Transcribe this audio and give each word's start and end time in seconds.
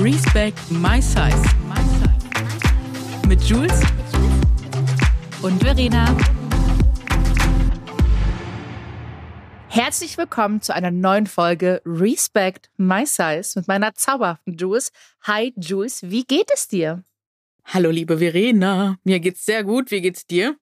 Respect 0.00 0.58
My 0.70 0.98
Size. 1.02 1.42
Mit 3.28 3.42
Jules 3.42 3.82
und 5.42 5.62
Verena. 5.62 6.16
Herzlich 9.68 10.16
willkommen 10.16 10.62
zu 10.62 10.74
einer 10.74 10.90
neuen 10.90 11.26
Folge 11.26 11.82
Respect 11.84 12.70
My 12.78 13.04
Size 13.04 13.52
mit 13.56 13.68
meiner 13.68 13.94
zauberhaften 13.94 14.56
Jules. 14.56 14.90
Hi 15.24 15.52
Jules, 15.58 16.02
wie 16.04 16.24
geht 16.24 16.48
es 16.54 16.66
dir? 16.66 17.04
Hallo 17.66 17.90
liebe 17.90 18.16
Verena, 18.16 18.96
mir 19.04 19.20
geht's 19.20 19.44
sehr 19.44 19.64
gut. 19.64 19.90
Wie 19.90 20.00
geht's 20.00 20.26
dir? 20.26 20.56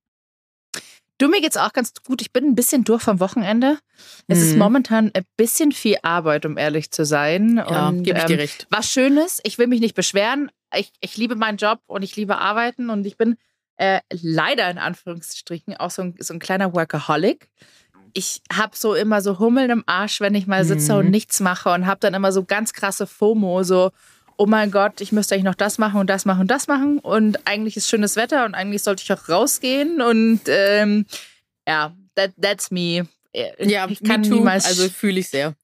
Du, 1.18 1.28
mir 1.28 1.40
geht's 1.40 1.56
auch 1.56 1.72
ganz 1.72 1.92
gut. 2.06 2.20
Ich 2.22 2.32
bin 2.32 2.44
ein 2.44 2.54
bisschen 2.54 2.84
durch 2.84 3.02
vom 3.02 3.18
Wochenende. 3.18 3.78
Es 4.28 4.40
ist 4.40 4.52
Mhm. 4.52 4.58
momentan 4.58 5.10
ein 5.14 5.24
bisschen 5.36 5.72
viel 5.72 5.96
Arbeit, 6.02 6.46
um 6.46 6.56
ehrlich 6.56 6.90
zu 6.92 7.04
sein. 7.04 7.56
Ja, 7.56 7.88
und, 7.88 8.04
gebe 8.04 8.18
ich 8.18 8.24
dir 8.24 8.34
ähm, 8.34 8.40
recht. 8.40 8.66
Was 8.70 8.90
Schönes, 8.90 9.40
ich 9.42 9.58
will 9.58 9.66
mich 9.66 9.80
nicht 9.80 9.96
beschweren. 9.96 10.50
Ich, 10.76 10.92
ich 11.00 11.16
liebe 11.16 11.34
meinen 11.34 11.56
Job 11.58 11.80
und 11.86 12.02
ich 12.02 12.14
liebe 12.14 12.38
Arbeiten 12.38 12.88
und 12.90 13.04
ich 13.04 13.16
bin 13.16 13.36
äh, 13.78 14.00
leider 14.10 14.70
in 14.70 14.78
Anführungsstrichen 14.78 15.76
auch 15.76 15.90
so 15.90 16.02
ein, 16.02 16.14
so 16.20 16.34
ein 16.34 16.38
kleiner 16.38 16.72
Workaholic. 16.72 17.48
Ich 18.12 18.40
habe 18.52 18.76
so 18.76 18.94
immer 18.94 19.20
so 19.20 19.38
Hummeln 19.38 19.70
im 19.70 19.84
Arsch, 19.86 20.20
wenn 20.20 20.34
ich 20.34 20.46
mal 20.46 20.64
sitze 20.64 20.92
Mhm. 20.92 20.98
und 21.00 21.10
nichts 21.10 21.40
mache 21.40 21.70
und 21.72 21.86
habe 21.86 22.00
dann 22.00 22.14
immer 22.14 22.32
so 22.32 22.44
ganz 22.44 22.72
krasse 22.72 23.06
FOMO, 23.06 23.62
so 23.64 23.90
oh 24.38 24.46
mein 24.46 24.70
Gott, 24.70 25.00
ich 25.00 25.12
müsste 25.12 25.34
eigentlich 25.34 25.44
noch 25.44 25.54
das 25.54 25.76
machen 25.78 26.00
und 26.00 26.08
das 26.08 26.24
machen 26.24 26.40
und 26.42 26.50
das 26.50 26.66
machen 26.68 26.98
und 27.00 27.46
eigentlich 27.46 27.76
ist 27.76 27.88
schönes 27.88 28.16
Wetter 28.16 28.44
und 28.46 28.54
eigentlich 28.54 28.82
sollte 28.82 29.02
ich 29.02 29.12
auch 29.12 29.28
rausgehen 29.28 30.00
und 30.00 30.40
ähm, 30.46 31.04
ja, 31.68 31.94
that, 32.14 32.32
that's 32.40 32.70
me. 32.70 33.06
Ja, 33.34 33.86
ich 33.88 34.02
kann 34.02 34.22
me 34.22 34.28
niemals 34.28 34.64
Also 34.64 34.88
fühle 34.88 35.20
ich 35.20 35.28
sehr. 35.28 35.54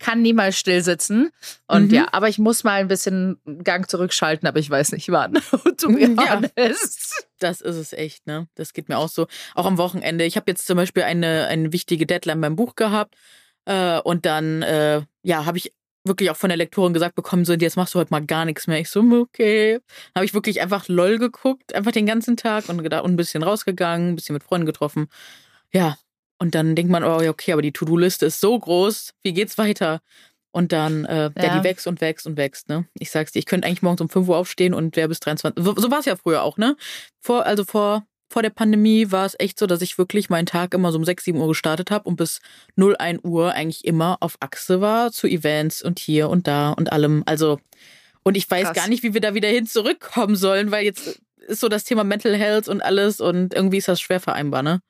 kann 0.00 0.20
niemals 0.22 0.58
still 0.58 0.82
sitzen. 0.82 1.30
Und 1.68 1.88
Mhm. 1.92 1.94
ja, 1.94 2.08
aber 2.10 2.28
ich 2.28 2.38
muss 2.38 2.64
mal 2.64 2.80
ein 2.80 2.88
bisschen 2.88 3.38
Gang 3.62 3.88
zurückschalten, 3.88 4.48
aber 4.48 4.58
ich 4.58 4.68
weiß 4.68 4.90
nicht 4.92 5.08
wann. 5.12 5.34
to 5.78 5.88
be 5.88 6.00
Ja. 6.18 6.42
honest. 6.56 7.26
Das 7.38 7.60
ist 7.60 7.76
es 7.76 7.92
echt, 7.92 8.26
ne? 8.26 8.48
Das 8.56 8.72
geht 8.72 8.88
mir 8.88 8.98
auch 8.98 9.08
so. 9.08 9.28
Auch 9.54 9.66
am 9.66 9.78
Wochenende. 9.78 10.24
Ich 10.24 10.34
habe 10.36 10.50
jetzt 10.50 10.66
zum 10.66 10.76
Beispiel 10.76 11.04
eine, 11.04 11.46
eine 11.46 11.72
wichtige 11.72 12.04
Deadline 12.06 12.40
beim 12.40 12.56
Buch 12.56 12.74
gehabt. 12.74 13.14
Äh, 13.66 14.00
und 14.00 14.26
dann, 14.26 14.62
äh, 14.62 15.02
ja, 15.22 15.44
habe 15.46 15.58
ich 15.58 15.72
wirklich 16.04 16.30
auch 16.30 16.36
von 16.36 16.48
der 16.48 16.56
Lektorin 16.56 16.94
gesagt 16.94 17.14
bekommen, 17.14 17.44
so, 17.44 17.52
jetzt 17.52 17.76
machst 17.76 17.94
du 17.94 17.98
heute 17.98 18.10
mal 18.10 18.24
gar 18.24 18.44
nichts 18.44 18.66
mehr. 18.66 18.80
Ich 18.80 18.88
so, 18.88 19.00
okay. 19.00 19.80
Habe 20.14 20.24
ich 20.24 20.34
wirklich 20.34 20.60
einfach 20.60 20.88
LOL 20.88 21.18
geguckt, 21.18 21.74
einfach 21.74 21.92
den 21.92 22.06
ganzen 22.06 22.36
Tag 22.36 22.68
und, 22.68 22.80
und 22.80 22.92
ein 22.92 23.16
bisschen 23.16 23.42
rausgegangen, 23.42 24.10
ein 24.10 24.16
bisschen 24.16 24.32
mit 24.32 24.42
Freunden 24.42 24.66
getroffen. 24.66 25.08
Ja. 25.72 25.98
Und 26.38 26.54
dann 26.54 26.74
denkt 26.74 26.90
man, 26.90 27.04
oh, 27.04 27.20
ja, 27.20 27.30
okay, 27.30 27.52
aber 27.52 27.60
die 27.60 27.72
To-Do-Liste 27.72 28.26
ist 28.26 28.40
so 28.40 28.58
groß. 28.58 29.12
Wie 29.22 29.34
geht's 29.34 29.58
weiter? 29.58 30.00
Und 30.52 30.72
dann, 30.72 31.04
äh, 31.04 31.30
ja. 31.36 31.44
Ja. 31.44 31.58
die 31.58 31.64
wächst 31.64 31.86
und 31.86 32.00
wächst 32.00 32.26
und 32.26 32.36
wächst, 32.36 32.68
ne? 32.68 32.86
Ich 32.98 33.10
sag's 33.10 33.32
dir, 33.32 33.38
ich 33.38 33.46
könnte 33.46 33.68
eigentlich 33.68 33.82
morgens 33.82 34.00
um 34.00 34.08
5 34.08 34.28
Uhr 34.28 34.36
aufstehen 34.36 34.74
und 34.74 34.96
wäre 34.96 35.08
bis 35.08 35.20
23. 35.20 35.62
So, 35.62 35.74
so 35.76 35.90
war 35.90 36.00
es 36.00 36.06
ja 36.06 36.16
früher 36.16 36.42
auch, 36.42 36.56
ne? 36.56 36.76
Vor, 37.20 37.46
also 37.46 37.64
vor, 37.64 38.04
vor 38.30 38.42
der 38.42 38.50
Pandemie 38.50 39.10
war 39.10 39.26
es 39.26 39.34
echt 39.40 39.58
so, 39.58 39.66
dass 39.66 39.82
ich 39.82 39.98
wirklich 39.98 40.30
meinen 40.30 40.46
Tag 40.46 40.72
immer 40.72 40.92
so 40.92 40.98
um 40.98 41.04
6, 41.04 41.24
7 41.24 41.38
Uhr 41.38 41.48
gestartet 41.48 41.90
habe 41.90 42.08
und 42.08 42.14
bis 42.16 42.40
0, 42.76 42.94
1 42.96 43.24
Uhr 43.24 43.52
eigentlich 43.52 43.84
immer 43.84 44.18
auf 44.20 44.36
Achse 44.40 44.80
war 44.80 45.10
zu 45.10 45.26
Events 45.26 45.82
und 45.82 45.98
hier 45.98 46.28
und 46.30 46.46
da 46.46 46.70
und 46.70 46.92
allem. 46.92 47.24
Also, 47.26 47.58
und 48.22 48.36
ich 48.36 48.48
weiß 48.50 48.66
Krass. 48.66 48.76
gar 48.76 48.88
nicht, 48.88 49.02
wie 49.02 49.14
wir 49.14 49.20
da 49.20 49.34
wieder 49.34 49.48
hin 49.48 49.66
zurückkommen 49.66 50.36
sollen, 50.36 50.70
weil 50.70 50.84
jetzt 50.84 51.20
ist 51.48 51.60
so 51.60 51.68
das 51.68 51.82
Thema 51.84 52.04
Mental 52.04 52.36
Health 52.36 52.68
und 52.68 52.80
alles 52.82 53.20
und 53.20 53.52
irgendwie 53.52 53.78
ist 53.78 53.88
das 53.88 54.00
schwer 54.00 54.20
vereinbar, 54.20 54.62
ne? 54.62 54.80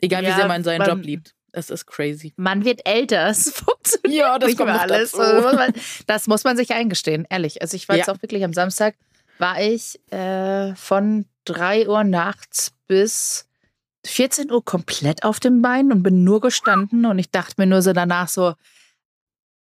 Egal 0.00 0.22
wie 0.22 0.26
Ja, 0.26 0.36
sehr 0.36 0.48
man 0.48 0.64
seinen 0.64 0.78
man- 0.80 0.88
Job 0.88 1.04
liebt. 1.04 1.34
Es 1.56 1.70
ist 1.70 1.86
crazy. 1.86 2.32
Man 2.36 2.64
wird 2.64 2.80
älter, 2.84 3.28
es 3.28 3.50
funktioniert 3.54 4.12
Ja, 4.20 4.36
das 4.40 4.48
nicht 4.48 4.58
kommt 4.58 4.72
alles. 4.72 5.12
Das 5.12 6.26
muss, 6.26 6.42
man, 6.42 6.52
das 6.52 6.56
sich 6.58 6.72
eingestehen, 6.72 7.24
ehrlich. 7.30 7.62
Also 7.62 7.76
ich 7.76 7.88
war 7.88 7.94
jetzt 7.96 8.08
Ja. 8.08 8.14
auch 8.14 8.20
wirklich 8.22 8.42
am 8.44 8.52
Samstag, 8.52 8.96
war 9.38 9.60
ich 9.62 10.00
äh, 10.10 10.74
von 10.74 11.26
3 11.44 11.88
Uhr 11.88 12.04
nachts 12.04 12.72
bis 12.86 13.46
14 14.06 14.50
Uhr 14.50 14.64
komplett 14.64 15.24
auf 15.24 15.40
dem 15.40 15.62
Bein 15.62 15.90
und 15.92 16.02
bin 16.02 16.24
nur 16.24 16.40
gestanden 16.40 17.06
und 17.06 17.18
ich 17.18 17.30
dachte 17.30 17.54
mir 17.58 17.66
nur 17.66 17.82
so 17.82 17.92
danach 17.92 18.28
so, 18.28 18.54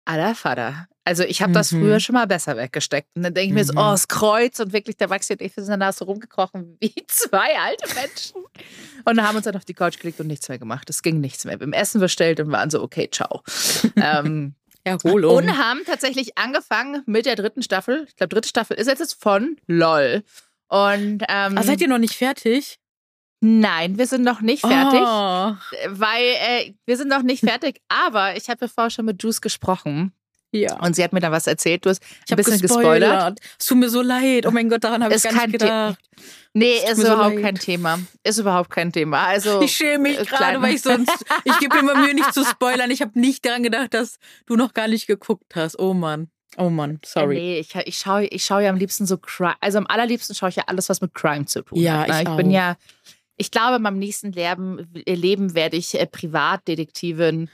aller 0.04 0.34
Vater. 0.34 0.88
Also 1.04 1.24
ich 1.24 1.42
habe 1.42 1.52
das 1.52 1.72
Mhm. 1.72 1.80
früher 1.80 2.00
schon 2.00 2.14
mal 2.14 2.26
besser 2.26 2.56
weggesteckt. 2.56 3.08
Und 3.16 3.22
dann 3.24 3.34
denke 3.34 3.48
ich 3.48 3.54
mir 3.54 3.64
so, 3.64 3.72
Mhm. 3.72 3.78
oh, 3.78 3.90
das 3.90 4.06
Kreuz 4.08 4.60
und 4.60 4.72
wirklich 4.72 4.96
der 4.96 5.08
Maxi 5.08 5.32
und 5.32 5.42
ich 5.42 5.52
sind 5.54 5.66
danach 5.68 5.92
so 5.92 6.04
rumgekrochen 6.04 6.76
wie 6.80 6.94
zwei 7.08 7.58
alte 7.58 7.92
Menschen. 7.94 8.36
Und 9.04 9.16
dann 9.16 9.26
haben 9.26 9.36
uns 9.36 9.44
dann 9.44 9.56
auf 9.56 9.64
die 9.64 9.74
Couch 9.74 9.98
gelegt 9.98 10.20
und 10.20 10.28
nichts 10.28 10.48
mehr 10.48 10.58
gemacht. 10.60 10.88
Es 10.90 11.02
ging 11.02 11.20
nichts 11.20 11.44
mehr. 11.44 11.58
Wir 11.58 11.64
haben 11.66 11.72
Essen 11.72 12.00
bestellt 12.00 12.38
und 12.40 12.50
waren 12.52 12.70
so, 12.70 12.82
okay, 12.82 13.08
ciao. 13.10 13.42
ähm, 13.96 14.54
Erholung. 14.84 15.36
und 15.36 15.58
haben 15.58 15.80
tatsächlich 15.86 16.36
angefangen 16.38 17.02
mit 17.06 17.26
der 17.26 17.36
dritten 17.36 17.62
Staffel. 17.62 18.04
Ich 18.08 18.16
glaube, 18.16 18.34
dritte 18.34 18.48
Staffel 18.48 18.76
ist 18.76 18.88
jetzt 18.88 19.20
von 19.20 19.56
LOL. 19.68 20.24
Und 20.72 21.22
ähm, 21.28 21.58
Ah, 21.58 21.62
seid 21.62 21.80
ihr 21.82 21.88
noch 21.88 21.98
nicht 21.98 22.14
fertig? 22.14 22.78
nein, 23.44 23.98
wir 23.98 24.06
sind 24.06 24.22
noch 24.22 24.40
nicht 24.40 24.60
fertig, 24.60 25.00
Oh, 25.02 25.52
weil 25.88 26.24
äh, 26.24 26.74
wir 26.86 26.96
sind 26.96 27.08
noch 27.08 27.22
nicht 27.22 27.40
fertig. 27.44 27.80
Aber 27.88 28.36
ich 28.36 28.48
habe 28.48 28.68
vorher 28.68 28.90
schon 28.90 29.04
mit 29.04 29.20
Juice 29.22 29.40
gesprochen 29.40 30.12
ja. 30.52 30.78
und 30.80 30.94
sie 30.94 31.02
hat 31.02 31.12
mir 31.12 31.18
da 31.20 31.32
was 31.32 31.48
erzählt. 31.48 31.84
Du 31.84 31.90
hast 31.90 32.00
Ich 32.24 32.30
ein 32.32 32.36
bisschen 32.36 32.60
gespoilert. 32.60 33.00
gespoilert. 33.00 33.38
Es 33.58 33.66
tut 33.66 33.78
mir 33.78 33.88
so 33.90 34.00
leid. 34.00 34.46
Oh 34.46 34.52
mein 34.52 34.68
Gott, 34.68 34.84
daran 34.84 35.02
habe 35.02 35.12
ich 35.14 35.22
gar 35.24 35.32
nicht 35.32 35.40
kein 35.40 35.50
The- 35.50 35.58
gedacht. 35.58 35.98
Nee, 36.54 36.74
ist 36.88 36.98
so 37.00 37.02
überhaupt 37.14 37.34
leid. 37.34 37.42
kein 37.44 37.54
Thema. 37.56 37.98
Ist 38.22 38.38
überhaupt 38.38 38.70
kein 38.70 38.92
Thema. 38.92 39.24
Also 39.26 39.60
Ich 39.60 39.72
schäme 39.76 40.04
mich 40.10 40.20
äh, 40.20 40.24
gerade, 40.24 40.62
weil 40.62 40.74
ich 40.76 40.82
sonst. 40.82 41.10
Ich 41.44 41.58
gebe 41.58 41.78
immer 41.78 41.96
Mühe, 41.96 42.14
nicht 42.14 42.32
zu 42.32 42.44
spoilern. 42.50 42.90
Ich 42.92 43.02
habe 43.02 43.18
nicht 43.18 43.44
daran 43.44 43.62
gedacht, 43.64 43.92
dass 43.92 44.18
du 44.46 44.54
noch 44.56 44.72
gar 44.72 44.86
nicht 44.86 45.06
geguckt 45.08 45.56
hast. 45.56 45.78
Oh 45.80 45.94
Mann. 45.94 46.28
Oh 46.58 46.68
Mann, 46.70 47.00
sorry. 47.04 47.34
Nee, 47.36 47.58
ich, 47.60 47.74
ich 47.74 47.98
schaue 47.98 48.24
ich 48.26 48.44
schau 48.44 48.58
ja 48.58 48.68
am 48.70 48.76
liebsten 48.76 49.06
so 49.06 49.16
Crime. 49.18 49.54
Also 49.60 49.78
am 49.78 49.86
allerliebsten 49.86 50.34
schaue 50.36 50.50
ich 50.50 50.56
ja 50.56 50.64
alles, 50.66 50.88
was 50.88 51.00
mit 51.00 51.14
Crime 51.14 51.46
zu 51.46 51.62
tun 51.62 51.78
Ja, 51.78 52.00
hat. 52.00 52.08
ne? 52.08 52.22
ich 52.22 52.28
ich 52.28 52.36
bin 52.36 52.48
auch. 52.48 52.52
ja, 52.52 52.76
ich 53.38 53.50
glaube, 53.50 53.76
in 53.76 53.82
meinem 53.82 53.98
nächsten 53.98 54.32
Leben, 54.32 54.86
Leben 55.06 55.54
werde 55.54 55.76
ich 55.76 55.98
äh, 55.98 56.06
Privatdetektivin. 56.06 57.48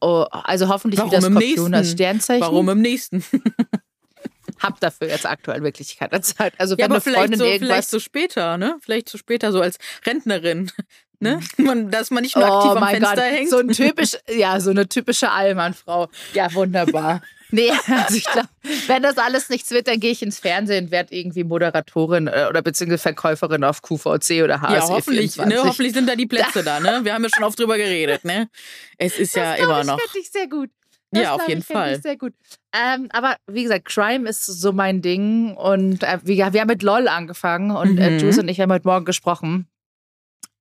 Oh, 0.00 0.24
also 0.30 0.68
hoffentlich 0.68 0.98
Warum 1.00 1.10
wieder 1.12 1.20
Skorpion 1.22 1.74
als? 1.74 1.90
Sternzeichen. 1.92 2.42
Warum 2.42 2.68
im 2.68 2.80
nächsten? 2.80 3.24
Hab 4.60 4.78
dafür 4.80 5.08
jetzt 5.08 5.26
aktuell 5.26 5.62
wirklich 5.62 5.96
keine 5.98 6.20
Zeit. 6.20 6.54
Also 6.58 6.76
wenn 6.76 6.80
Ja, 6.82 6.86
aber 6.86 6.94
eine 6.96 7.00
vielleicht 7.02 7.18
Freundin 7.20 7.38
so, 7.38 7.44
vielleicht 7.44 7.62
irgendwas. 7.62 7.90
so 7.90 7.98
später, 7.98 8.56
ne? 8.56 8.76
Vielleicht 8.80 9.08
so 9.08 9.18
später, 9.18 9.52
so 9.52 9.60
als 9.60 9.78
Rentnerin. 10.06 10.70
Ne? 11.20 11.40
Man, 11.58 11.90
dass 11.90 12.10
man 12.10 12.22
nicht 12.22 12.34
nur 12.36 12.44
aktiv 12.44 12.72
oh 12.74 12.76
am 12.76 12.86
Fenster 12.88 13.14
Gott, 13.14 13.24
hängt. 13.24 13.48
so 13.48 13.58
ein 13.58 13.68
typisch, 13.68 14.18
ja, 14.28 14.58
so 14.60 14.70
eine 14.70 14.88
typische 14.88 15.30
Allmann-Frau. 15.30 16.08
Ja, 16.34 16.52
wunderbar. 16.52 17.22
Nee, 17.54 17.70
also 17.86 18.16
ich 18.16 18.24
glaube, 18.24 18.48
wenn 18.88 19.02
das 19.02 19.16
alles 19.16 19.48
nichts 19.48 19.70
wird, 19.70 19.86
dann 19.86 20.00
gehe 20.00 20.10
ich 20.10 20.22
ins 20.22 20.38
Fernsehen 20.40 20.86
und 20.86 20.90
werde 20.90 21.14
irgendwie 21.14 21.44
Moderatorin 21.44 22.26
äh, 22.26 22.46
oder 22.48 22.62
beziehungsweise 22.62 23.02
Verkäuferin 23.02 23.62
auf 23.62 23.80
QVC 23.80 24.42
oder 24.42 24.60
HSE 24.60 24.74
ja, 24.74 24.88
hoffentlich, 24.88 25.32
24. 25.34 25.46
ne? 25.46 25.62
Hoffentlich 25.62 25.92
sind 25.92 26.08
da 26.08 26.16
die 26.16 26.26
Plätze 26.26 26.64
da, 26.64 26.80
ne? 26.80 27.00
Wir 27.04 27.14
haben 27.14 27.22
ja 27.22 27.30
schon 27.32 27.44
oft 27.44 27.58
drüber 27.58 27.76
geredet, 27.76 28.24
ne? 28.24 28.48
Es 28.98 29.18
ist 29.18 29.36
ja 29.36 29.50
das 29.52 29.56
glaub 29.58 29.68
immer 29.68 29.80
ich, 29.82 29.86
noch. 29.86 30.00
fände 30.00 30.18
ich 30.18 30.30
sehr 30.30 30.48
gut. 30.48 30.70
Ja, 31.14 31.20
Das 31.22 31.30
auf 31.30 31.36
glaub 31.38 31.48
jeden 31.48 31.60
ich, 31.60 31.66
Fall. 31.66 31.92
Ich 31.94 32.02
sehr 32.02 32.16
gut. 32.16 32.32
Ähm, 32.74 33.08
aber 33.12 33.36
wie 33.46 33.62
gesagt, 33.62 33.84
Crime 33.84 34.28
ist 34.28 34.44
so 34.46 34.72
mein 34.72 35.00
Ding 35.00 35.54
und 35.54 36.02
äh, 36.02 36.18
wir, 36.24 36.52
wir 36.52 36.60
haben 36.60 36.66
mit 36.68 36.82
LOL 36.82 37.06
angefangen 37.06 37.70
und 37.70 37.98
äh, 37.98 38.10
Mhm. 38.10 38.18
Juice 38.18 38.38
und 38.38 38.48
ich 38.48 38.60
haben 38.60 38.72
heute 38.72 38.88
Morgen 38.88 39.04
gesprochen. 39.04 39.68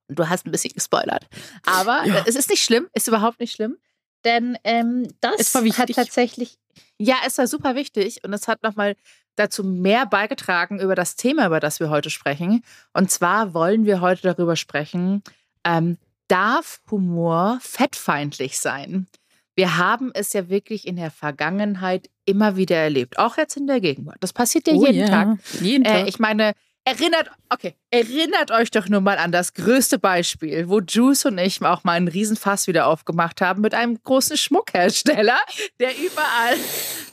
Du 0.10 0.30
hast 0.30 0.46
ein 0.46 0.52
bisschen 0.52 0.74
gespoilert. 0.74 1.26
Aber 1.66 2.04
Ja. 2.06 2.18
äh, 2.20 2.24
es 2.28 2.36
ist 2.36 2.50
nicht 2.52 2.62
schlimm, 2.64 2.88
ist 2.94 3.08
überhaupt 3.08 3.40
nicht 3.40 3.56
schlimm. 3.56 3.78
Denn 4.26 4.58
ähm, 4.64 5.08
das 5.22 5.54
hat 5.56 5.90
tatsächlich, 5.96 6.58
ja, 6.98 7.16
es 7.26 7.38
war 7.38 7.48
super 7.48 7.76
wichtig 7.76 8.24
und 8.24 8.34
es 8.34 8.48
hat 8.48 8.64
nochmal 8.64 8.96
dazu 9.36 9.64
mehr 9.64 10.06
beigetragen 10.06 10.80
über 10.80 10.96
das 10.96 11.16
Thema, 11.16 11.48
über 11.48 11.60
das 11.60 11.80
wir 11.80 11.90
heute 11.90 12.10
sprechen. 12.10 12.64
Und 12.94 13.12
zwar 13.12 13.54
wollen 13.54 13.86
wir 13.86 14.02
heute 14.02 14.22
darüber 14.22 14.56
sprechen, 14.56 15.24
ähm, 15.64 15.98
darf 16.28 16.82
Humor 16.92 17.60
fettfeindlich 17.62 18.60
sein? 18.60 19.08
Wir 19.56 19.78
haben 19.78 20.12
es 20.14 20.34
ja 20.34 20.50
wirklich 20.50 20.88
in 20.88 20.96
der 20.96 21.12
Vergangenheit 21.12 22.10
immer 22.26 22.56
wieder 22.56 22.78
erlebt, 22.78 23.20
auch 23.20 23.38
jetzt 23.38 23.56
in 23.58 23.68
der 23.68 23.82
Gegenwart. 23.82 24.18
Das 24.20 24.34
passiert 24.34 24.68
ja 24.68 24.74
Oh 24.74 24.86
jeden 24.86 25.08
Tag. 25.08 25.38
Jeden 25.62 25.84
Tag. 25.84 26.06
Äh, 26.06 26.10
ich 26.10 26.20
meine, 26.20 26.54
erinnert, 26.86 27.30
okay, 27.50 27.76
erinnert 27.90 28.52
euch 28.52 28.72
doch 28.72 28.90
nur 28.90 29.02
mal 29.02 29.18
an 29.18 29.32
das 29.32 29.54
größte 29.54 30.00
Beispiel, 30.00 30.68
wo 30.68 30.80
Juice 30.80 31.26
und 31.26 31.38
ich 31.38 31.62
auch 31.62 31.84
mal 31.84 31.94
einen 31.94 32.08
Riesenfass 32.08 32.68
wieder 32.68 32.88
aufgemacht 32.88 33.42
haben 33.42 33.62
mit 33.62 33.74
einem 33.74 34.02
großen 34.02 34.38
Schmuckhersteller, 34.38 35.38
der 35.80 35.92
überall 35.98 36.56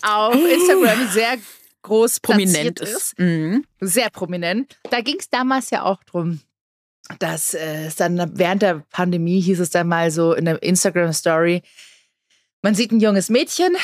auf 0.03 0.35
Instagram 0.35 1.09
sehr 1.11 1.37
groß 1.83 2.21
Prominent 2.21 2.81
ist. 2.81 3.19
Mhm. 3.19 3.65
sehr 3.81 4.11
prominent. 4.11 4.79
Da 4.91 5.01
ging 5.01 5.17
es 5.19 5.31
damals 5.31 5.71
ja 5.71 5.83
auch 5.85 6.03
drum, 6.05 6.41
dass 7.19 7.55
äh, 7.55 7.87
es 7.87 7.97
dann 7.97 8.39
während 8.39 8.63
der 8.63 8.83
Pandemie 8.91 9.41
hieß 9.41 9.61
es 9.61 9.71
dann 9.71 9.89
mal 9.89 10.11
so 10.11 10.35
in 10.35 10.45
der 10.45 10.63
Instagram-Story, 10.63 11.63
man 12.63 12.75
sieht 12.75 12.93
ein 12.93 13.01
junges 13.01 13.31
Mädchen, 13.31 13.75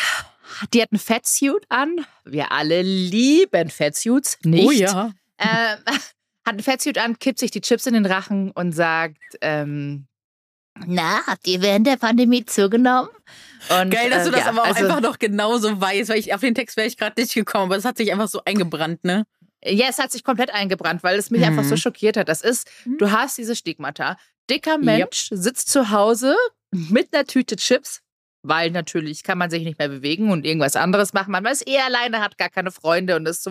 die 0.74 0.82
hat 0.82 0.92
ein 0.92 0.98
Fettsuit 0.98 1.64
an. 1.70 2.04
Wir 2.24 2.52
alle 2.52 2.82
lieben 2.82 3.70
Fettsuits, 3.70 4.38
nicht? 4.42 4.66
Oh 4.66 4.70
ja. 4.70 5.12
Ähm, 5.38 5.78
hat 6.46 6.54
ein 6.54 6.60
Fettsuit 6.60 6.98
an, 6.98 7.18
kippt 7.18 7.38
sich 7.38 7.50
die 7.50 7.60
Chips 7.60 7.86
in 7.86 7.94
den 7.94 8.06
Rachen 8.06 8.50
und 8.52 8.72
sagt, 8.72 9.18
ähm, 9.40 10.06
Na, 10.86 11.26
habt 11.26 11.46
ihr 11.46 11.60
während 11.60 11.86
der 11.86 11.96
Pandemie 11.96 12.44
zugenommen? 12.44 13.10
Und, 13.68 13.90
Geil, 13.90 14.10
dass 14.10 14.24
du 14.24 14.30
das 14.30 14.40
ja, 14.40 14.48
aber 14.50 14.62
auch 14.62 14.66
also, 14.66 14.84
einfach 14.84 15.00
noch 15.00 15.18
genauso 15.18 15.80
weißt, 15.80 16.10
weil 16.10 16.18
ich 16.18 16.32
auf 16.34 16.40
den 16.40 16.54
Text 16.54 16.76
wäre 16.76 16.86
ich 16.86 16.96
gerade 16.96 17.20
nicht 17.20 17.34
gekommen, 17.34 17.64
aber 17.64 17.76
es 17.76 17.84
hat 17.84 17.96
sich 17.96 18.12
einfach 18.12 18.28
so 18.28 18.42
eingebrannt, 18.44 19.02
ne? 19.04 19.26
Ja, 19.64 19.86
es 19.88 19.98
hat 19.98 20.12
sich 20.12 20.22
komplett 20.22 20.50
eingebrannt, 20.50 21.02
weil 21.02 21.18
es 21.18 21.30
mich 21.30 21.40
mhm. 21.40 21.48
einfach 21.48 21.64
so 21.64 21.76
schockiert 21.76 22.16
hat. 22.16 22.28
Das 22.28 22.42
ist, 22.42 22.70
mhm. 22.84 22.98
du 22.98 23.10
hast 23.10 23.38
diese 23.38 23.56
Stigmata. 23.56 24.16
Dicker 24.48 24.78
Mensch 24.78 25.32
yep. 25.32 25.40
sitzt 25.40 25.70
zu 25.70 25.90
Hause 25.90 26.36
mit 26.70 27.12
einer 27.12 27.24
Tüte 27.24 27.56
Chips, 27.56 28.00
weil 28.48 28.70
natürlich 28.70 29.22
kann 29.22 29.38
man 29.38 29.50
sich 29.50 29.64
nicht 29.64 29.78
mehr 29.78 29.88
bewegen 29.88 30.30
und 30.30 30.46
irgendwas 30.46 30.76
anderes 30.76 31.12
machen. 31.12 31.32
Man 31.32 31.46
ist 31.46 31.66
eh 31.68 31.78
alleine, 31.78 32.20
hat 32.20 32.38
gar 32.38 32.48
keine 32.48 32.70
Freunde 32.70 33.16
und 33.16 33.26
ist 33.26 33.48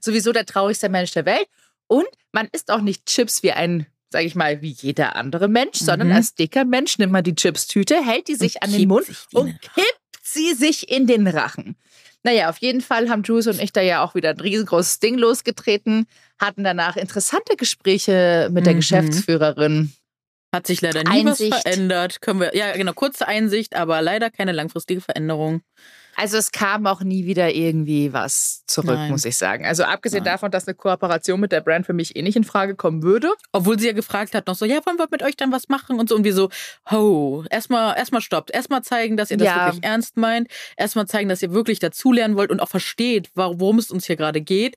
sowieso 0.00 0.32
der 0.32 0.46
traurigste 0.46 0.88
Mensch 0.88 1.12
der 1.12 1.26
Welt. 1.26 1.46
Und 1.86 2.06
man 2.32 2.48
isst 2.52 2.70
auch 2.70 2.80
nicht 2.80 3.06
Chips 3.06 3.42
wie 3.42 3.52
ein, 3.52 3.86
sag 4.10 4.24
ich 4.24 4.34
mal, 4.34 4.62
wie 4.62 4.70
jeder 4.70 5.16
andere 5.16 5.48
Mensch, 5.48 5.80
mhm. 5.80 5.86
sondern 5.86 6.12
als 6.12 6.34
dicker 6.34 6.64
Mensch 6.64 6.98
nimmt 6.98 7.12
man 7.12 7.24
die 7.24 7.34
Chips-Tüte, 7.34 8.04
hält 8.04 8.28
die 8.28 8.34
sich 8.34 8.56
und 8.56 8.62
an 8.62 8.72
den 8.72 8.88
Mund 8.88 9.06
und 9.32 9.60
kippt 9.60 10.18
sie 10.22 10.54
sich 10.54 10.90
in 10.90 11.06
den 11.06 11.26
Rachen. 11.26 11.76
Naja, 12.24 12.50
auf 12.50 12.58
jeden 12.58 12.80
Fall 12.80 13.08
haben 13.08 13.22
Juice 13.22 13.46
und 13.46 13.60
ich 13.60 13.72
da 13.72 13.80
ja 13.80 14.02
auch 14.02 14.14
wieder 14.14 14.30
ein 14.30 14.40
riesengroßes 14.40 14.98
Ding 15.00 15.16
losgetreten, 15.16 16.06
hatten 16.38 16.64
danach 16.64 16.96
interessante 16.96 17.56
Gespräche 17.56 18.48
mit 18.52 18.66
der 18.66 18.74
mhm. 18.74 18.78
Geschäftsführerin. 18.78 19.92
Hat 20.52 20.66
sich 20.66 20.80
leider 20.80 21.04
nie 21.04 21.26
Einsicht. 21.26 21.52
was 21.52 21.62
verändert. 21.62 22.22
Können 22.22 22.40
wir, 22.40 22.56
ja, 22.56 22.72
genau, 22.72 22.92
kurze 22.92 23.28
Einsicht, 23.28 23.76
aber 23.76 24.00
leider 24.00 24.30
keine 24.30 24.52
langfristige 24.52 25.00
Veränderung. 25.00 25.62
Also 26.16 26.36
es 26.36 26.50
kam 26.50 26.86
auch 26.88 27.00
nie 27.00 27.26
wieder 27.26 27.54
irgendwie 27.54 28.12
was 28.12 28.64
zurück, 28.66 28.96
Nein. 28.96 29.12
muss 29.12 29.24
ich 29.24 29.36
sagen. 29.36 29.64
Also 29.64 29.84
abgesehen 29.84 30.24
Nein. 30.24 30.32
davon, 30.32 30.50
dass 30.50 30.66
eine 30.66 30.74
Kooperation 30.74 31.38
mit 31.38 31.52
der 31.52 31.60
Brand 31.60 31.86
für 31.86 31.92
mich 31.92 32.16
eh 32.16 32.22
nicht 32.22 32.34
in 32.34 32.42
Frage 32.42 32.74
kommen 32.74 33.04
würde. 33.04 33.30
Obwohl 33.52 33.78
sie 33.78 33.86
ja 33.86 33.92
gefragt 33.92 34.34
hat 34.34 34.48
noch 34.48 34.56
so, 34.56 34.64
ja, 34.64 34.84
wollen 34.84 34.98
wir 34.98 35.06
mit 35.12 35.22
euch 35.22 35.36
dann 35.36 35.52
was 35.52 35.68
machen 35.68 36.00
und 36.00 36.08
so 36.08 36.16
und 36.16 36.24
wie 36.24 36.32
so, 36.32 36.48
ho, 36.90 37.44
erstmal 37.50 37.96
erstmal 37.96 38.20
stoppt, 38.20 38.50
erstmal 38.50 38.82
zeigen, 38.82 39.16
dass 39.16 39.30
ihr 39.30 39.36
das 39.36 39.46
ja. 39.46 39.66
wirklich 39.66 39.84
ernst 39.84 40.16
meint, 40.16 40.48
erstmal 40.76 41.06
zeigen, 41.06 41.28
dass 41.28 41.40
ihr 41.40 41.52
wirklich 41.52 41.78
dazulernen 41.78 42.36
wollt 42.36 42.50
und 42.50 42.58
auch 42.58 42.68
versteht, 42.68 43.30
worum 43.36 43.78
es 43.78 43.92
uns 43.92 44.06
hier 44.06 44.16
gerade 44.16 44.40
geht. 44.40 44.74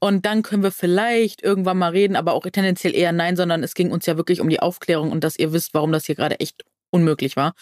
Und 0.00 0.26
dann 0.26 0.42
können 0.42 0.62
wir 0.62 0.70
vielleicht 0.70 1.42
irgendwann 1.42 1.78
mal 1.78 1.90
reden, 1.90 2.14
aber 2.14 2.34
auch 2.34 2.44
tendenziell 2.44 2.94
eher 2.94 3.12
nein, 3.12 3.36
sondern 3.36 3.62
es 3.62 3.74
ging 3.74 3.90
uns 3.90 4.06
ja 4.06 4.16
wirklich 4.16 4.40
um 4.40 4.48
die 4.48 4.60
Aufklärung 4.60 5.10
und 5.10 5.24
dass 5.24 5.38
ihr 5.38 5.52
wisst, 5.52 5.74
warum 5.74 5.90
das 5.90 6.06
hier 6.06 6.14
gerade 6.14 6.38
echt 6.40 6.64
unmöglich 6.90 7.36
war. 7.36 7.54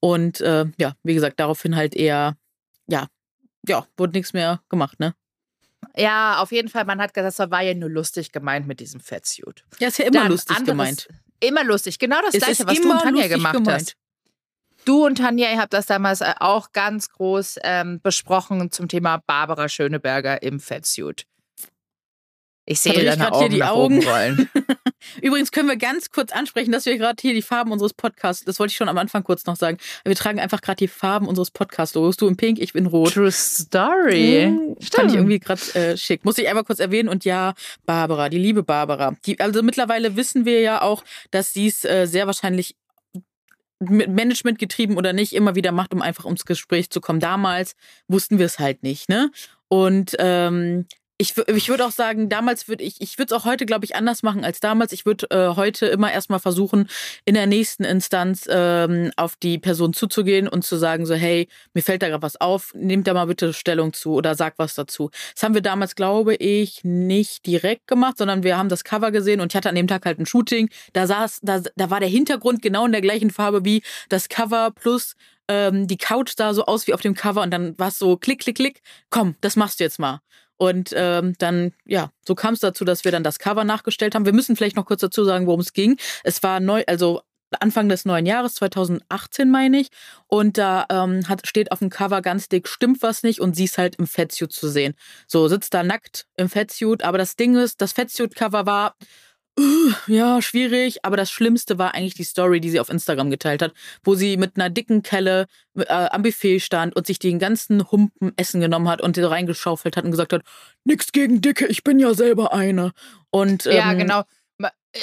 Und 0.00 0.40
äh, 0.40 0.66
ja, 0.76 0.94
wie 1.02 1.14
gesagt, 1.14 1.38
daraufhin 1.38 1.76
halt 1.76 1.94
eher 1.94 2.36
ja, 2.86 3.06
ja, 3.66 3.86
wurde 3.96 4.12
nichts 4.12 4.32
mehr 4.32 4.60
gemacht, 4.68 5.00
ne? 5.00 5.14
Ja, 5.96 6.38
auf 6.38 6.50
jeden 6.50 6.68
Fall. 6.68 6.84
Man 6.84 7.00
hat 7.00 7.14
gesagt, 7.14 7.38
das 7.38 7.50
war 7.50 7.62
ja 7.62 7.74
nur 7.74 7.90
lustig 7.90 8.32
gemeint 8.32 8.66
mit 8.66 8.80
diesem 8.80 9.00
Fettsuit. 9.00 9.64
Ja, 9.78 9.88
ist 9.88 9.98
ja 9.98 10.06
immer 10.06 10.20
Dann 10.20 10.28
lustig 10.28 10.56
anderes, 10.56 10.66
gemeint. 10.66 11.08
Immer 11.40 11.64
lustig. 11.64 11.98
Genau 11.98 12.20
das 12.22 12.34
es 12.34 12.42
Gleiche, 12.42 12.66
was 12.66 12.80
du 12.80 12.90
und 12.90 13.00
Tanja 13.00 13.28
gemacht 13.28 13.54
gemeint. 13.54 13.80
hast. 13.82 13.96
Du 14.84 15.06
und 15.06 15.16
Tanja, 15.16 15.50
ihr 15.50 15.58
habt 15.58 15.72
das 15.72 15.86
damals 15.86 16.20
äh, 16.20 16.34
auch 16.40 16.72
ganz 16.72 17.10
groß 17.10 17.58
ähm, 17.62 18.00
besprochen 18.02 18.70
zum 18.70 18.88
Thema 18.88 19.22
Barbara 19.26 19.68
Schöneberger 19.68 20.42
im 20.42 20.58
Fettsuit. 20.58 21.26
Ich 22.66 22.80
sehe 22.80 23.04
deine 23.04 23.30
Augen 23.30 23.40
hier 23.40 23.48
die 23.50 23.62
Augen 23.62 24.02
rollen. 24.02 24.48
Übrigens 25.22 25.52
können 25.52 25.68
wir 25.68 25.76
ganz 25.76 26.10
kurz 26.10 26.32
ansprechen, 26.32 26.72
dass 26.72 26.86
wir 26.86 26.96
gerade 26.96 27.20
hier 27.20 27.34
die 27.34 27.42
Farben 27.42 27.72
unseres 27.72 27.92
Podcasts, 27.92 28.44
das 28.44 28.58
wollte 28.58 28.70
ich 28.70 28.76
schon 28.76 28.88
am 28.88 28.96
Anfang 28.96 29.22
kurz 29.22 29.44
noch 29.44 29.56
sagen, 29.56 29.76
wir 30.04 30.14
tragen 30.14 30.40
einfach 30.40 30.62
gerade 30.62 30.76
die 30.76 30.88
Farben 30.88 31.28
unseres 31.28 31.50
Podcast-Logos. 31.50 32.16
Du 32.16 32.26
in 32.26 32.36
pink, 32.36 32.58
ich 32.58 32.72
bin 32.72 32.86
rot. 32.86 33.12
True 33.12 33.30
Story. 33.30 34.46
Mhm, 34.46 34.76
fand 34.80 35.10
ich 35.10 35.16
irgendwie 35.16 35.40
gerade 35.40 35.60
äh, 35.74 35.96
schick. 35.98 36.24
Muss 36.24 36.38
ich 36.38 36.48
einmal 36.48 36.64
kurz 36.64 36.80
erwähnen. 36.80 37.10
Und 37.10 37.26
ja, 37.26 37.52
Barbara, 37.84 38.30
die 38.30 38.38
liebe 38.38 38.62
Barbara. 38.62 39.14
Die, 39.26 39.38
also 39.40 39.62
mittlerweile 39.62 40.16
wissen 40.16 40.46
wir 40.46 40.60
ja 40.60 40.80
auch, 40.80 41.04
dass 41.30 41.52
sie 41.52 41.66
es 41.66 41.84
äh, 41.84 42.06
sehr 42.06 42.26
wahrscheinlich 42.26 42.76
mit 43.80 44.08
Management 44.08 44.58
getrieben 44.58 44.96
oder 44.96 45.12
nicht 45.12 45.34
immer 45.34 45.54
wieder 45.54 45.72
macht, 45.72 45.92
um 45.92 46.00
einfach 46.00 46.24
ums 46.24 46.46
Gespräch 46.46 46.88
zu 46.88 47.02
kommen. 47.02 47.20
Damals 47.20 47.74
wussten 48.08 48.38
wir 48.38 48.46
es 48.46 48.58
halt 48.58 48.82
nicht, 48.82 49.10
ne? 49.10 49.30
Und 49.68 50.14
ähm, 50.18 50.86
ich, 51.16 51.34
ich 51.46 51.68
würde 51.68 51.86
auch 51.86 51.92
sagen, 51.92 52.28
damals 52.28 52.66
würde 52.66 52.82
ich, 52.82 53.00
ich 53.00 53.18
würde 53.18 53.34
es 53.34 53.40
auch 53.40 53.44
heute, 53.44 53.66
glaube 53.66 53.84
ich, 53.84 53.94
anders 53.94 54.24
machen 54.24 54.44
als 54.44 54.58
damals. 54.58 54.92
Ich 54.92 55.06
würde 55.06 55.30
äh, 55.30 55.54
heute 55.54 55.86
immer 55.86 56.12
erstmal 56.12 56.40
versuchen, 56.40 56.88
in 57.24 57.34
der 57.34 57.46
nächsten 57.46 57.84
Instanz 57.84 58.46
ähm, 58.50 59.12
auf 59.16 59.36
die 59.36 59.58
Person 59.58 59.92
zuzugehen 59.92 60.48
und 60.48 60.64
zu 60.64 60.76
sagen, 60.76 61.06
so, 61.06 61.14
hey, 61.14 61.48
mir 61.72 61.82
fällt 61.82 62.02
da 62.02 62.08
gerade 62.08 62.22
was 62.22 62.40
auf, 62.40 62.72
nehmt 62.74 63.06
da 63.06 63.14
mal 63.14 63.26
bitte 63.26 63.52
Stellung 63.52 63.92
zu 63.92 64.14
oder 64.14 64.34
sag 64.34 64.54
was 64.58 64.74
dazu. 64.74 65.10
Das 65.34 65.44
haben 65.44 65.54
wir 65.54 65.62
damals, 65.62 65.94
glaube 65.94 66.34
ich, 66.34 66.82
nicht 66.82 67.46
direkt 67.46 67.86
gemacht, 67.86 68.18
sondern 68.18 68.42
wir 68.42 68.58
haben 68.58 68.68
das 68.68 68.82
Cover 68.82 69.12
gesehen 69.12 69.40
und 69.40 69.52
ich 69.52 69.56
hatte 69.56 69.68
an 69.68 69.76
dem 69.76 69.86
Tag 69.86 70.06
halt 70.06 70.18
ein 70.18 70.26
Shooting. 70.26 70.68
Da 70.94 71.06
saß, 71.06 71.40
da, 71.42 71.62
da 71.76 71.90
war 71.90 72.00
der 72.00 72.08
Hintergrund 72.08 72.60
genau 72.60 72.86
in 72.86 72.92
der 72.92 73.02
gleichen 73.02 73.30
Farbe 73.30 73.64
wie 73.64 73.82
das 74.08 74.28
Cover 74.28 74.72
plus 74.72 75.14
ähm, 75.48 75.86
die 75.86 75.98
Couch 75.98 76.32
sah 76.36 76.54
so 76.54 76.64
aus 76.64 76.86
wie 76.86 76.94
auf 76.94 77.02
dem 77.02 77.14
Cover 77.14 77.42
und 77.42 77.50
dann 77.50 77.78
war 77.78 77.88
es 77.88 77.98
so 77.98 78.16
klick, 78.16 78.40
klick, 78.40 78.56
klick, 78.56 78.80
komm, 79.10 79.36
das 79.42 79.56
machst 79.56 79.78
du 79.78 79.84
jetzt 79.84 79.98
mal. 79.98 80.20
Und 80.56 80.92
ähm, 80.94 81.34
dann, 81.38 81.72
ja, 81.84 82.10
so 82.26 82.34
kam 82.34 82.54
es 82.54 82.60
dazu, 82.60 82.84
dass 82.84 83.04
wir 83.04 83.12
dann 83.12 83.24
das 83.24 83.38
Cover 83.38 83.64
nachgestellt 83.64 84.14
haben. 84.14 84.24
Wir 84.24 84.32
müssen 84.32 84.56
vielleicht 84.56 84.76
noch 84.76 84.86
kurz 84.86 85.00
dazu 85.00 85.24
sagen, 85.24 85.46
worum 85.46 85.60
es 85.60 85.72
ging. 85.72 85.96
Es 86.22 86.42
war 86.42 86.60
neu, 86.60 86.84
also 86.86 87.22
Anfang 87.60 87.88
des 87.88 88.04
neuen 88.04 88.26
Jahres, 88.26 88.54
2018 88.56 89.50
meine 89.50 89.80
ich. 89.80 89.88
Und 90.26 90.58
da 90.58 90.86
ähm, 90.90 91.28
hat, 91.28 91.46
steht 91.46 91.72
auf 91.72 91.80
dem 91.80 91.90
Cover 91.90 92.22
ganz 92.22 92.48
dick, 92.48 92.68
stimmt 92.68 93.02
was 93.02 93.22
nicht 93.22 93.40
und 93.40 93.56
sie 93.56 93.64
ist 93.64 93.78
halt 93.78 93.96
im 93.96 94.06
Fettsuit 94.06 94.52
zu 94.52 94.68
sehen. 94.68 94.94
So, 95.26 95.48
sitzt 95.48 95.74
da 95.74 95.82
nackt 95.82 96.26
im 96.36 96.48
Fettsuit. 96.48 97.02
Aber 97.02 97.18
das 97.18 97.36
Ding 97.36 97.56
ist, 97.56 97.80
das 97.80 97.92
Fettsuit-Cover 97.92 98.66
war 98.66 98.96
ja, 100.08 100.42
schwierig, 100.42 101.04
aber 101.04 101.16
das 101.16 101.30
Schlimmste 101.30 101.78
war 101.78 101.94
eigentlich 101.94 102.14
die 102.14 102.24
Story, 102.24 102.60
die 102.60 102.70
sie 102.70 102.80
auf 102.80 102.88
Instagram 102.88 103.30
geteilt 103.30 103.62
hat, 103.62 103.72
wo 104.02 104.14
sie 104.14 104.36
mit 104.36 104.56
einer 104.56 104.68
dicken 104.68 105.02
Kelle 105.02 105.46
äh, 105.76 105.84
am 105.86 106.22
Buffet 106.22 106.58
stand 106.60 106.96
und 106.96 107.06
sich 107.06 107.18
den 107.20 107.38
ganzen 107.38 107.90
Humpen 107.90 108.32
Essen 108.36 108.60
genommen 108.60 108.88
hat 108.88 109.00
und 109.00 109.16
reingeschaufelt 109.16 109.96
hat 109.96 110.04
und 110.04 110.10
gesagt 110.10 110.32
hat, 110.32 110.42
nix 110.84 111.12
gegen 111.12 111.40
Dicke, 111.40 111.66
ich 111.66 111.84
bin 111.84 112.00
ja 112.00 112.14
selber 112.14 112.52
eine. 112.52 112.92
Und 113.30 113.66
ähm, 113.66 113.76
ja, 113.76 113.92
genau. 113.94 114.22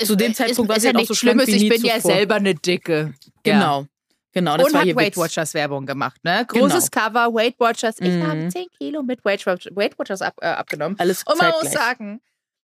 zu 0.03 0.15
dem 0.15 0.33
Zeitpunkt 0.33 0.69
ist, 0.69 0.75
war 0.75 0.79
sie 0.79 0.87
ja 0.87 0.93
halt 0.93 1.03
auch 1.03 1.07
so 1.07 1.13
schlimm, 1.13 1.39
ich 1.39 1.69
bin 1.69 1.85
ja 1.85 2.01
selber 2.01 2.35
eine 2.35 2.55
Dicke. 2.55 3.13
Genau. 3.43 3.81
Ja. 3.81 3.87
Genau, 4.33 4.55
das 4.55 4.67
und 4.67 4.73
war 4.73 4.81
hat 4.81 4.95
Weight 4.95 5.17
Watchers 5.17 5.53
Werbung 5.53 5.85
gemacht, 5.85 6.23
ne? 6.23 6.45
Großes 6.47 6.89
genau. 6.89 7.05
Cover, 7.05 7.33
Weight 7.33 7.59
Watchers. 7.59 7.97
Ich 7.99 8.07
mhm. 8.07 8.27
habe 8.27 8.47
10 8.47 8.67
Kilo 8.77 9.03
mit 9.03 9.25
Weight, 9.25 9.45
Watchers 9.45 10.21
ab, 10.21 10.35
äh, 10.41 10.47
abgenommen. 10.47 10.97
Alles 10.99 11.23
Und 11.23 11.37
man 11.37 11.51
muss 11.51 11.71
sagen, 11.71 12.21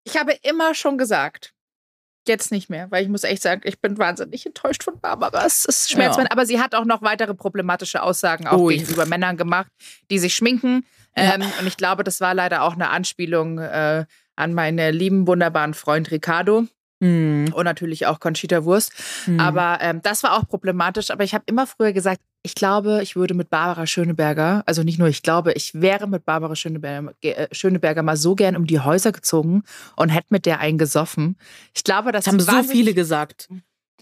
ich 0.03 0.17
habe 0.17 0.37
immer 0.41 0.75
schon 0.75 0.97
gesagt, 0.97 1.53
Jetzt 2.27 2.51
nicht 2.51 2.69
mehr, 2.69 2.89
weil 2.89 3.03
ich 3.03 3.09
muss 3.09 3.25
echt 3.25 3.41
sagen, 3.41 3.61
ich 3.65 3.81
bin 3.81 3.97
wahnsinnig 3.97 4.45
enttäuscht 4.45 4.83
von 4.83 4.99
Barbara. 4.99 5.45
Es 5.45 5.65
ist 5.65 5.91
schmerzhaft, 5.91 6.27
ja. 6.27 6.31
aber 6.31 6.45
sie 6.45 6.61
hat 6.61 6.73
auch 6.73 6.85
noch 6.85 7.01
weitere 7.01 7.33
problematische 7.33 8.01
Aussagen 8.01 8.47
auch 8.47 8.59
oh, 8.59 8.67
gegenüber 8.67 9.05
Männern 9.05 9.35
gemacht, 9.35 9.67
die 10.09 10.19
sich 10.19 10.33
schminken. 10.33 10.85
Ja. 11.17 11.35
Ähm, 11.35 11.43
und 11.59 11.67
ich 11.67 11.75
glaube, 11.75 12.05
das 12.05 12.21
war 12.21 12.33
leider 12.33 12.63
auch 12.63 12.73
eine 12.73 12.89
Anspielung 12.89 13.59
äh, 13.59 14.05
an 14.35 14.53
meinen 14.53 14.93
lieben, 14.93 15.27
wunderbaren 15.27 15.73
Freund 15.73 16.11
Ricardo. 16.11 16.65
Mhm. 17.03 17.53
Und 17.53 17.65
natürlich 17.65 18.05
auch 18.07 18.19
Conchita 18.19 18.63
Wurst. 18.63 18.93
Mhm. 19.25 19.39
Aber 19.39 19.79
ähm, 19.81 20.01
das 20.01 20.23
war 20.23 20.37
auch 20.37 20.47
problematisch. 20.47 21.11
Aber 21.11 21.23
ich 21.23 21.33
habe 21.33 21.43
immer 21.47 21.67
früher 21.67 21.91
gesagt, 21.91 22.21
ich 22.43 22.55
glaube, 22.55 23.01
ich 23.03 23.15
würde 23.15 23.33
mit 23.33 23.49
Barbara 23.49 23.85
Schöneberger, 23.87 24.63
also 24.65 24.83
nicht 24.83 24.99
nur 24.99 25.07
ich 25.07 25.21
glaube, 25.21 25.53
ich 25.53 25.79
wäre 25.81 26.07
mit 26.07 26.25
Barbara 26.25 26.55
Schöneberger, 26.55 27.13
äh, 27.21 27.47
Schöneberger 27.51 28.03
mal 28.03 28.17
so 28.17 28.35
gern 28.35 28.55
um 28.55 28.67
die 28.67 28.79
Häuser 28.79 29.11
gezogen 29.11 29.63
und 29.95 30.09
hätte 30.09 30.27
mit 30.29 30.45
der 30.45 30.59
einen 30.59 30.77
gesoffen. 30.77 31.37
Ich 31.73 31.83
glaube, 31.83 32.11
das, 32.11 32.25
das 32.25 32.33
haben 32.33 32.39
so 32.39 32.71
viele 32.71 32.93
gesagt. 32.93 33.49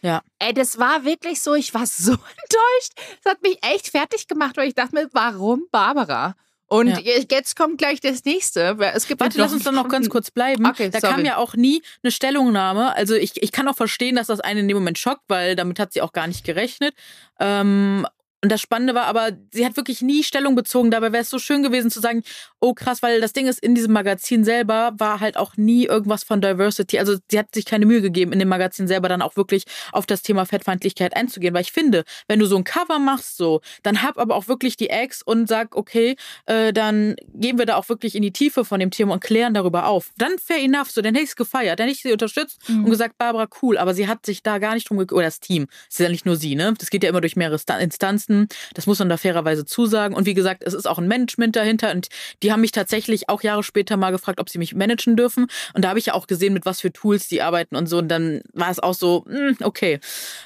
Ja. 0.01 0.22
Ey, 0.39 0.53
das 0.53 0.79
war 0.79 1.05
wirklich 1.05 1.41
so, 1.41 1.53
ich 1.53 1.74
war 1.74 1.86
so 1.86 2.12
enttäuscht. 2.12 3.20
Das 3.24 3.34
hat 3.34 3.41
mich 3.41 3.60
echt 3.63 3.89
fertig 3.89 4.27
gemacht, 4.27 4.58
weil 4.58 4.67
ich 4.67 4.75
dachte 4.75 4.96
mir, 4.96 5.10
warum 5.12 5.65
Barbara? 5.72 6.36
Und 6.72 6.88
ja. 6.88 7.00
jetzt 7.30 7.58
kommt 7.58 7.80
gleich 7.80 8.00
das 8.00 8.24
nächste. 8.24 8.78
Es 8.94 9.06
gibt 9.06 9.20
Warte, 9.20 9.38
lass 9.38 9.51
uns 9.51 9.66
doch 9.66 9.74
noch 9.74 9.90
ganz 9.90 10.08
kurz 10.08 10.32
bleiben. 10.32 10.66
Okay, 10.66 10.90
da 10.90 11.01
sorry. 11.01 11.16
kam 11.16 11.25
ja 11.25 11.36
auch 11.36 11.54
nie 11.54 11.82
eine 12.01 12.12
Stellungnahme. 12.12 12.96
Also 12.96 13.13
ich, 13.13 13.44
ich 13.44 13.51
kann 13.51 13.68
auch 13.68 13.75
verstehen, 13.75 14.16
dass 14.16 14.28
das 14.28 14.40
einen 14.40 14.62
in 14.62 14.68
dem 14.70 14.78
Moment 14.78 14.98
schockt, 14.98 15.24
weil 15.28 15.58
damit 15.58 15.80
hat 15.80 15.92
sie 15.92 16.01
auch 16.01 16.13
gar 16.13 16.28
nicht 16.28 16.46
gerechnet. 16.46 16.96
Ähm, 17.42 18.08
und 18.44 18.52
das 18.52 18.60
Spannende 18.60 18.96
war 18.96 19.06
aber, 19.06 19.32
sie 19.52 19.66
hat 19.66 19.78
wirklich 19.78 20.02
nie 20.02 20.24
Stellung 20.24 20.56
bezogen. 20.56 20.90
Dabei 20.90 21.12
wäre 21.12 21.22
es 21.22 21.30
so 21.30 21.38
schön 21.38 21.62
gewesen 21.62 21.92
zu 21.92 22.00
sagen, 22.00 22.24
oh 22.60 22.74
krass, 22.74 23.04
weil 23.04 23.22
das 23.22 23.34
Ding 23.34 23.48
ist, 23.48 23.60
in 23.60 23.76
diesem 23.76 23.94
Magazin 23.94 24.44
selber 24.44 24.94
war 24.98 25.20
halt 25.20 25.38
auch 25.38 25.58
nie 25.58 25.86
irgendwas 25.86 26.24
von 26.24 26.42
Diversity. 26.42 26.98
Also 26.98 27.18
sie 27.30 27.38
hat 27.38 27.54
sich 27.54 27.66
keine 27.66 27.86
Mühe 27.86 28.02
gegeben, 28.02 28.34
in 28.34 28.40
dem 28.40 28.48
Magazin 28.48 28.88
selber 28.88 29.10
dann 29.10 29.22
auch 29.22 29.36
wirklich 29.36 29.66
auf 29.92 30.08
das 30.08 30.24
Thema 30.24 30.46
Fettfeindlichkeit 30.46 31.16
einzugehen. 31.16 31.54
Weil 31.54 31.62
ich 31.62 31.72
finde, 31.72 32.04
wenn 32.28 32.40
du 32.40 32.48
so 32.48 32.58
ein 32.58 32.64
Cover 32.64 32.98
machst, 32.98 33.38
so, 33.38 33.62
dann 33.84 34.02
hab 34.02 34.18
aber 34.18 34.36
auch 34.36 34.48
wirklich 34.48 34.76
die 34.76 34.90
Ex 34.90 35.22
und 35.22 35.48
sag, 35.48 35.76
okay, 35.76 36.16
äh, 36.48 36.74
dann 36.74 37.16
gehen 37.36 37.60
wir 37.60 37.68
da 37.68 37.76
auch 37.76 37.90
wirklich 37.90 38.16
in 38.16 38.24
die 38.24 38.32
Tiefe 38.32 38.66
von 38.66 38.80
dem 38.80 38.90
Thema 38.90 39.14
und 39.14 39.24
klären 39.24 39.54
darüber 39.54 39.86
auf. 39.86 40.10
Dann 40.18 40.40
fair 40.40 40.64
enough, 40.64 40.90
so, 40.90 41.02
dann 41.02 41.14
hätte 41.14 41.26
ich 41.26 41.32
es 41.32 41.36
gefeiert, 41.36 41.80
dann 41.80 41.88
hätte 41.88 41.98
ich 41.98 42.02
sie 42.02 42.12
unterstützt 42.12 42.58
mhm. 42.68 42.86
und 42.86 42.90
gesagt, 42.90 43.20
Barbara, 43.20 43.48
cool, 43.62 43.78
aber 43.78 43.94
sie 43.94 44.08
hat 44.08 44.26
sich 44.26 44.42
da 44.42 44.58
gar 44.58 44.74
nicht 44.74 44.90
drum 44.90 44.98
gekümmert, 44.98 45.12
oder 45.12 45.28
das 45.28 45.40
Team, 45.40 45.68
es 45.88 46.00
ist 46.00 46.04
ja 46.04 46.10
nicht 46.10 46.26
nur 46.26 46.36
sie, 46.36 46.56
ne? 46.56 46.74
Das 46.78 46.90
geht 46.90 47.04
ja 47.04 47.10
immer 47.10 47.22
durch 47.22 47.36
mehrere 47.36 47.60
Instanzen 47.80 48.31
meisten. 48.32 48.48
Das 48.74 48.88
muss 48.88 49.00
man 49.00 49.10
da 49.10 49.18
fairerweise 49.18 49.66
zusagen. 49.66 50.16
Und 50.16 50.26
wie 50.26 50.34
gesagt, 50.34 50.64
es 50.66 50.74
ist 50.74 50.88
auch 50.88 50.98
ein 50.98 51.08
Management 51.08 51.56
dahinter 51.56 51.92
und 51.92 52.08
die 52.44 52.52
haben 52.52 52.62
mich 52.62 52.72
tatsächlich 52.72 53.30
auch 53.30 53.44
Jahre 53.44 53.64
später 53.64 53.98
mal 53.98 54.12
gefragt, 54.12 54.40
ob 54.40 54.50
sie 54.50 54.58
mich 54.58 54.76
managen 54.76 55.16
dürfen. 55.16 55.48
Und 55.74 55.84
da 55.84 55.90
habe 55.90 56.00
ich 56.00 56.08
ja 56.08 56.14
auch 56.14 56.28
gesehen, 56.28 56.54
mit 56.54 56.66
was 56.66 56.82
für 56.82 56.92
Tools 56.92 57.28
die 57.28 57.42
arbeiten 57.42 57.76
und 57.76 57.88
so. 57.88 58.00
Und 58.00 58.08
dann 58.08 58.42
war 58.54 58.70
es 58.70 58.80
auch 58.80 58.94
so, 58.94 59.26
hm, 59.28 59.58
okay. 59.62 60.00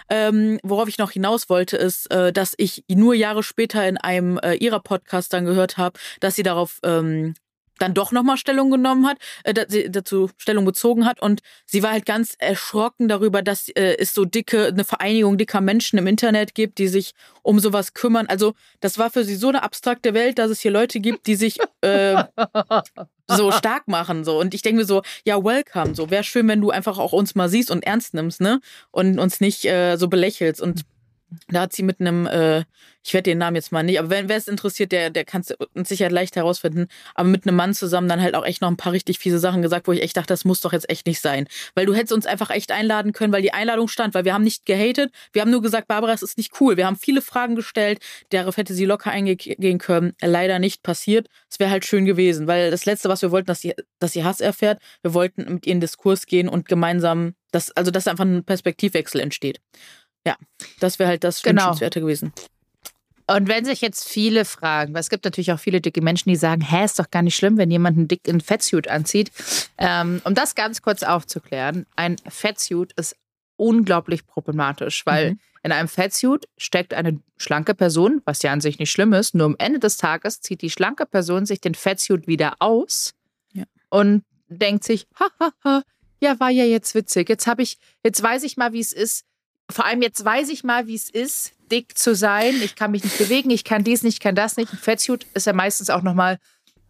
Ähm, 0.09 0.59
worauf 0.63 0.87
ich 0.87 0.97
noch 0.97 1.11
hinaus 1.11 1.49
wollte, 1.49 1.77
ist, 1.77 2.11
äh, 2.11 2.31
dass 2.31 2.53
ich 2.57 2.83
nur 2.87 3.13
Jahre 3.13 3.43
später 3.43 3.87
in 3.87 3.97
einem 3.97 4.39
äh, 4.39 4.55
ihrer 4.55 4.79
Podcast 4.79 5.33
dann 5.33 5.45
gehört 5.45 5.77
habe, 5.77 5.99
dass 6.19 6.35
sie 6.35 6.43
darauf 6.43 6.79
ähm, 6.83 7.35
dann 7.79 7.93
doch 7.93 8.11
nochmal 8.11 8.37
Stellung 8.37 8.71
genommen 8.71 9.07
hat, 9.07 9.17
äh, 9.43 9.89
dazu 9.89 10.29
Stellung 10.37 10.65
bezogen 10.65 11.05
hat. 11.05 11.21
Und 11.21 11.41
sie 11.65 11.83
war 11.83 11.91
halt 11.91 12.05
ganz 12.05 12.35
erschrocken 12.37 13.07
darüber, 13.07 13.41
dass 13.41 13.69
äh, 13.69 13.95
es 13.97 14.13
so 14.13 14.25
dicke, 14.25 14.67
eine 14.67 14.83
Vereinigung 14.83 15.37
dicker 15.37 15.61
Menschen 15.61 15.97
im 15.99 16.07
Internet 16.07 16.55
gibt, 16.55 16.77
die 16.77 16.87
sich 16.87 17.13
um 17.41 17.59
sowas 17.59 17.93
kümmern. 17.93 18.27
Also 18.27 18.53
das 18.79 18.97
war 18.97 19.09
für 19.09 19.23
sie 19.23 19.35
so 19.35 19.49
eine 19.49 19.63
abstrakte 19.63 20.13
Welt, 20.13 20.39
dass 20.39 20.51
es 20.51 20.59
hier 20.59 20.71
Leute 20.71 20.99
gibt, 20.99 21.27
die 21.27 21.35
sich 21.35 21.57
äh, 21.81 22.23
so 23.27 23.51
stark 23.51 23.87
machen 23.87 24.23
so. 24.23 24.39
Und 24.39 24.53
ich 24.53 24.61
denke 24.61 24.79
mir 24.81 24.85
so, 24.85 25.01
ja 25.25 25.43
welcome, 25.43 25.95
so. 25.95 26.09
Wäre 26.09 26.23
schön, 26.23 26.47
wenn 26.47 26.61
du 26.61 26.71
einfach 26.71 26.97
auch 26.97 27.13
uns 27.13 27.35
mal 27.35 27.49
siehst 27.49 27.71
und 27.71 27.83
ernst 27.83 28.13
nimmst, 28.13 28.41
ne? 28.41 28.59
Und 28.91 29.19
uns 29.19 29.41
nicht 29.41 29.65
äh, 29.65 29.97
so 29.97 30.07
belächelst. 30.07 30.61
Und 30.61 30.85
da 31.47 31.61
hat 31.61 31.73
sie 31.73 31.83
mit 31.83 31.99
einem, 31.99 32.27
äh, 32.27 32.63
ich 33.03 33.13
werde 33.13 33.29
den 33.29 33.37
Namen 33.37 33.55
jetzt 33.55 33.71
mal 33.71 33.83
nicht, 33.83 33.99
aber 33.99 34.09
wer, 34.09 34.29
wer 34.29 34.37
es 34.37 34.47
interessiert, 34.47 34.91
der, 34.91 35.09
der 35.09 35.25
kann 35.25 35.41
es 35.41 35.53
mit 35.73 35.87
Sicherheit 35.87 36.11
leicht 36.11 36.35
herausfinden, 36.35 36.87
aber 37.13 37.29
mit 37.29 37.47
einem 37.47 37.55
Mann 37.55 37.73
zusammen 37.73 38.09
dann 38.09 38.21
halt 38.21 38.35
auch 38.35 38.45
echt 38.45 38.61
noch 38.61 38.69
ein 38.69 38.77
paar 38.77 38.93
richtig 38.93 39.19
fiese 39.19 39.39
Sachen 39.39 39.61
gesagt, 39.61 39.87
wo 39.87 39.91
ich 39.91 40.01
echt 40.01 40.17
dachte, 40.17 40.27
das 40.27 40.45
muss 40.45 40.61
doch 40.61 40.73
jetzt 40.73 40.89
echt 40.89 41.05
nicht 41.05 41.21
sein. 41.21 41.47
Weil 41.75 41.85
du 41.85 41.93
hättest 41.93 42.13
uns 42.13 42.25
einfach 42.25 42.49
echt 42.49 42.71
einladen 42.71 43.13
können, 43.13 43.33
weil 43.33 43.41
die 43.41 43.53
Einladung 43.53 43.87
stand, 43.87 44.13
weil 44.13 44.25
wir 44.25 44.33
haben 44.33 44.43
nicht 44.43 44.65
gehatet, 44.65 45.11
wir 45.33 45.41
haben 45.41 45.51
nur 45.51 45.61
gesagt, 45.61 45.87
Barbara, 45.87 46.13
es 46.13 46.23
ist 46.23 46.37
nicht 46.37 46.59
cool. 46.59 46.77
Wir 46.77 46.85
haben 46.85 46.95
viele 46.95 47.21
Fragen 47.21 47.55
gestellt, 47.55 47.99
darauf 48.29 48.57
hätte 48.57 48.73
sie 48.73 48.85
locker 48.85 49.11
eingehen 49.11 49.77
können. 49.77 50.13
Leider 50.21 50.59
nicht 50.59 50.83
passiert. 50.83 51.27
Es 51.49 51.59
wäre 51.59 51.69
halt 51.69 51.85
schön 51.85 52.05
gewesen, 52.05 52.47
weil 52.47 52.71
das 52.71 52.85
Letzte, 52.85 53.09
was 53.09 53.21
wir 53.21 53.31
wollten, 53.31 53.47
dass 53.47 53.61
sie, 53.61 53.73
dass 53.99 54.13
sie 54.13 54.23
Hass 54.23 54.41
erfährt, 54.41 54.81
wir 55.01 55.13
wollten 55.13 55.53
mit 55.53 55.65
ihr 55.65 55.73
in 55.73 55.79
Diskurs 55.79 56.25
gehen 56.25 56.49
und 56.49 56.67
gemeinsam, 56.67 57.35
das, 57.51 57.71
also 57.71 57.91
dass 57.91 58.07
einfach 58.07 58.25
ein 58.25 58.43
Perspektivwechsel 58.43 59.21
entsteht. 59.21 59.61
Ja, 60.25 60.35
das 60.79 60.99
wäre 60.99 61.09
halt 61.09 61.23
das 61.23 61.41
genau. 61.41 61.63
Wünschenswerte 61.63 62.01
gewesen. 62.01 62.33
Und 63.27 63.47
wenn 63.47 63.65
sich 63.65 63.81
jetzt 63.81 64.07
viele 64.07 64.45
fragen, 64.45 64.93
weil 64.93 65.01
es 65.01 65.09
gibt 65.09 65.25
natürlich 65.25 65.51
auch 65.51 65.59
viele 65.59 65.81
dicke 65.81 66.01
Menschen, 66.01 66.29
die 66.29 66.35
sagen, 66.35 66.61
hä, 66.61 66.85
ist 66.85 66.99
doch 66.99 67.09
gar 67.09 67.23
nicht 67.23 67.35
schlimm, 67.35 67.57
wenn 67.57 67.71
jemand 67.71 67.97
einen 67.97 68.07
dicken 68.07 68.39
Fettsuit 68.39 68.87
anzieht. 68.87 69.31
Ähm, 69.77 70.21
um 70.25 70.35
das 70.35 70.53
ganz 70.53 70.81
kurz 70.83 71.01
aufzuklären, 71.01 71.87
ein 71.95 72.17
Fettsuit 72.27 72.93
ist 72.93 73.15
unglaublich 73.55 74.27
problematisch, 74.27 75.05
weil 75.05 75.31
mhm. 75.31 75.39
in 75.63 75.71
einem 75.71 75.87
Fettsuit 75.87 76.45
steckt 76.57 76.93
eine 76.93 77.19
schlanke 77.37 77.73
Person, 77.73 78.21
was 78.25 78.43
ja 78.43 78.51
an 78.51 78.61
sich 78.61 78.77
nicht 78.77 78.91
schlimm 78.91 79.13
ist, 79.13 79.33
nur 79.33 79.47
am 79.47 79.55
Ende 79.57 79.79
des 79.79 79.97
Tages 79.97 80.41
zieht 80.41 80.61
die 80.61 80.69
schlanke 80.69 81.05
Person 81.05 81.45
sich 81.45 81.61
den 81.61 81.73
Fettsuit 81.73 82.27
wieder 82.27 82.55
aus 82.59 83.13
ja. 83.53 83.63
und 83.89 84.23
denkt 84.49 84.83
sich, 84.83 85.07
hahaha, 85.19 85.83
ja, 86.21 86.39
war 86.39 86.51
ja 86.51 86.63
jetzt 86.63 86.93
witzig. 86.95 87.27
Jetzt 87.29 87.47
habe 87.47 87.63
ich, 87.63 87.77
jetzt 88.03 88.21
weiß 88.21 88.43
ich 88.43 88.55
mal, 88.57 88.73
wie 88.73 88.79
es 88.79 88.93
ist, 88.93 89.25
vor 89.69 89.85
allem 89.85 90.01
jetzt 90.01 90.23
weiß 90.23 90.49
ich 90.49 90.63
mal, 90.63 90.87
wie 90.87 90.95
es 90.95 91.09
ist, 91.09 91.53
dick 91.71 91.97
zu 91.97 92.15
sein. 92.15 92.55
Ich 92.61 92.75
kann 92.75 92.91
mich 92.91 93.03
nicht 93.03 93.17
bewegen, 93.17 93.49
ich 93.49 93.63
kann 93.63 93.83
dies 93.83 94.03
nicht, 94.03 94.15
ich 94.15 94.19
kann 94.19 94.35
das 94.35 94.57
nicht. 94.57 94.71
Ein 94.71 94.77
Fettsuit 94.77 95.25
ist 95.33 95.47
ja 95.47 95.53
meistens 95.53 95.89
auch 95.89 96.03
nochmal 96.03 96.39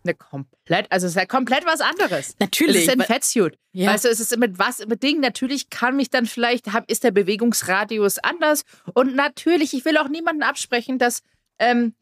eine 0.04 0.14
komplett, 0.14 0.92
also 0.92 1.08
es 1.08 1.14
ist 1.14 1.18
ja 1.18 1.26
komplett 1.26 1.66
was 1.66 1.82
anderes. 1.82 2.36
Natürlich. 2.40 2.78
Es 2.78 2.84
ist 2.84 2.90
ein 2.90 3.02
Fettsuit. 3.02 3.58
Ja. 3.72 3.92
Weißt 3.92 4.06
du, 4.06 4.10
es 4.10 4.20
ist 4.20 4.38
mit 4.38 4.60
was, 4.60 4.86
mit 4.86 5.04
Dingen, 5.04 5.22
natürlich 5.22 5.70
kann 5.70 5.96
mich 5.96 6.10
dann 6.10 6.26
vielleicht, 6.26 6.68
ist 6.88 7.04
der 7.04 7.12
Bewegungsradius 7.12 8.20
anders. 8.20 8.64
Und 8.94 9.16
natürlich, 9.16 9.74
ich 9.74 9.86
will 9.86 9.98
auch 9.98 10.08
niemanden 10.08 10.44
absprechen, 10.44 11.00
dass 11.00 11.22
ähm, 11.60 11.94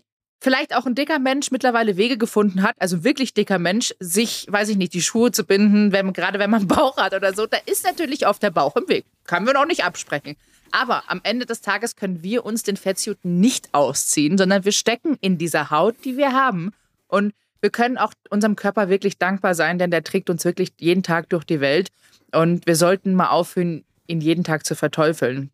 vielleicht 0.42 0.76
auch 0.76 0.86
ein 0.86 0.96
dicker 0.96 1.20
Mensch 1.20 1.52
mittlerweile 1.52 1.96
Wege 1.96 2.18
gefunden 2.18 2.62
hat, 2.62 2.76
also 2.80 3.04
wirklich 3.04 3.34
dicker 3.34 3.60
Mensch, 3.60 3.94
sich, 4.00 4.48
weiß 4.50 4.70
ich 4.70 4.78
nicht, 4.78 4.94
die 4.94 5.02
Schuhe 5.02 5.32
zu 5.32 5.46
binden, 5.46 5.92
wenn, 5.94 6.12
gerade 6.14 6.38
wenn 6.38 6.50
man 6.50 6.62
einen 6.62 6.68
Bauch 6.68 6.98
hat 6.98 7.14
oder 7.14 7.34
so. 7.34 7.48
Da 7.48 7.58
ist 7.66 7.86
natürlich 7.86 8.28
oft 8.28 8.44
der 8.44 8.52
Bauch 8.52 8.76
im 8.76 8.88
Weg. 8.90 9.06
Kann 9.26 9.46
wir 9.46 9.54
noch 9.54 9.66
nicht 9.66 9.86
absprechen. 9.86 10.36
Aber 10.74 11.04
am 11.06 11.22
Ende 11.24 11.46
des 11.46 11.62
Tages 11.62 11.96
können 11.96 12.24
wir 12.24 12.44
uns 12.46 12.64
den 12.64 12.78
Fettsuit 12.78 13.24
nicht 13.24 13.70
ausziehen, 13.74 14.40
sondern 14.40 14.66
wir 14.66 14.72
stecken 14.72 15.18
in 15.22 15.38
dieser 15.38 15.70
Haut, 15.70 15.96
die 16.04 16.18
wir 16.18 16.34
haben. 16.34 16.72
Und 17.08 17.36
wir 17.62 17.70
können 17.70 18.00
auch 18.00 18.12
unserem 18.32 18.56
Körper 18.56 18.90
wirklich 18.90 19.20
dankbar 19.20 19.54
sein, 19.54 19.78
denn 19.78 19.92
der 19.92 20.04
trägt 20.04 20.32
uns 20.32 20.44
wirklich 20.46 20.74
jeden 20.80 21.04
Tag 21.04 21.30
durch 21.30 21.44
die 21.44 21.62
Welt. 21.62 21.92
Und 22.34 22.66
wir 22.66 22.76
sollten 22.76 23.14
mal 23.14 23.30
aufhören, 23.30 23.84
ihn 24.08 24.20
jeden 24.20 24.44
Tag 24.44 24.66
zu 24.66 24.76
verteufeln. 24.76 25.52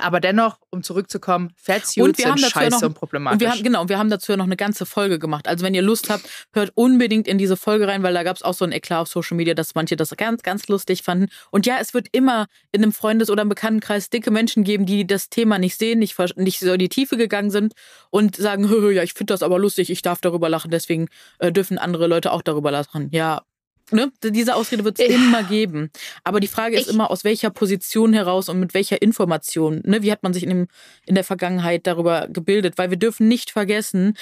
Aber 0.00 0.20
dennoch, 0.20 0.58
um 0.70 0.82
zurückzukommen, 0.82 1.52
Fettsuits 1.56 2.22
sind 2.22 2.40
scheiße 2.40 2.76
noch, 2.76 2.82
und 2.82 2.94
problematisch. 2.94 3.34
Und 3.34 3.40
wir 3.40 3.50
haben, 3.50 3.62
genau, 3.62 3.88
wir 3.88 3.98
haben 3.98 4.10
dazu 4.10 4.32
ja 4.32 4.36
noch 4.36 4.44
eine 4.44 4.56
ganze 4.56 4.86
Folge 4.86 5.18
gemacht. 5.18 5.48
Also 5.48 5.64
wenn 5.64 5.74
ihr 5.74 5.82
Lust 5.82 6.10
habt, 6.10 6.28
hört 6.52 6.72
unbedingt 6.74 7.28
in 7.28 7.38
diese 7.38 7.56
Folge 7.56 7.86
rein, 7.88 8.02
weil 8.02 8.14
da 8.14 8.22
gab 8.22 8.36
es 8.36 8.42
auch 8.42 8.54
so 8.54 8.64
ein 8.64 8.72
Eklat 8.72 9.00
auf 9.00 9.08
Social 9.08 9.36
Media, 9.36 9.54
dass 9.54 9.74
manche 9.74 9.96
das 9.96 10.16
ganz, 10.16 10.42
ganz 10.42 10.68
lustig 10.68 11.02
fanden. 11.02 11.28
Und 11.50 11.66
ja, 11.66 11.76
es 11.80 11.94
wird 11.94 12.08
immer 12.12 12.46
in 12.72 12.82
einem 12.82 12.92
Freundes- 12.92 13.30
oder 13.30 13.42
einem 13.42 13.48
Bekanntenkreis 13.48 14.10
dicke 14.10 14.30
Menschen 14.30 14.64
geben, 14.64 14.86
die 14.86 15.06
das 15.06 15.30
Thema 15.30 15.58
nicht 15.58 15.78
sehen, 15.78 15.98
nicht, 15.98 16.16
nicht 16.36 16.60
so 16.60 16.72
in 16.72 16.78
die 16.78 16.88
Tiefe 16.88 17.16
gegangen 17.16 17.50
sind 17.50 17.74
und 18.10 18.36
sagen, 18.36 18.68
hö, 18.68 18.80
hö, 18.80 18.90
ja, 18.90 19.02
ich 19.02 19.14
finde 19.14 19.32
das 19.32 19.42
aber 19.42 19.58
lustig, 19.58 19.90
ich 19.90 20.02
darf 20.02 20.20
darüber 20.20 20.48
lachen, 20.48 20.70
deswegen 20.70 21.08
äh, 21.38 21.52
dürfen 21.52 21.78
andere 21.78 22.06
Leute 22.06 22.32
auch 22.32 22.42
darüber 22.42 22.70
lachen. 22.70 23.08
Ja, 23.12 23.42
Ne? 23.90 24.10
Diese 24.22 24.54
Ausrede 24.54 24.84
wird 24.84 24.98
es 24.98 25.08
immer 25.08 25.42
geben. 25.42 25.90
Aber 26.22 26.40
die 26.40 26.48
Frage 26.48 26.76
ist 26.76 26.88
ich, 26.88 26.94
immer, 26.94 27.10
aus 27.10 27.24
welcher 27.24 27.50
Position 27.50 28.12
heraus 28.12 28.48
und 28.48 28.60
mit 28.60 28.74
welcher 28.74 29.02
Information. 29.02 29.82
Ne? 29.84 30.02
Wie 30.02 30.10
hat 30.10 30.22
man 30.22 30.32
sich 30.32 30.42
in, 30.42 30.48
dem, 30.48 30.66
in 31.06 31.14
der 31.14 31.24
Vergangenheit 31.24 31.86
darüber 31.86 32.28
gebildet? 32.28 32.78
Weil 32.78 32.90
wir 32.90 32.96
dürfen 32.96 33.28
nicht 33.28 33.50
vergessen, 33.50 34.16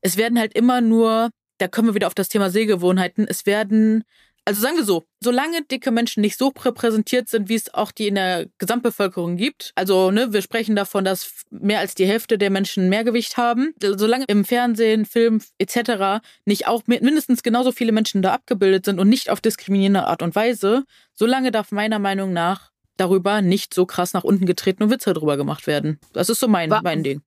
es 0.00 0.16
werden 0.16 0.38
halt 0.38 0.54
immer 0.54 0.80
nur, 0.80 1.30
da 1.58 1.68
kommen 1.68 1.88
wir 1.88 1.94
wieder 1.94 2.06
auf 2.06 2.14
das 2.14 2.28
Thema 2.28 2.50
Sehgewohnheiten, 2.50 3.26
es 3.28 3.46
werden 3.46 4.04
also 4.46 4.60
sagen 4.60 4.76
wir 4.76 4.84
so, 4.84 5.04
solange 5.20 5.62
dicke 5.64 5.90
Menschen 5.90 6.20
nicht 6.20 6.38
so 6.38 6.52
repräsentiert 6.56 7.28
sind, 7.28 7.48
wie 7.48 7.56
es 7.56 7.74
auch 7.74 7.90
die 7.90 8.06
in 8.06 8.14
der 8.14 8.46
Gesamtbevölkerung 8.58 9.36
gibt, 9.36 9.72
also 9.74 10.12
ne, 10.12 10.32
wir 10.32 10.40
sprechen 10.40 10.76
davon, 10.76 11.04
dass 11.04 11.44
mehr 11.50 11.80
als 11.80 11.96
die 11.96 12.06
Hälfte 12.06 12.38
der 12.38 12.50
Menschen 12.50 12.88
mehr 12.88 13.02
Gewicht 13.02 13.36
haben, 13.36 13.74
solange 13.80 14.24
im 14.28 14.44
Fernsehen, 14.44 15.04
Film 15.04 15.42
etc. 15.58 16.24
nicht 16.44 16.68
auch 16.68 16.84
mindestens 16.86 17.42
genauso 17.42 17.72
viele 17.72 17.90
Menschen 17.90 18.22
da 18.22 18.34
abgebildet 18.34 18.84
sind 18.84 19.00
und 19.00 19.08
nicht 19.08 19.30
auf 19.30 19.40
diskriminierende 19.40 20.06
Art 20.06 20.22
und 20.22 20.36
Weise, 20.36 20.84
solange 21.12 21.50
darf 21.50 21.72
meiner 21.72 21.98
Meinung 21.98 22.32
nach 22.32 22.70
darüber 22.96 23.42
nicht 23.42 23.74
so 23.74 23.84
krass 23.84 24.12
nach 24.12 24.24
unten 24.24 24.46
getreten 24.46 24.84
und 24.84 24.90
Witze 24.90 25.12
drüber 25.12 25.36
gemacht 25.36 25.66
werden. 25.66 25.98
Das 26.12 26.30
ist 26.30 26.38
so 26.38 26.46
mein, 26.46 26.70
Wa 26.70 26.82
mein 26.82 27.02
Ding. 27.02 27.20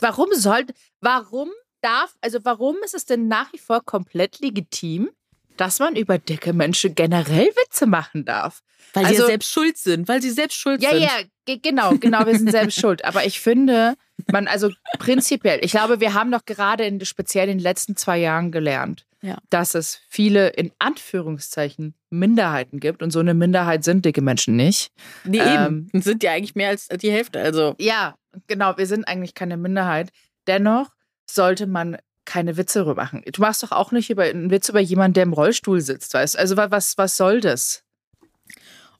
Warum 0.00 0.28
soll, 0.32 0.66
warum 1.00 1.48
darf, 1.80 2.16
also 2.20 2.40
warum 2.42 2.76
ist 2.84 2.94
es 2.94 3.06
denn 3.06 3.28
nach 3.28 3.52
wie 3.52 3.58
vor 3.58 3.82
komplett 3.84 4.40
legitim, 4.40 5.10
dass 5.56 5.78
man 5.78 5.96
über 5.96 6.18
dicke 6.18 6.52
Menschen 6.52 6.94
generell 6.94 7.46
Witze 7.46 7.86
machen 7.86 8.24
darf. 8.24 8.62
Weil 8.94 9.06
also, 9.06 9.16
sie 9.16 9.22
ja 9.22 9.26
selbst 9.28 9.50
schuld 9.50 9.78
sind, 9.78 10.08
weil 10.08 10.20
sie 10.20 10.30
selbst 10.30 10.56
schuld 10.56 10.82
ja, 10.82 10.90
sind. 10.90 11.02
Ja, 11.02 11.10
ja, 11.48 11.56
genau, 11.62 11.96
genau, 11.96 12.26
wir 12.26 12.36
sind 12.36 12.50
selbst 12.50 12.78
schuld. 12.78 13.04
Aber 13.04 13.24
ich 13.24 13.40
finde, 13.40 13.94
man, 14.30 14.48
also 14.48 14.70
prinzipiell, 14.98 15.60
ich 15.62 15.70
glaube, 15.70 16.00
wir 16.00 16.14
haben 16.14 16.30
doch 16.30 16.44
gerade 16.44 16.84
in, 16.84 17.02
speziell 17.04 17.48
in 17.48 17.58
den 17.58 17.62
letzten 17.62 17.96
zwei 17.96 18.18
Jahren 18.18 18.52
gelernt, 18.52 19.06
ja. 19.22 19.38
dass 19.48 19.74
es 19.74 20.00
viele 20.08 20.48
in 20.50 20.72
Anführungszeichen 20.78 21.94
Minderheiten 22.10 22.80
gibt. 22.80 23.02
Und 23.02 23.12
so 23.12 23.20
eine 23.20 23.34
Minderheit 23.34 23.84
sind 23.84 24.04
dicke 24.04 24.20
Menschen 24.20 24.56
nicht. 24.56 24.92
Nee, 25.24 25.38
ähm, 25.38 25.88
eben. 25.92 26.02
Sind 26.02 26.22
ja 26.22 26.32
eigentlich 26.32 26.54
mehr 26.54 26.68
als 26.68 26.88
die 26.88 27.10
Hälfte. 27.10 27.40
Also. 27.40 27.74
Ja, 27.78 28.16
genau, 28.46 28.76
wir 28.76 28.86
sind 28.86 29.08
eigentlich 29.08 29.34
keine 29.34 29.56
Minderheit. 29.56 30.10
Dennoch 30.46 30.90
sollte 31.26 31.66
man 31.66 31.96
keine 32.24 32.56
Witze 32.56 32.80
darüber 32.80 33.02
machen. 33.02 33.22
Du 33.30 33.40
machst 33.40 33.62
doch 33.62 33.72
auch 33.72 33.92
nicht 33.92 34.10
über 34.10 34.24
einen 34.24 34.50
Witz 34.50 34.68
über 34.68 34.80
jemanden, 34.80 35.14
der 35.14 35.24
im 35.24 35.32
Rollstuhl 35.32 35.80
sitzt, 35.80 36.14
weißt 36.14 36.38
Also 36.38 36.56
was, 36.56 36.96
was 36.98 37.16
soll 37.16 37.40
das? 37.40 37.84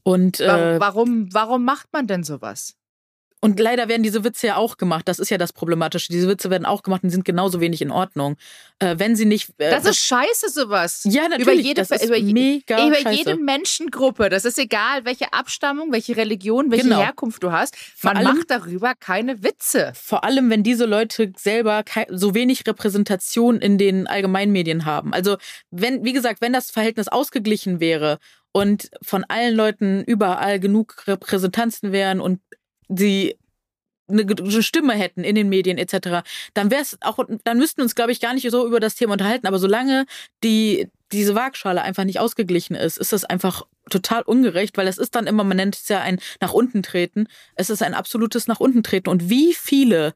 Und 0.02 0.40
äh, 0.40 0.80
warum, 0.80 1.32
warum 1.32 1.64
macht 1.64 1.92
man 1.92 2.06
denn 2.06 2.24
sowas? 2.24 2.76
Und 3.44 3.58
leider 3.58 3.88
werden 3.88 4.04
diese 4.04 4.22
Witze 4.22 4.46
ja 4.46 4.56
auch 4.56 4.76
gemacht. 4.76 5.08
Das 5.08 5.18
ist 5.18 5.28
ja 5.28 5.36
das 5.36 5.52
Problematische. 5.52 6.12
Diese 6.12 6.28
Witze 6.28 6.48
werden 6.48 6.64
auch 6.64 6.84
gemacht 6.84 7.02
und 7.02 7.10
sind 7.10 7.24
genauso 7.24 7.60
wenig 7.60 7.82
in 7.82 7.90
Ordnung. 7.90 8.36
Äh, 8.78 8.94
wenn 8.98 9.16
sie 9.16 9.24
nicht. 9.24 9.50
Äh, 9.58 9.68
das 9.68 9.84
ist 9.84 9.98
scheiße, 9.98 10.48
sowas. 10.48 11.02
Ja, 11.04 11.22
natürlich. 11.22 11.42
Über 11.42 11.52
jede, 11.54 11.80
das 11.80 11.90
ist 11.90 12.04
über, 12.04 12.20
mega 12.20 12.86
über 12.86 12.94
scheiße. 12.94 13.16
jede 13.16 13.36
Menschengruppe. 13.36 14.28
Das 14.28 14.44
ist 14.44 14.60
egal, 14.60 15.04
welche 15.04 15.32
Abstammung, 15.32 15.90
welche 15.90 16.16
Religion, 16.16 16.70
welche 16.70 16.84
genau. 16.84 17.00
Herkunft 17.00 17.42
du 17.42 17.50
hast. 17.50 17.74
Man 18.02 18.16
allem, 18.16 18.36
macht 18.36 18.48
darüber 18.48 18.94
keine 18.94 19.42
Witze. 19.42 19.92
Vor 20.00 20.22
allem, 20.22 20.48
wenn 20.48 20.62
diese 20.62 20.86
Leute 20.86 21.32
selber 21.36 21.82
so 22.10 22.36
wenig 22.36 22.64
Repräsentation 22.64 23.60
in 23.60 23.76
den 23.76 24.06
Allgemeinmedien 24.06 24.84
haben. 24.84 25.12
Also, 25.12 25.36
wenn, 25.72 26.04
wie 26.04 26.12
gesagt, 26.12 26.42
wenn 26.42 26.52
das 26.52 26.70
Verhältnis 26.70 27.08
ausgeglichen 27.08 27.80
wäre 27.80 28.20
und 28.52 28.88
von 29.02 29.24
allen 29.24 29.56
Leuten 29.56 30.04
überall 30.04 30.60
genug 30.60 31.08
Repräsentanzen 31.08 31.90
wären 31.90 32.20
und 32.20 32.38
sie 32.88 33.36
eine 34.08 34.62
Stimme 34.62 34.94
hätten 34.94 35.24
in 35.24 35.34
den 35.34 35.48
Medien 35.48 35.78
etc., 35.78 36.22
dann 36.54 36.70
wäre 36.70 36.82
es 36.82 36.98
auch, 37.00 37.18
dann 37.44 37.58
müssten 37.58 37.78
wir 37.78 37.84
uns, 37.84 37.94
glaube 37.94 38.12
ich, 38.12 38.20
gar 38.20 38.34
nicht 38.34 38.50
so 38.50 38.66
über 38.66 38.80
das 38.80 38.94
Thema 38.94 39.12
unterhalten. 39.12 39.46
Aber 39.46 39.58
solange 39.58 40.06
die 40.42 40.88
diese 41.12 41.34
Waagschale 41.34 41.82
einfach 41.82 42.04
nicht 42.04 42.20
ausgeglichen 42.20 42.74
ist, 42.74 42.96
ist 42.98 43.12
das 43.12 43.24
einfach 43.24 43.62
total 43.90 44.22
ungerecht, 44.22 44.76
weil 44.76 44.88
es 44.88 44.98
ist 44.98 45.14
dann 45.14 45.26
immer, 45.26 45.44
man 45.44 45.58
nennt 45.58 45.76
es 45.76 45.88
ja 45.88 46.00
ein 46.00 46.18
nach 46.40 46.52
unten 46.52 46.82
treten. 46.82 47.26
Es 47.54 47.70
ist 47.70 47.82
ein 47.82 47.94
absolutes 47.94 48.46
nach 48.46 48.60
unten 48.60 48.82
treten. 48.82 49.10
Und 49.10 49.28
wie 49.28 49.54
viele 49.54 50.14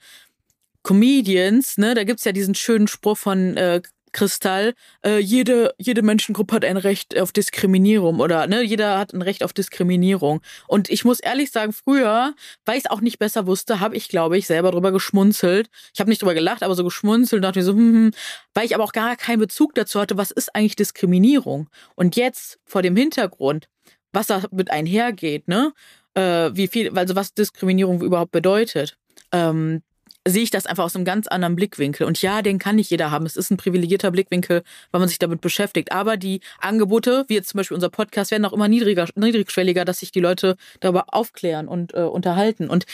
Comedians, 0.82 1.78
ne, 1.78 1.94
da 1.94 2.04
gibt's 2.04 2.24
ja 2.24 2.32
diesen 2.32 2.54
schönen 2.54 2.88
Spruch 2.88 3.18
von 3.18 3.56
äh, 3.56 3.82
Kristall, 4.16 4.72
äh, 5.04 5.18
jede, 5.18 5.74
jede 5.76 6.00
Menschengruppe 6.00 6.54
hat 6.54 6.64
ein 6.64 6.78
Recht 6.78 7.20
auf 7.20 7.32
Diskriminierung 7.32 8.18
oder 8.20 8.46
ne, 8.46 8.62
jeder 8.62 8.98
hat 8.98 9.12
ein 9.12 9.20
Recht 9.20 9.44
auf 9.44 9.52
Diskriminierung. 9.52 10.40
Und 10.66 10.88
ich 10.88 11.04
muss 11.04 11.20
ehrlich 11.20 11.50
sagen, 11.50 11.74
früher, 11.74 12.34
weil 12.64 12.78
ich 12.78 12.86
es 12.86 12.90
auch 12.90 13.02
nicht 13.02 13.18
besser 13.18 13.46
wusste, 13.46 13.78
habe 13.78 13.94
ich, 13.94 14.08
glaube 14.08 14.38
ich, 14.38 14.46
selber 14.46 14.70
drüber 14.70 14.90
geschmunzelt. 14.90 15.68
Ich 15.92 16.00
habe 16.00 16.08
nicht 16.08 16.22
drüber 16.22 16.32
gelacht, 16.32 16.62
aber 16.62 16.74
so 16.74 16.82
geschmunzelt 16.82 17.40
und 17.40 17.42
dachte 17.42 17.58
mir 17.58 17.64
so, 17.66 17.72
hm, 17.72 17.92
hm, 17.92 18.10
weil 18.54 18.64
ich 18.64 18.74
aber 18.74 18.84
auch 18.84 18.92
gar 18.92 19.16
keinen 19.16 19.38
Bezug 19.38 19.74
dazu 19.74 20.00
hatte, 20.00 20.16
was 20.16 20.30
ist 20.30 20.56
eigentlich 20.56 20.76
Diskriminierung? 20.76 21.68
Und 21.94 22.16
jetzt 22.16 22.58
vor 22.64 22.80
dem 22.80 22.96
Hintergrund, 22.96 23.68
was 24.12 24.28
damit 24.28 24.70
einhergeht, 24.70 25.46
ne? 25.46 25.74
Äh, 26.14 26.50
wie 26.54 26.68
viel, 26.68 26.96
also 26.96 27.16
was 27.16 27.34
Diskriminierung 27.34 28.00
überhaupt 28.00 28.32
bedeutet. 28.32 28.96
Ähm, 29.30 29.82
sehe 30.26 30.42
ich 30.42 30.50
das 30.50 30.66
einfach 30.66 30.84
aus 30.84 30.96
einem 30.96 31.04
ganz 31.04 31.26
anderen 31.26 31.56
Blickwinkel. 31.56 32.06
Und 32.06 32.20
ja, 32.20 32.42
den 32.42 32.58
kann 32.58 32.76
nicht 32.76 32.90
jeder 32.90 33.10
haben. 33.10 33.26
Es 33.26 33.36
ist 33.36 33.50
ein 33.50 33.56
privilegierter 33.56 34.10
Blickwinkel, 34.10 34.62
weil 34.90 34.98
man 34.98 35.08
sich 35.08 35.18
damit 35.18 35.40
beschäftigt. 35.40 35.92
Aber 35.92 36.16
die 36.16 36.40
Angebote, 36.60 37.24
wie 37.28 37.34
jetzt 37.34 37.48
zum 37.50 37.58
Beispiel 37.58 37.74
unser 37.74 37.90
Podcast, 37.90 38.30
werden 38.30 38.44
auch 38.44 38.52
immer 38.52 38.68
niedriger, 38.68 39.06
niedrigschwelliger, 39.14 39.84
dass 39.84 40.00
sich 40.00 40.12
die 40.12 40.20
Leute 40.20 40.56
darüber 40.80 41.06
aufklären 41.14 41.68
und 41.68 41.94
äh, 41.94 42.00
unterhalten. 42.00 42.68
Und 42.68 42.86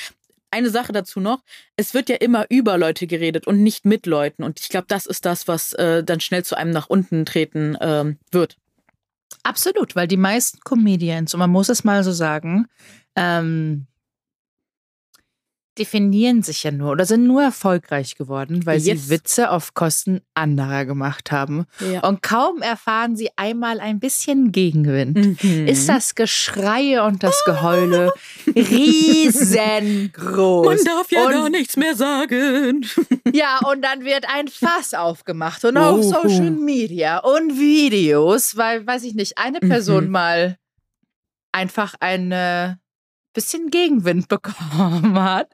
eine 0.50 0.70
Sache 0.70 0.92
dazu 0.92 1.18
noch, 1.18 1.42
es 1.76 1.94
wird 1.94 2.08
ja 2.08 2.16
immer 2.16 2.46
über 2.50 2.76
Leute 2.76 3.06
geredet 3.06 3.46
und 3.46 3.62
nicht 3.62 3.84
mit 3.84 4.06
Leuten. 4.06 4.42
Und 4.42 4.60
ich 4.60 4.68
glaube, 4.68 4.86
das 4.88 5.06
ist 5.06 5.24
das, 5.24 5.48
was 5.48 5.72
äh, 5.74 6.04
dann 6.04 6.20
schnell 6.20 6.44
zu 6.44 6.56
einem 6.56 6.72
nach 6.72 6.88
unten 6.88 7.24
treten 7.24 7.76
ähm, 7.80 8.18
wird. 8.30 8.56
Absolut, 9.42 9.96
weil 9.96 10.06
die 10.06 10.18
meisten 10.18 10.60
Comedians, 10.60 11.34
und 11.34 11.40
man 11.40 11.50
muss 11.50 11.68
es 11.68 11.84
mal 11.84 12.04
so 12.04 12.12
sagen, 12.12 12.66
ähm, 13.16 13.86
definieren 15.78 16.42
sich 16.42 16.64
ja 16.64 16.70
nur 16.70 16.92
oder 16.92 17.06
sind 17.06 17.26
nur 17.26 17.42
erfolgreich 17.42 18.16
geworden, 18.16 18.66
weil 18.66 18.78
yes. 18.78 19.04
sie 19.04 19.10
Witze 19.10 19.50
auf 19.50 19.72
Kosten 19.74 20.20
anderer 20.34 20.84
gemacht 20.84 21.32
haben. 21.32 21.64
Ja. 21.92 22.06
Und 22.06 22.22
kaum 22.22 22.60
erfahren 22.60 23.16
sie 23.16 23.30
einmal 23.36 23.80
ein 23.80 23.98
bisschen 23.98 24.52
Gegenwind, 24.52 25.42
mhm. 25.42 25.66
ist 25.66 25.88
das 25.88 26.14
Geschreie 26.14 27.04
und 27.04 27.22
das 27.22 27.42
Geheule 27.46 28.12
riesengroß. 28.54 30.66
Man 30.66 30.84
darf 30.84 31.10
ja 31.10 31.24
und, 31.24 31.32
gar 31.32 31.48
nichts 31.48 31.76
mehr 31.76 31.96
sagen. 31.96 32.86
ja, 33.32 33.60
und 33.70 33.82
dann 33.82 34.04
wird 34.04 34.26
ein 34.28 34.48
Fass 34.48 34.92
aufgemacht 34.92 35.64
und 35.64 35.78
auch 35.78 36.02
Social 36.02 36.50
Media 36.50 37.18
und 37.18 37.58
Videos, 37.58 38.56
weil, 38.56 38.86
weiß 38.86 39.04
ich 39.04 39.14
nicht, 39.14 39.38
eine 39.38 39.60
Person 39.60 40.06
mhm. 40.06 40.10
mal 40.10 40.58
einfach 41.52 41.94
eine 42.00 42.81
bisschen 43.32 43.70
Gegenwind 43.70 44.28
bekommen 44.28 45.20
hat. 45.20 45.52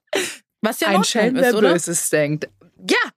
Was 0.60 0.80
ja 0.80 0.88
ein 0.88 1.04
Schelm, 1.04 1.36
wer 1.36 1.52
Böses 1.52 2.10
denkt. 2.10 2.48
Ja, 2.88 3.10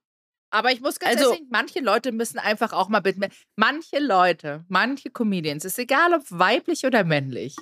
aber 0.50 0.70
ich 0.70 0.80
muss 0.80 0.98
ganz 0.98 1.16
also, 1.16 1.32
ehrlich, 1.32 1.46
manche 1.50 1.80
Leute 1.80 2.12
müssen 2.12 2.38
einfach 2.38 2.72
auch 2.72 2.88
mal 2.88 3.00
bitten. 3.00 3.24
Manche 3.56 3.98
Leute, 3.98 4.64
manche 4.68 5.10
Comedians, 5.10 5.64
ist 5.64 5.78
egal 5.78 6.12
ob 6.12 6.22
weiblich 6.28 6.84
oder 6.84 7.04
männlich, 7.04 7.56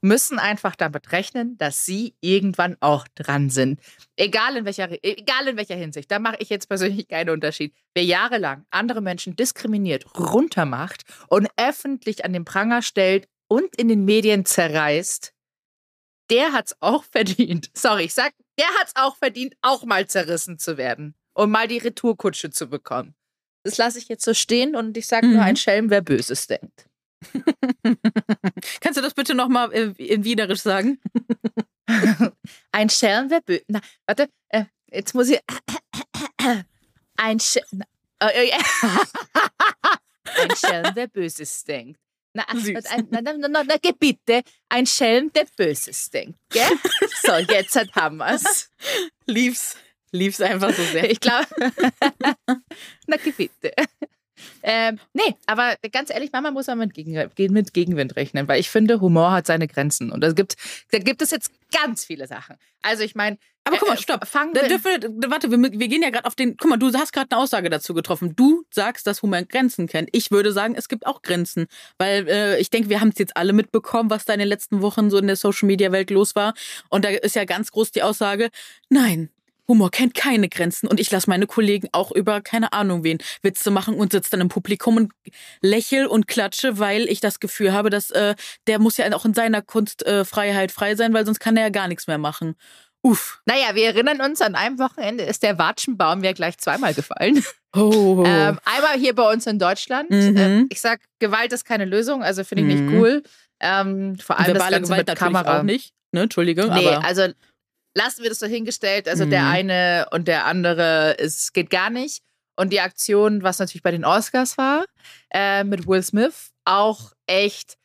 müssen 0.00 0.40
einfach 0.40 0.74
damit 0.74 1.12
rechnen, 1.12 1.56
dass 1.56 1.86
sie 1.86 2.16
irgendwann 2.20 2.76
auch 2.80 3.06
dran 3.14 3.48
sind. 3.48 3.80
Egal 4.16 4.56
in 4.56 4.64
welcher, 4.64 4.88
egal 5.04 5.48
in 5.48 5.56
welcher 5.56 5.76
Hinsicht. 5.76 6.10
Da 6.10 6.18
mache 6.18 6.36
ich 6.40 6.48
jetzt 6.48 6.68
persönlich 6.68 7.06
keinen 7.06 7.30
Unterschied. 7.30 7.72
Wer 7.94 8.04
jahrelang 8.04 8.66
andere 8.70 9.00
Menschen 9.00 9.36
diskriminiert, 9.36 10.04
runtermacht 10.18 11.02
und 11.28 11.48
öffentlich 11.56 12.24
an 12.24 12.32
den 12.32 12.44
Pranger 12.44 12.82
stellt 12.82 13.28
und 13.46 13.76
in 13.76 13.86
den 13.86 14.04
Medien 14.04 14.44
zerreißt, 14.44 15.32
der 16.32 16.52
hat's 16.52 16.74
auch 16.80 17.04
verdient. 17.04 17.70
Sorry, 17.74 18.04
ich 18.04 18.14
sag, 18.14 18.32
der 18.58 18.68
hat's 18.80 18.92
auch 18.96 19.16
verdient, 19.16 19.54
auch 19.60 19.84
mal 19.84 20.06
zerrissen 20.06 20.58
zu 20.58 20.76
werden 20.76 21.14
und 21.34 21.50
mal 21.50 21.68
die 21.68 21.78
Retourkutsche 21.78 22.50
zu 22.50 22.68
bekommen. 22.68 23.14
Das 23.64 23.78
lasse 23.78 23.98
ich 23.98 24.08
jetzt 24.08 24.24
so 24.24 24.34
stehen 24.34 24.74
und 24.74 24.96
ich 24.96 25.06
sage 25.06 25.26
mhm. 25.26 25.34
nur 25.34 25.42
ein 25.42 25.56
Schelm, 25.56 25.90
wer 25.90 26.00
Böses 26.00 26.46
denkt. 26.46 26.88
Kannst 28.80 28.98
du 28.98 29.02
das 29.02 29.14
bitte 29.14 29.34
nochmal 29.34 29.70
in 29.70 30.24
Wienerisch 30.24 30.62
sagen? 30.62 30.98
ein 32.72 32.90
Schelm, 32.90 33.30
wer 33.30 33.40
Böses. 33.40 33.64
Na, 33.68 33.80
warte, 34.06 34.28
äh, 34.48 34.64
jetzt 34.90 35.14
muss 35.14 35.28
ich. 35.28 35.38
ein 37.16 37.38
Schelm. 37.38 37.84
Äh, 38.18 38.48
äh, 38.48 38.52
ein 40.40 40.56
Schelm, 40.56 40.90
wer 40.94 41.06
Böses 41.06 41.62
denkt. 41.62 42.01
Na, 42.34 42.44
ein, 42.48 43.08
na, 43.10 43.20
na, 43.20 43.32
na, 43.48 43.62
na, 43.62 43.76
bitte, 43.98 44.42
ein 44.70 44.86
Schelm, 44.86 45.30
der 45.32 45.46
Böses 45.54 46.10
denkt, 46.10 46.38
gell? 46.48 46.70
So, 47.22 47.32
jetzt 47.36 47.76
haben 47.94 48.16
wir's. 48.18 48.70
Lieb's, 49.26 49.76
lieb's 50.12 50.40
einfach 50.40 50.72
so 50.74 50.82
sehr. 50.82 51.10
Ich 51.10 51.20
glaube, 51.20 51.46
na, 53.06 53.16
bitte. 53.36 53.72
Ähm, 54.62 54.98
nee, 55.12 55.34
aber 55.46 55.76
ganz 55.92 56.10
ehrlich, 56.10 56.32
Mama 56.32 56.50
muss 56.50 56.66
man 56.66 56.78
mit, 56.78 56.94
Gegen 56.94 57.12
mit 57.52 57.74
Gegenwind 57.74 58.16
rechnen, 58.16 58.48
weil 58.48 58.60
ich 58.60 58.70
finde, 58.70 59.00
Humor 59.00 59.32
hat 59.32 59.46
seine 59.46 59.68
Grenzen. 59.68 60.10
Und 60.10 60.22
da 60.22 60.32
gibt, 60.32 60.56
da 60.90 60.98
gibt 60.98 61.22
es 61.22 61.30
jetzt 61.30 61.50
ganz 61.72 62.04
viele 62.04 62.26
Sachen. 62.26 62.56
Also 62.82 63.02
ich 63.02 63.14
meine, 63.14 63.38
aber 63.64 63.76
guck 63.78 63.88
mal, 63.88 63.94
äh, 63.94 64.02
stopp. 64.02 64.26
Fangen 64.26 64.54
wir, 64.54 64.62
wir, 64.62 65.30
warte, 65.30 65.50
wir, 65.50 65.58
wir 65.58 65.88
gehen 65.88 66.02
ja 66.02 66.10
gerade 66.10 66.24
auf 66.24 66.34
den. 66.34 66.56
Guck 66.56 66.68
mal, 66.68 66.78
du 66.78 66.92
hast 66.92 67.12
gerade 67.12 67.28
eine 67.30 67.40
Aussage 67.40 67.70
dazu 67.70 67.94
getroffen. 67.94 68.34
Du 68.34 68.64
sagst, 68.70 69.06
dass 69.06 69.22
Humor 69.22 69.42
Grenzen 69.42 69.86
kennt. 69.86 70.08
Ich 70.12 70.30
würde 70.30 70.52
sagen, 70.52 70.74
es 70.76 70.88
gibt 70.88 71.06
auch 71.06 71.22
Grenzen. 71.22 71.66
Weil 71.98 72.28
äh, 72.28 72.60
ich 72.60 72.70
denke, 72.70 72.88
wir 72.88 73.00
haben 73.00 73.10
es 73.10 73.18
jetzt 73.18 73.36
alle 73.36 73.52
mitbekommen, 73.52 74.10
was 74.10 74.24
da 74.24 74.32
in 74.32 74.40
den 74.40 74.48
letzten 74.48 74.82
Wochen 74.82 75.10
so 75.10 75.18
in 75.18 75.28
der 75.28 75.36
Social 75.36 75.66
Media 75.66 75.92
Welt 75.92 76.10
los 76.10 76.34
war. 76.34 76.54
Und 76.88 77.04
da 77.04 77.10
ist 77.10 77.36
ja 77.36 77.44
ganz 77.44 77.70
groß 77.70 77.92
die 77.92 78.02
Aussage, 78.02 78.50
nein, 78.88 79.30
Humor 79.68 79.90
kennt 79.90 80.14
keine 80.14 80.48
Grenzen 80.48 80.88
und 80.88 80.98
ich 80.98 81.10
lasse 81.10 81.30
meine 81.30 81.46
Kollegen 81.46 81.88
auch 81.92 82.10
über 82.12 82.40
keine 82.40 82.72
Ahnung 82.72 83.04
wen 83.04 83.18
Witze 83.42 83.70
machen 83.70 83.94
und 83.94 84.12
sitze 84.12 84.30
dann 84.32 84.40
im 84.40 84.48
Publikum 84.48 84.96
und 84.96 85.12
lächel 85.60 86.06
und 86.06 86.28
klatsche, 86.28 86.78
weil 86.78 87.08
ich 87.08 87.20
das 87.20 87.40
Gefühl 87.40 87.72
habe, 87.72 87.90
dass 87.90 88.10
äh, 88.10 88.34
der 88.66 88.78
muss 88.78 88.96
ja 88.96 89.12
auch 89.14 89.24
in 89.24 89.34
seiner 89.34 89.62
Kunstfreiheit 89.62 90.70
äh, 90.70 90.72
frei 90.72 90.94
sein, 90.96 91.14
weil 91.14 91.24
sonst 91.24 91.40
kann 91.40 91.56
er 91.56 91.64
ja 91.64 91.70
gar 91.70 91.88
nichts 91.88 92.06
mehr 92.06 92.18
machen. 92.18 92.56
Uff. 93.04 93.40
Naja, 93.46 93.74
wir 93.74 93.86
erinnern 93.86 94.20
uns, 94.20 94.40
an 94.40 94.54
einem 94.54 94.78
Wochenende 94.78 95.24
ist 95.24 95.42
der 95.42 95.58
Watschenbaum 95.58 96.22
ja 96.22 96.32
gleich 96.32 96.56
zweimal 96.58 96.94
gefallen. 96.94 97.44
Oh. 97.74 98.22
ähm, 98.26 98.60
einmal 98.64 98.96
hier 98.96 99.14
bei 99.14 99.28
uns 99.32 99.46
in 99.46 99.58
Deutschland. 99.58 100.10
Mhm. 100.10 100.36
Ähm, 100.36 100.66
ich 100.70 100.80
sag, 100.80 101.00
Gewalt 101.18 101.52
ist 101.52 101.64
keine 101.64 101.84
Lösung, 101.84 102.22
also 102.22 102.44
finde 102.44 102.64
ich 102.64 102.80
mhm. 102.80 102.86
nicht 102.86 102.96
cool. 102.96 103.22
Ähm, 103.58 104.16
vor 104.18 104.38
allem 104.38 104.54
das 104.54 104.70
Ganze 104.70 104.82
Gewalt 104.92 105.08
mit 105.08 105.18
Kamera. 105.18 105.58
auch 105.58 105.62
nicht. 105.64 105.92
Ne, 106.12 106.22
Entschuldige. 106.22 106.66
Nee, 106.66 106.88
aber 106.88 107.04
also 107.04 107.28
lassen 107.94 108.22
wir 108.22 108.30
das 108.30 108.38
so 108.38 108.46
hingestellt. 108.46 109.08
Also 109.08 109.26
mhm. 109.26 109.30
der 109.30 109.46
eine 109.46 110.06
und 110.10 110.28
der 110.28 110.46
andere, 110.46 111.18
es 111.18 111.52
geht 111.52 111.70
gar 111.70 111.90
nicht. 111.90 112.22
Und 112.56 112.70
die 112.72 112.80
Aktion, 112.80 113.42
was 113.42 113.58
natürlich 113.58 113.82
bei 113.82 113.90
den 113.90 114.04
Oscars 114.04 114.58
war, 114.58 114.84
äh, 115.32 115.64
mit 115.64 115.86
Will 115.86 116.02
Smith, 116.02 116.50
auch 116.64 117.12
echt, 117.26 117.76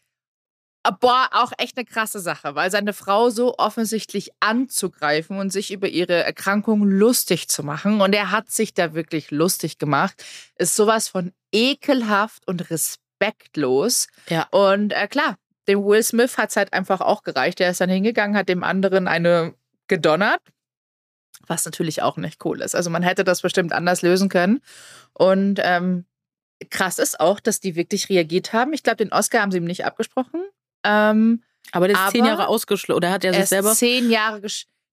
boah, 0.99 1.29
auch 1.31 1.51
echt 1.57 1.77
eine 1.77 1.85
krasse 1.85 2.19
Sache, 2.19 2.53
weil 2.55 2.69
seine 2.69 2.93
Frau 2.93 3.29
so 3.29 3.55
offensichtlich 3.57 4.31
anzugreifen 4.39 5.39
und 5.39 5.51
sich 5.51 5.71
über 5.71 5.87
ihre 5.87 6.23
Erkrankung 6.23 6.83
lustig 6.83 7.47
zu 7.47 7.63
machen. 7.63 8.01
Und 8.01 8.13
er 8.13 8.31
hat 8.31 8.51
sich 8.51 8.73
da 8.73 8.93
wirklich 8.93 9.31
lustig 9.31 9.77
gemacht. 9.77 10.23
Ist 10.57 10.75
sowas 10.75 11.07
von 11.07 11.31
ekelhaft 11.53 12.45
und 12.45 12.69
respektlos. 12.69 14.07
Ja. 14.27 14.47
Und 14.51 14.91
äh, 14.91 15.07
klar, 15.07 15.37
dem 15.67 15.83
Will 15.85 16.03
Smith 16.03 16.37
hat 16.37 16.49
es 16.49 16.55
halt 16.57 16.73
einfach 16.73 17.01
auch 17.01 17.23
gereicht. 17.23 17.61
Er 17.61 17.71
ist 17.71 17.81
dann 17.81 17.89
hingegangen, 17.89 18.37
hat 18.37 18.49
dem 18.49 18.63
anderen 18.63 19.07
eine 19.07 19.53
gedonnert, 19.87 20.41
was 21.47 21.65
natürlich 21.65 22.01
auch 22.01 22.17
nicht 22.17 22.43
cool 22.45 22.61
ist. 22.61 22.75
Also 22.75 22.89
man 22.89 23.03
hätte 23.03 23.23
das 23.23 23.41
bestimmt 23.41 23.73
anders 23.73 24.01
lösen 24.01 24.29
können. 24.29 24.61
Und 25.13 25.59
ähm, 25.63 26.05
krass 26.69 26.99
ist 26.99 27.19
auch, 27.19 27.39
dass 27.39 27.59
die 27.59 27.75
wirklich 27.75 28.09
reagiert 28.09 28.53
haben. 28.53 28.73
Ich 28.73 28.83
glaube, 28.83 28.97
den 28.97 29.11
Oscar 29.11 29.41
haben 29.41 29.51
sie 29.51 29.57
ihm 29.57 29.65
nicht 29.65 29.85
abgesprochen. 29.85 30.41
Ähm, 30.83 31.43
aber 31.71 31.87
der 31.87 31.97
ist 31.97 32.11
zehn 32.11 32.25
Jahre 32.25 32.47
ausgeschlossen. 32.47 32.97
Oder 32.97 33.11
hat 33.11 33.23
er 33.23 33.33
sich 33.33 33.41
er 33.41 33.47
selber? 33.47 33.73
Zehn 33.73 34.09
Jahre 34.09 34.41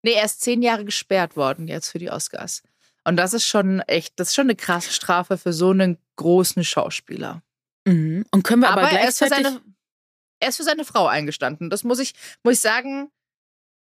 nee, 0.03 0.13
er 0.13 0.25
ist 0.25 0.41
zehn 0.43 0.63
Jahre 0.63 0.85
gesperrt 0.85 1.37
worden 1.37 1.69
jetzt 1.69 1.91
für 1.91 1.99
die 1.99 2.11
Oscars. 2.11 2.63
Und 3.05 3.17
das 3.17 3.35
ist 3.35 3.47
schon 3.47 3.81
echt, 3.81 4.19
das 4.19 4.29
ist 4.29 4.35
schon 4.35 4.47
eine 4.47 4.57
krasse 4.57 4.93
Strafe 4.93 5.37
für 5.37 5.53
so 5.53 5.71
einen 5.71 5.99
großen 6.17 6.65
Schauspieler. 6.65 7.43
Mhm. 7.85 8.25
Und 8.31 8.43
können 8.45 8.63
wir 8.63 8.71
aber, 8.71 8.83
aber 8.83 8.91
gleichzeitig... 8.91 9.39
Er 9.39 9.41
ist, 9.41 9.53
seine, 9.53 9.61
er 10.41 10.49
ist, 10.49 10.57
für 10.57 10.63
seine, 10.63 10.85
Frau 10.85 11.07
eingestanden. 11.07 11.71
Das 11.71 11.85
muss 11.85 11.99
ich, 11.99 12.15
muss 12.43 12.55
ich 12.55 12.61
sagen, 12.61 13.11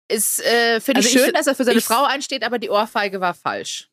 ist, 0.07 0.41
äh, 0.41 0.79
finde 0.79 0.99
also 0.99 1.09
ich 1.09 1.13
schön, 1.13 1.27
ich, 1.27 1.33
dass 1.33 1.47
er 1.47 1.55
für 1.55 1.63
seine 1.63 1.79
ich, 1.79 1.85
Frau 1.85 2.03
einsteht, 2.03 2.43
aber 2.43 2.59
die 2.59 2.69
Ohrfeige 2.69 3.21
war 3.21 3.33
falsch. 3.33 3.89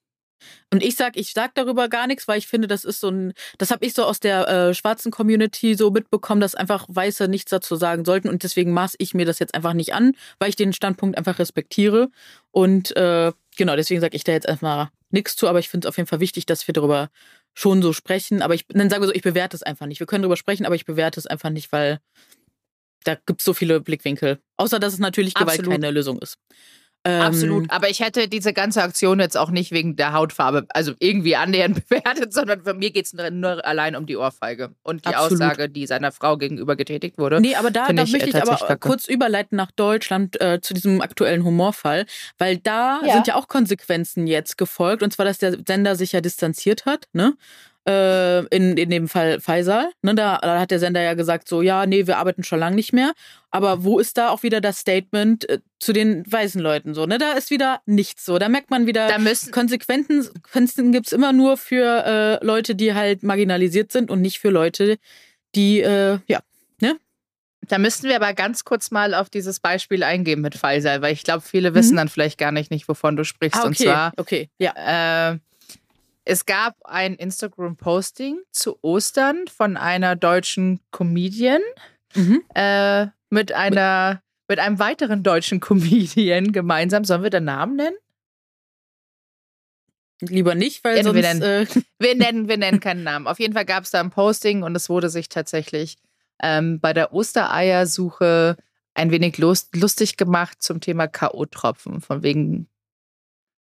Und 0.71 0.83
ich 0.83 0.97
sag, 0.97 1.17
ich 1.17 1.33
sag 1.33 1.55
darüber 1.55 1.89
gar 1.89 2.07
nichts, 2.07 2.27
weil 2.27 2.39
ich 2.39 2.47
finde, 2.47 2.67
das 2.67 2.85
ist 2.85 3.01
so 3.01 3.09
ein, 3.09 3.33
das 3.59 3.71
habe 3.71 3.85
ich 3.85 3.95
so 3.95 4.05
aus 4.05 4.21
der 4.21 4.49
äh, 4.49 4.75
schwarzen 4.75 5.13
Community 5.13 5.75
so 5.75 5.91
mitbekommen, 5.91 6.41
dass 6.41 6.55
einfach 6.55 6.87
Weiße 6.89 7.29
nichts 7.29 7.51
dazu 7.51 7.77
sagen 7.77 8.05
sollten 8.05 8.29
und 8.29 8.43
deswegen 8.43 8.73
maß 8.73 8.95
ich 8.99 9.15
mir 9.15 9.27
das 9.27 9.39
jetzt 9.39 9.55
einfach 9.55 9.75
nicht 9.75 9.95
an, 9.95 10.13
weil 10.39 10.49
ich 10.49 10.57
den 10.57 10.73
Standpunkt 10.73 11.17
einfach 11.17 11.39
respektiere 11.39 12.11
und 12.51 12.97
äh, 12.97 13.33
genau 13.57 13.77
deswegen 13.77 14.01
sage 14.01 14.17
ich 14.17 14.25
da 14.25 14.33
jetzt 14.33 14.49
einfach 14.49 14.91
nichts 15.11 15.37
zu, 15.37 15.47
aber 15.49 15.59
ich 15.59 15.69
finde 15.69 15.87
es 15.87 15.89
auf 15.91 15.97
jeden 15.99 16.09
Fall 16.09 16.21
wichtig, 16.21 16.47
dass 16.47 16.67
wir 16.67 16.73
darüber 16.73 17.11
schon 17.55 17.83
so 17.83 17.93
sprechen, 17.93 18.41
aber 18.41 18.55
ich 18.55 18.67
dann 18.69 18.89
sagen 18.89 19.03
wir 19.03 19.09
so, 19.09 19.15
ich 19.15 19.23
bewerte 19.23 19.55
es 19.55 19.63
einfach 19.63 19.87
nicht. 19.87 20.01
Wir 20.01 20.07
können 20.07 20.23
darüber 20.23 20.39
sprechen, 20.39 20.65
aber 20.65 20.75
ich 20.75 20.87
bewerte 20.87 21.21
es 21.21 21.27
einfach 21.27 21.51
nicht, 21.51 21.71
weil 21.71 22.01
da 23.05 23.17
gibt 23.27 23.41
es 23.41 23.45
so 23.45 23.55
viele 23.55 23.81
Blickwinkel. 23.81 24.39
Außer 24.57 24.79
dass 24.79 24.93
es 24.93 24.99
natürlich 24.99 25.35
Gewalt 25.35 25.59
Absolut. 25.61 25.73
keine 25.73 25.91
Lösung 25.91 26.19
ist. 26.19 26.39
Ähm, 27.05 27.21
Absolut. 27.23 27.71
Aber 27.73 27.91
ich 27.91 27.99
hätte 27.99 28.29
diese 28.29 28.53
ganze 28.53 28.81
Aktion 28.81 29.19
jetzt 29.19 29.37
auch 29.37 29.51
nicht 29.51 29.73
wegen 29.73 29.97
der 29.97 30.13
Hautfarbe, 30.13 30.67
also 30.69 30.93
irgendwie 31.01 31.35
annähernd 31.35 31.85
bewertet, 31.89 32.33
sondern 32.33 32.63
für 32.63 32.75
mir 32.75 32.93
geht 32.93 33.07
es 33.07 33.13
nur 33.33 33.65
allein 33.67 33.97
um 33.97 34.07
die 34.07 34.17
Ohrfeige 34.17 34.77
und 34.85 35.05
die 35.05 35.09
Absolut. 35.09 35.43
Aussage, 35.43 35.69
die 35.69 35.89
seiner 35.89 36.13
Frau 36.13 36.37
gegenüber 36.37 36.77
getätigt 36.77 37.19
wurde. 37.19 37.41
Nee, 37.41 37.57
aber 37.57 37.73
da, 37.73 37.93
da 37.93 38.05
ich, 38.05 38.13
möchte 38.13 38.29
äh, 38.29 38.31
ich 38.31 38.37
aber 38.37 38.57
kacke. 38.57 38.89
kurz 38.89 39.09
überleiten 39.09 39.57
nach 39.57 39.73
Deutschland 39.73 40.41
äh, 40.41 40.61
zu 40.61 40.75
diesem 40.75 41.01
aktuellen 41.01 41.43
Humorfall, 41.45 42.07
weil 42.39 42.59
da 42.59 43.01
Ja. 43.05 43.15
sind 43.15 43.27
ja 43.27 43.35
auch 43.35 43.49
Konsequenzen 43.49 44.29
jetzt 44.29 44.57
gefolgt 44.57 45.03
und 45.03 45.13
zwar, 45.13 45.27
dass 45.27 45.39
der 45.39 45.57
Sender 45.67 45.97
sich 45.97 46.13
ja 46.13 46.21
distanziert 46.21 46.87
hat, 46.87 47.09
ne? 47.13 47.35
Äh, 47.89 48.45
in, 48.55 48.77
in 48.77 48.91
dem 48.91 49.09
Fall 49.09 49.41
Faisal. 49.41 49.91
Ne, 50.03 50.15
da, 50.15 50.39
da 50.39 50.61
hat 50.61 50.71
der 50.71 50.79
Sender 50.79 51.03
ja 51.03 51.15
gesagt, 51.15 51.49
so, 51.49 51.63
ja, 51.63 51.85
nee, 51.85 52.07
wir 52.07 52.19
arbeiten 52.19 52.45
schon 52.45 52.61
lange 52.61 52.77
nicht 52.77 52.93
mehr. 52.93 53.13
Aber 53.51 53.83
wo 53.83 53.99
ist 53.99 54.17
da 54.19 54.29
auch 54.31 54.45
wieder 54.45 54.61
das 54.61 54.79
Statement 54.79 55.49
äh, 55.49 55.59
zu 55.81 55.93
den 55.93 56.23
weißen 56.31 56.61
Leuten? 56.61 56.95
So, 56.95 57.07
ne? 57.07 57.19
Da 57.19 57.33
ist 57.33 57.51
wieder 57.51 57.81
nichts 57.85 58.25
so. 58.25 58.39
Da 58.39 58.49
merkt 58.49 58.71
man 58.71 58.87
wieder, 58.87 59.09
Da 59.09 59.19
müssen, 59.19 59.51
Konsequenzen, 59.51 60.23
Konsequenzen 60.43 60.93
gibt 60.93 61.07
es 61.09 61.13
immer 61.13 61.33
nur 61.33 61.57
für 61.57 62.39
äh, 62.41 62.45
Leute, 62.47 62.77
die 62.77 62.95
halt 62.95 63.25
marginalisiert 63.25 63.91
sind 63.91 64.13
und 64.13 64.21
nicht 64.23 64.39
für 64.39 64.51
Leute, 64.51 64.99
die, 65.57 65.81
äh, 65.81 66.19
ja, 66.29 66.41
da 67.69 67.79
müssten 67.79 68.09
wir 68.09 68.17
aber 68.17 68.35
ganz 68.35 68.65
kurz 68.65 68.91
mal 68.91 69.15
auf 69.15 69.31
dieses 69.31 69.61
Beispiel 69.61 70.03
eingehen 70.03 70.41
mit 70.41 70.57
Faisal, 70.57 71.01
weil 71.01 71.13
ich 71.13 71.23
glaube, 71.23 71.43
viele 71.43 71.75
wissen 71.75 71.93
Mhm. 71.93 71.97
dann 71.99 72.09
vielleicht 72.09 72.37
gar 72.37 72.51
nicht, 72.51 72.73
nicht 72.73 72.89
wovon 72.89 73.15
du 73.17 73.25
sprichst. 73.25 73.61
Ah, 73.61 73.67
Und 73.67 73.75
okay, 73.77 73.85
zwar, 73.85 74.13
okay, 74.17 74.49
ja. 74.59 74.73
Es 76.25 76.47
gab 76.47 76.77
ein 76.85 77.15
Instagram-Posting 77.15 78.39
zu 78.51 78.79
Ostern 78.83 79.47
von 79.49 79.77
einer 79.77 80.17
deutschen 80.17 80.81
Comedian 80.91 81.61
Mhm. 82.15 82.43
äh, 82.55 83.07
mit 83.31 83.53
einer 83.53 84.23
mit 84.49 84.59
einem 84.59 84.79
weiteren 84.79 85.23
deutschen 85.23 85.61
Comedian 85.61 86.53
gemeinsam. 86.53 87.05
Sollen 87.05 87.23
wir 87.23 87.31
den 87.31 87.45
Namen 87.45 87.77
nennen? 87.77 87.97
Lieber 90.21 90.55
nicht, 90.55 90.85
weil 90.85 90.99
Ja, 90.99 91.15
wir 91.15 91.23
sonst. 91.23 91.43
Äh, 91.43 91.67
Wir 91.99 92.15
nennen, 92.15 92.49
wir 92.49 92.57
nennen 92.57 92.79
keinen 92.81 93.03
Namen. 93.03 93.27
Auf 93.27 93.41
jeden 93.41 93.55
Fall 93.55 93.65
gab 93.65 93.85
es 93.85 93.91
da 93.91 94.01
ein 94.01 94.11
Posting 94.11 94.63
und 94.63 94.77
es 94.77 94.89
wurde 94.89 95.09
sich 95.09 95.29
tatsächlich 95.29 95.97
ähm, 96.43 96.81
bei 96.81 96.93
der 96.93 97.13
Ostereiersuche 97.13 98.57
ein 98.95 99.11
wenig 99.11 99.39
lust, 99.39 99.75
lustig 99.75 100.17
gemacht 100.17 100.63
zum 100.63 100.81
Thema 100.81 101.07
K.O.-Tropfen. 101.09 102.01
Von 102.01 102.23
wegen, 102.23 102.69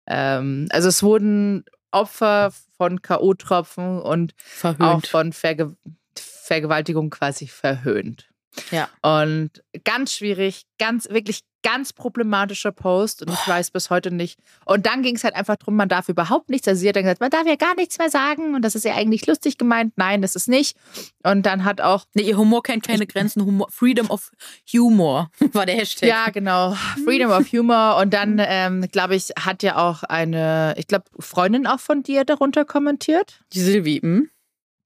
ähm, 0.06 0.66
also 0.70 0.88
es 0.88 1.02
wurden 1.02 1.64
Opfer 1.94 2.52
von 2.76 3.02
K.O.-Tropfen 3.02 4.00
und 4.00 4.34
auch 4.36 4.76
verhöhnt. 4.76 5.06
von 5.06 5.32
Verge 5.32 5.76
Vergewaltigung 6.16 7.08
quasi 7.08 7.46
verhöhnt. 7.46 8.28
Ja. 8.70 8.88
Und 9.02 9.64
ganz 9.84 10.12
schwierig, 10.12 10.66
ganz, 10.78 11.08
wirklich 11.08 11.40
ganz 11.64 11.92
problematischer 11.92 12.70
Post 12.70 13.22
und 13.22 13.32
ich 13.32 13.48
weiß 13.48 13.72
bis 13.72 13.90
heute 13.90 14.12
nicht. 14.12 14.38
Und 14.66 14.86
dann 14.86 15.02
ging 15.02 15.16
es 15.16 15.24
halt 15.24 15.34
einfach 15.34 15.56
drum, 15.56 15.74
man 15.74 15.88
darf 15.88 16.08
überhaupt 16.08 16.50
nichts. 16.50 16.68
Also 16.68 16.80
sie 16.80 16.88
hat 16.88 16.94
dann 16.94 17.02
gesagt, 17.04 17.20
man 17.20 17.30
darf 17.30 17.46
ja 17.46 17.56
gar 17.56 17.74
nichts 17.74 17.98
mehr 17.98 18.10
sagen 18.10 18.54
und 18.54 18.62
das 18.62 18.74
ist 18.76 18.84
ja 18.84 18.94
eigentlich 18.94 19.26
lustig 19.26 19.58
gemeint. 19.58 19.94
Nein, 19.96 20.22
das 20.22 20.36
ist 20.36 20.46
nicht. 20.46 20.76
Und 21.24 21.46
dann 21.46 21.64
hat 21.64 21.80
auch, 21.80 22.04
Nee, 22.14 22.22
ihr 22.22 22.36
Humor 22.36 22.62
kennt 22.62 22.86
keine 22.86 23.06
Grenzen. 23.06 23.44
Humor, 23.44 23.66
Freedom 23.70 24.10
of 24.10 24.30
Humor 24.72 25.30
war 25.52 25.66
der 25.66 25.76
Hashtag. 25.76 26.08
ja 26.08 26.30
genau, 26.30 26.76
Freedom 27.04 27.30
of 27.30 27.50
Humor. 27.50 27.96
Und 28.00 28.12
dann, 28.12 28.40
ähm, 28.40 28.86
glaube 28.92 29.16
ich, 29.16 29.30
hat 29.40 29.62
ja 29.62 29.76
auch 29.76 30.02
eine, 30.04 30.74
ich 30.76 30.86
glaube, 30.86 31.06
Freundin 31.18 31.66
auch 31.66 31.80
von 31.80 32.02
dir 32.02 32.24
darunter 32.24 32.64
kommentiert. 32.64 33.40
Die 33.54 33.60
Silvi, 33.60 34.00
hm? 34.02 34.28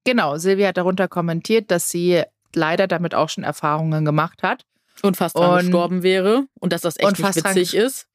Genau, 0.04 0.38
Silvia 0.38 0.68
hat 0.68 0.76
darunter 0.76 1.08
kommentiert, 1.08 1.70
dass 1.70 1.90
sie 1.90 2.22
leider 2.54 2.86
damit 2.86 3.14
auch 3.14 3.28
schon 3.28 3.44
Erfahrungen 3.44 4.04
gemacht 4.04 4.42
hat. 4.42 4.64
Und 5.02 5.16
fast 5.16 5.37
Und- 5.37 5.58
gestorben 5.61 6.02
wäre. 6.02 6.46
Und 6.61 6.72
dass 6.72 6.82
das 6.82 6.98
echt 6.98 7.08
nicht 7.11 7.20
fast 7.20 7.42
dran 7.44 7.54
witzig 7.54 7.74
ist. 7.74 8.06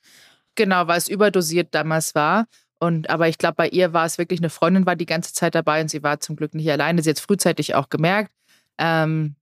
Genau, 0.55 0.87
weil 0.87 0.97
es 0.97 1.07
überdosiert 1.07 1.69
damals 1.71 2.13
war. 2.15 2.45
Und 2.79 3.09
aber 3.09 3.27
ich 3.29 3.37
glaube, 3.37 3.55
bei 3.55 3.69
ihr 3.69 3.93
war 3.93 4.05
es 4.05 4.17
wirklich 4.17 4.39
eine 4.39 4.49
Freundin 4.49 4.85
war 4.85 4.95
die 4.95 5.05
ganze 5.05 5.33
Zeit 5.33 5.55
dabei 5.55 5.81
und 5.81 5.89
sie 5.89 6.03
war 6.03 6.19
zum 6.19 6.35
Glück 6.35 6.53
nicht 6.53 6.69
alleine. 6.69 7.01
Sie 7.01 7.09
hat 7.09 7.17
es 7.17 7.23
frühzeitig 7.23 7.75
auch 7.75 7.89
gemerkt. 7.89 8.31
Ähm, 8.77 9.35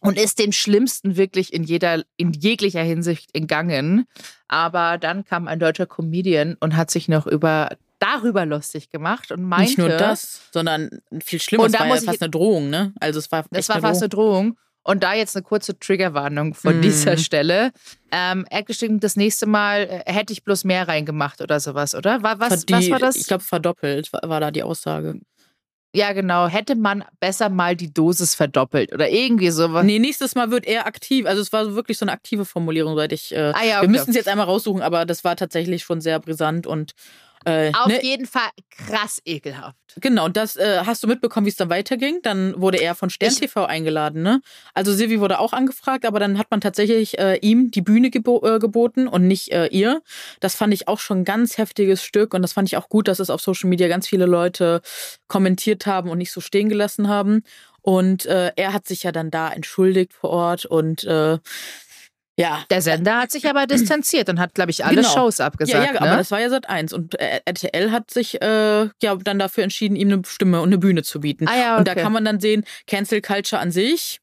und 0.00 0.18
ist 0.18 0.38
dem 0.38 0.52
Schlimmsten 0.52 1.16
wirklich 1.16 1.52
in 1.52 1.64
jeder, 1.64 2.02
in 2.16 2.32
jeglicher 2.32 2.82
Hinsicht 2.82 3.30
entgangen. 3.34 4.06
Aber 4.48 4.98
dann 4.98 5.24
kam 5.24 5.48
ein 5.48 5.58
deutscher 5.58 5.86
Comedian 5.86 6.56
und 6.60 6.76
hat 6.76 6.90
sich 6.90 7.08
noch 7.08 7.26
über 7.26 7.76
darüber 7.98 8.44
lustig 8.46 8.90
gemacht 8.90 9.30
und 9.32 9.42
meinte, 9.44 9.64
nicht 9.66 9.78
nur 9.78 9.88
das, 9.90 10.40
sondern 10.52 10.90
viel 11.22 11.40
schlimmer. 11.40 11.64
Und 11.64 11.68
Es 11.68 11.72
da 11.72 11.80
war 11.80 11.88
ja 11.88 11.94
ich 11.94 12.00
fast 12.00 12.12
jetzt- 12.14 12.22
eine 12.22 12.30
Drohung, 12.30 12.68
ne? 12.70 12.92
Also 13.00 13.18
es 13.18 13.30
war 13.30 13.44
das 13.50 13.58
echt 13.60 13.68
war 13.68 13.80
fast 13.80 14.02
eine 14.02 14.08
Drohung. 14.08 14.58
Und 14.84 15.02
da 15.04 15.14
jetzt 15.14 15.36
eine 15.36 15.44
kurze 15.44 15.78
Triggerwarnung 15.78 16.54
von 16.54 16.78
Mhm. 16.78 16.82
dieser 16.82 17.16
Stelle. 17.16 17.70
Ähm, 18.10 18.44
er 18.50 18.58
hat 18.58 18.66
geschrieben, 18.66 18.98
das 19.00 19.14
nächste 19.16 19.46
Mal 19.46 20.02
äh, 20.06 20.12
hätte 20.12 20.32
ich 20.32 20.42
bloß 20.42 20.64
mehr 20.64 20.88
reingemacht 20.88 21.40
oder 21.40 21.60
sowas, 21.60 21.94
oder? 21.94 22.22
War, 22.22 22.40
was, 22.40 22.66
Die- 22.66 22.72
was 22.72 22.90
war 22.90 22.98
das? 22.98 23.14
Ich 23.16 23.26
glaube, 23.28 23.44
verdoppelt 23.44 24.12
war, 24.12 24.28
war 24.28 24.40
da 24.40 24.50
die 24.50 24.62
Aussage. 24.64 25.20
Ja, 25.94 26.12
genau. 26.14 26.48
Hätte 26.48 26.74
man 26.74 27.04
besser 27.20 27.50
mal 27.50 27.76
die 27.76 27.92
Dosis 27.92 28.34
verdoppelt 28.34 28.94
oder 28.94 29.10
irgendwie 29.10 29.50
sowas. 29.50 29.84
Nee, 29.84 29.98
nächstes 29.98 30.34
Mal 30.34 30.50
wird 30.50 30.64
er 30.66 30.86
aktiv. 30.86 31.26
Also 31.26 31.42
es 31.42 31.52
war 31.52 31.74
wirklich 31.74 31.98
so 31.98 32.04
eine 32.06 32.12
aktive 32.12 32.44
Formulierung, 32.46 32.96
seit 32.96 33.12
ich. 33.12 33.32
Äh, 33.34 33.52
Ah 33.54 33.62
ja, 33.62 33.76
okay. 33.76 33.82
Wir 33.82 33.88
müssten 33.90 34.10
es 34.10 34.16
jetzt 34.16 34.28
einmal 34.28 34.46
raussuchen, 34.46 34.80
aber 34.82 35.04
das 35.04 35.22
war 35.22 35.36
tatsächlich 35.36 35.82
schon 35.84 36.00
sehr 36.00 36.18
brisant 36.18 36.66
und. 36.66 36.92
Äh, 37.44 37.72
Auf 37.74 37.88
ne, 37.88 38.02
jeden 38.02 38.26
Fall 38.26 38.50
krass 38.70 39.20
ekelhaft. 39.24 39.76
Genau, 40.00 40.26
und 40.26 40.36
das 40.36 40.56
äh, 40.56 40.82
hast 40.86 41.02
du 41.02 41.08
mitbekommen, 41.08 41.44
wie 41.46 41.50
es 41.50 41.56
dann 41.56 41.70
weiterging. 41.70 42.20
Dann 42.22 42.60
wurde 42.60 42.78
er 42.78 42.94
von 42.94 43.10
Stern 43.10 43.34
TV 43.34 43.64
eingeladen, 43.64 44.22
ne? 44.22 44.40
Also 44.74 44.92
Silvi 44.92 45.20
wurde 45.20 45.38
auch 45.38 45.52
angefragt, 45.52 46.06
aber 46.06 46.18
dann 46.20 46.38
hat 46.38 46.50
man 46.50 46.60
tatsächlich 46.60 47.18
äh, 47.18 47.36
ihm 47.36 47.70
die 47.70 47.82
Bühne 47.82 48.10
gebo 48.10 48.42
äh, 48.46 48.58
geboten 48.58 49.08
und 49.08 49.26
nicht 49.26 49.52
äh, 49.52 49.66
ihr. 49.66 50.02
Das 50.40 50.54
fand 50.54 50.72
ich 50.72 50.88
auch 50.88 50.98
schon 50.98 51.20
ein 51.20 51.24
ganz 51.24 51.58
heftiges 51.58 52.02
Stück 52.02 52.34
und 52.34 52.42
das 52.42 52.52
fand 52.52 52.68
ich 52.68 52.76
auch 52.76 52.88
gut, 52.88 53.08
dass 53.08 53.18
es 53.18 53.30
auf 53.30 53.40
Social 53.40 53.68
Media 53.68 53.88
ganz 53.88 54.08
viele 54.08 54.26
Leute 54.26 54.80
kommentiert 55.28 55.86
haben 55.86 56.10
und 56.10 56.18
nicht 56.18 56.32
so 56.32 56.40
stehen 56.40 56.68
gelassen 56.68 57.08
haben. 57.08 57.42
Und 57.82 58.26
äh, 58.26 58.52
er 58.54 58.72
hat 58.72 58.86
sich 58.86 59.02
ja 59.02 59.10
dann 59.12 59.30
da 59.30 59.52
entschuldigt 59.52 60.12
vor 60.14 60.30
Ort 60.30 60.64
und 60.64 61.02
äh, 61.04 61.38
ja, 62.38 62.64
Der 62.70 62.80
Sender 62.82 63.18
hat 63.20 63.30
sich 63.30 63.46
aber 63.48 63.66
distanziert 63.66 64.28
und 64.28 64.40
hat, 64.40 64.54
glaube 64.54 64.70
ich, 64.70 64.84
alle 64.84 64.96
Genau. 65.02 65.08
Shows 65.12 65.38
abgesagt. 65.40 65.78
ja, 65.86 65.92
ja, 65.94 66.00
ne? 66.00 66.00
aber 66.00 66.16
das 66.16 66.30
war 66.30 66.40
ja 66.40 66.48
Sat 66.48 66.68
1 66.68 66.92
und 66.92 67.18
äh, 67.20 67.40
RTL 67.44 67.90
hat 67.90 68.10
sich 68.10 68.40
äh, 68.40 68.88
ja 69.02 69.16
dann 69.16 69.38
dafür 69.38 69.64
entschieden, 69.64 69.96
ihm 69.96 70.10
eine 70.12 70.22
Stimme 70.26 70.60
und 70.62 70.68
eine 70.70 70.78
Bühne 70.78 71.02
zu 71.02 71.20
bieten. 71.20 71.46
ah, 71.48 71.56
ja, 71.56 71.70
okay. 71.72 71.78
Und 71.80 71.88
da 71.88 71.94
kann 71.94 72.12
man 72.12 72.24
dann 72.24 72.40
sehen, 72.40 72.64
Cancel 72.86 73.20
Culture 73.20 73.60
an 73.60 73.70
sich, 73.70 74.18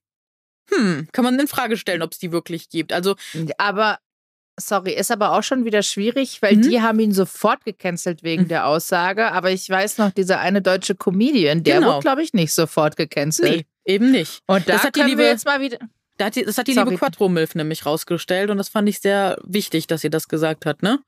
hm, 0.72 1.08
kann 1.12 1.24
man 1.24 1.40
in 1.40 1.48
Frage 1.48 1.78
stellen, 1.78 2.02
ob 2.02 2.12
es 2.14 2.20
die 2.20 2.32
wirklich 2.32 2.70
gibt. 2.70 2.94
Also, 2.94 3.16
aber, 3.58 4.00
sorry, 4.60 4.94
ist 4.94 5.12
aber 5.12 5.32
auch 5.38 5.44
schon 5.44 5.66
wieder 5.66 5.82
schwierig, 5.84 6.42
weil 6.42 6.58
Mhm. 6.58 6.62
die 6.64 6.82
haben 6.82 7.00
ihn 7.00 7.12
sofort 7.14 7.64
gecancelt 7.66 8.24
wegen 8.24 8.44
Mhm. 8.44 8.48
der 8.50 8.68
Aussage. 8.68 9.32
Aber 9.32 9.52
ich 9.52 9.70
weiß 9.70 9.98
noch, 10.00 10.12
dieser 10.12 10.40
eine 10.40 10.62
deutsche 10.62 10.96
Comedian, 10.96 11.64
der 11.64 11.76
Genau. 11.80 11.94
wurde, 11.94 12.02
glaube 12.02 12.24
ich, 12.24 12.34
nicht 12.34 12.54
sofort 12.54 12.98
gecancelt. 12.98 13.50
nee, 13.58 13.66
eben 13.86 14.12
nicht. 14.12 14.42
Und 14.48 14.68
da 14.68 14.74
Das 14.74 14.84
hat 14.84 14.96
die 14.96 15.00
können 15.02 15.12
wir 15.18 15.26
liebe- 15.26 15.30
jetzt 15.30 15.46
mal 15.46 15.62
wieder. 15.62 15.78
Hat 16.20 16.36
die, 16.36 16.44
das 16.44 16.58
hat 16.58 16.68
die 16.68 16.74
Sorry. 16.74 16.90
liebe 16.90 17.00
Quattro-Milf 17.00 17.56
nämlich 17.56 17.86
rausgestellt 17.86 18.50
und 18.50 18.58
das 18.58 18.70
fand 18.70 18.90
ich 18.90 19.00
sehr 19.00 19.38
wichtig, 19.44 19.88
dass 19.88 20.02
sie 20.02 20.10
das 20.10 20.28
gesagt 20.28 20.66
hat, 20.66 20.84
ne? 20.84 21.00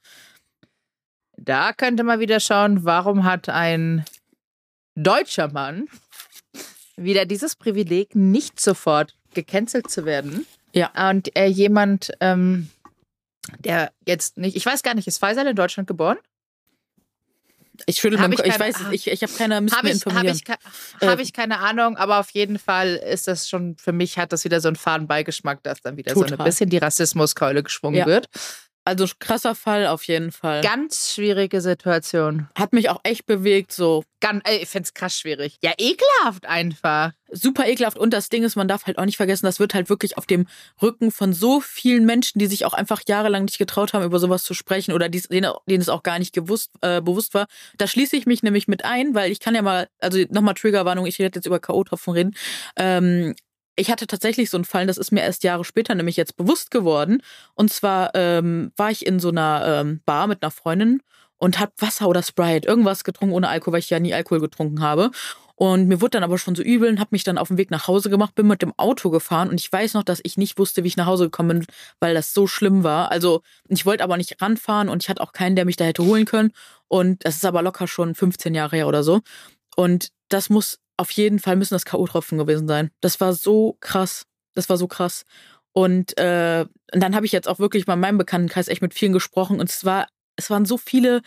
Da 1.37 1.73
könnte 1.73 2.03
man 2.03 2.19
wieder 2.19 2.39
schauen, 2.39 2.85
warum 2.85 3.23
hat 3.23 3.49
ein 3.49 4.05
deutscher 4.95 5.51
Mann 5.51 5.87
wieder 6.97 7.25
dieses 7.25 7.55
Privileg, 7.55 8.15
nicht 8.15 8.59
sofort 8.59 9.15
gecancelt 9.33 9.89
zu 9.89 10.05
werden. 10.05 10.45
Ja. 10.73 11.09
Und 11.09 11.35
äh, 11.35 11.47
jemand, 11.47 12.11
ähm, 12.19 12.69
der 13.59 13.91
jetzt 14.05 14.37
nicht, 14.37 14.55
ich 14.55 14.65
weiß 14.65 14.83
gar 14.83 14.93
nicht, 14.93 15.07
ist 15.07 15.17
Faisal 15.17 15.47
in 15.47 15.55
Deutschland 15.55 15.87
geboren? 15.87 16.17
Ich 17.85 17.97
schüttel 17.97 18.19
Hab 18.19 18.31
ich 18.31 18.37
Kopf. 18.37 18.47
Ich 18.47 18.59
weiß 18.59 18.75
es, 18.81 18.91
ich, 18.91 19.07
ich 19.07 19.21
habe 19.23 19.33
keine, 19.33 19.55
Habe 19.55 19.63
mir 19.65 19.69
ich, 19.69 19.75
hab 19.77 19.83
informieren. 19.85 20.35
ich, 20.35 20.45
ke- 20.45 20.55
Äh, 20.99 21.07
hab 21.07 21.19
ich 21.19 21.33
keine 21.33 21.59
Ahnung, 21.59 21.97
aber 21.97 22.19
auf 22.19 22.29
jeden 22.31 22.59
Fall 22.59 22.95
ist 22.95 23.27
das 23.27 23.47
schon, 23.49 23.75
für 23.77 23.91
mich 23.91 24.17
hat 24.17 24.31
das 24.33 24.43
wieder 24.43 24.61
so 24.61 24.67
einen 24.69 24.75
faden 24.75 25.07
Beigeschmack, 25.07 25.63
dass 25.63 25.81
dann 25.81 25.97
wieder 25.97 26.13
so 26.13 26.21
Total. 26.21 26.39
ein 26.39 26.45
bisschen 26.45 26.69
die 26.69 26.77
Rassismuskeule 26.77 27.63
geschwungen 27.63 27.97
Ja. 27.99 28.05
wird. 28.05 28.27
Also 28.83 29.05
krasser 29.19 29.53
Fall 29.53 29.85
auf 29.87 30.03
jeden 30.05 30.31
Fall. 30.31 30.61
Ganz 30.61 31.13
schwierige 31.13 31.61
Situation. 31.61 32.47
Hat 32.57 32.73
mich 32.73 32.89
auch 32.89 32.99
echt 33.03 33.25
bewegt, 33.27 33.71
so 33.71 34.03
Ganz, 34.21 34.43
ey, 34.45 34.57
ich 34.57 34.69
finde 34.69 34.85
es 34.85 34.93
krass 34.93 35.17
schwierig. 35.17 35.57
Ja, 35.63 35.71
ekelhaft 35.79 36.45
einfach. 36.45 37.11
super 37.31 37.67
ekelhaft. 37.67 37.97
Und 37.97 38.13
das 38.13 38.29
Ding 38.29 38.43
ist, 38.43 38.55
man 38.55 38.67
darf 38.67 38.85
halt 38.85 38.99
auch 38.99 39.05
nicht 39.05 39.17
vergessen, 39.17 39.47
das 39.47 39.59
wird 39.59 39.73
halt 39.73 39.89
wirklich 39.89 40.17
auf 40.17 40.27
dem 40.27 40.45
Rücken 40.81 41.11
von 41.11 41.33
so 41.33 41.59
vielen 41.59 42.05
Menschen, 42.05 42.37
die 42.37 42.45
sich 42.45 42.65
auch 42.65 42.73
einfach 42.73 43.01
jahrelang 43.07 43.45
nicht 43.45 43.57
getraut 43.57 43.93
haben, 43.93 44.03
über 44.05 44.19
sowas 44.19 44.43
zu 44.43 44.53
sprechen 44.53 44.93
oder 44.93 45.09
dies- 45.09 45.27
denen, 45.27 45.51
denen 45.67 45.81
es 45.81 45.89
auch 45.89 46.03
gar 46.03 46.19
nicht 46.19 46.33
gewusst, 46.33 46.71
äh, 46.81 47.01
bewusst 47.01 47.33
war. 47.33 47.47
Da 47.77 47.87
schließe 47.87 48.15
ich 48.15 48.25
mich 48.27 48.43
nämlich 48.43 48.67
mit 48.67 48.85
ein, 48.85 49.15
weil 49.15 49.31
ich 49.31 49.39
kann 49.39 49.55
ja 49.55 49.63
mal, 49.63 49.87
also 49.99 50.19
nochmal 50.29 50.53
Triggerwarnung, 50.53 51.07
ich 51.07 51.17
rede 51.17 51.31
jetzt 51.35 51.45
über 51.47 51.59
K.O.-Tropfen 51.59 52.13
reden. 52.13 52.35
Ähm, 52.77 53.35
ich 53.81 53.89
hatte 53.91 54.05
tatsächlich 54.05 54.51
so 54.51 54.57
einen 54.57 54.65
Fall, 54.65 54.85
das 54.85 54.99
ist 54.99 55.11
mir 55.11 55.21
erst 55.21 55.43
Jahre 55.43 55.65
später 55.65 55.95
nämlich 55.95 56.15
jetzt 56.15 56.37
bewusst 56.37 56.69
geworden. 56.69 57.23
Und 57.55 57.73
zwar 57.73 58.11
ähm, 58.13 58.71
war 58.77 58.91
ich 58.91 59.05
in 59.05 59.19
so 59.19 59.29
einer 59.29 59.63
ähm, 59.65 60.01
Bar 60.05 60.27
mit 60.27 60.43
einer 60.43 60.51
Freundin 60.51 61.01
und 61.37 61.59
hab 61.59 61.73
Wasser 61.81 62.07
oder 62.07 62.21
Sprite, 62.21 62.67
irgendwas 62.67 63.03
getrunken 63.03 63.33
ohne 63.33 63.49
Alkohol, 63.49 63.73
weil 63.73 63.79
ich 63.79 63.89
ja 63.89 63.99
nie 63.99 64.13
Alkohol 64.13 64.39
getrunken 64.39 64.81
habe. 64.81 65.09
Und 65.55 65.87
mir 65.87 65.99
wurde 65.99 66.11
dann 66.11 66.23
aber 66.23 66.37
schon 66.37 66.55
so 66.55 66.61
übel 66.61 66.89
und 66.89 66.99
habe 66.99 67.09
mich 67.11 67.23
dann 67.23 67.39
auf 67.39 67.47
den 67.47 67.57
Weg 67.57 67.71
nach 67.71 67.87
Hause 67.87 68.11
gemacht, 68.11 68.35
bin 68.35 68.47
mit 68.47 68.61
dem 68.61 68.73
Auto 68.77 69.09
gefahren 69.09 69.49
und 69.49 69.59
ich 69.59 69.71
weiß 69.71 69.95
noch, 69.95 70.03
dass 70.03 70.19
ich 70.23 70.37
nicht 70.37 70.57
wusste, 70.59 70.83
wie 70.83 70.87
ich 70.87 70.97
nach 70.97 71.05
Hause 71.07 71.25
gekommen 71.25 71.59
bin, 71.59 71.67
weil 71.99 72.13
das 72.13 72.33
so 72.33 72.45
schlimm 72.45 72.83
war. 72.83 73.11
Also 73.11 73.41
ich 73.67 73.85
wollte 73.85 74.03
aber 74.03 74.17
nicht 74.17 74.41
ranfahren 74.41 74.89
und 74.89 75.03
ich 75.03 75.09
hatte 75.09 75.21
auch 75.21 75.33
keinen, 75.33 75.55
der 75.55 75.65
mich 75.65 75.75
da 75.75 75.85
hätte 75.85 76.03
holen 76.03 76.25
können. 76.25 76.51
Und 76.87 77.25
das 77.25 77.35
ist 77.35 77.45
aber 77.45 77.61
locker 77.63 77.87
schon 77.87 78.13
15 78.13 78.53
Jahre 78.53 78.75
her 78.75 78.87
oder 78.87 79.03
so. 79.03 79.21
Und 79.75 80.09
das 80.29 80.49
muss 80.49 80.79
auf 81.01 81.11
jeden 81.11 81.39
Fall 81.39 81.55
müssen 81.55 81.73
das 81.73 81.85
K.O.-Tropfen 81.85 82.37
gewesen 82.37 82.67
sein. 82.67 82.91
Das 83.01 83.19
war 83.19 83.33
so 83.33 83.75
krass. 83.79 84.27
Das 84.53 84.69
war 84.69 84.77
so 84.77 84.87
krass. 84.87 85.25
Und, 85.73 86.17
äh, 86.17 86.65
und 86.93 87.01
dann 87.01 87.15
habe 87.15 87.25
ich 87.25 87.31
jetzt 87.31 87.47
auch 87.47 87.59
wirklich 87.59 87.85
bei 87.85 87.95
meinem 87.95 88.17
Bekanntenkreis 88.17 88.67
echt 88.67 88.81
mit 88.81 88.93
vielen 88.93 89.13
gesprochen 89.13 89.59
und 89.59 89.69
es 89.69 89.83
war, 89.83 90.07
es 90.35 90.49
waren 90.49 90.65
so 90.65 90.77
viele 90.77 91.21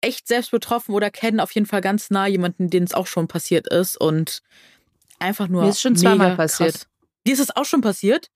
echt 0.00 0.28
selbst 0.28 0.50
betroffen 0.50 0.94
oder 0.94 1.10
kennen 1.10 1.40
auf 1.40 1.52
jeden 1.52 1.66
Fall 1.66 1.80
ganz 1.80 2.10
nah 2.10 2.26
jemanden, 2.26 2.68
denen 2.68 2.86
es 2.86 2.92
auch 2.92 3.06
schon 3.06 3.26
passiert 3.28 3.66
ist 3.68 3.96
und 3.96 4.42
einfach 5.18 5.48
nur. 5.48 5.62
Mir 5.62 5.70
ist 5.70 5.80
schon 5.80 5.96
zweimal 5.96 6.36
passiert. 6.36 6.74
Krass. 6.74 6.88
Dir 7.26 7.32
ist 7.32 7.40
es 7.40 7.56
auch 7.56 7.64
schon 7.64 7.80
passiert? 7.80 8.30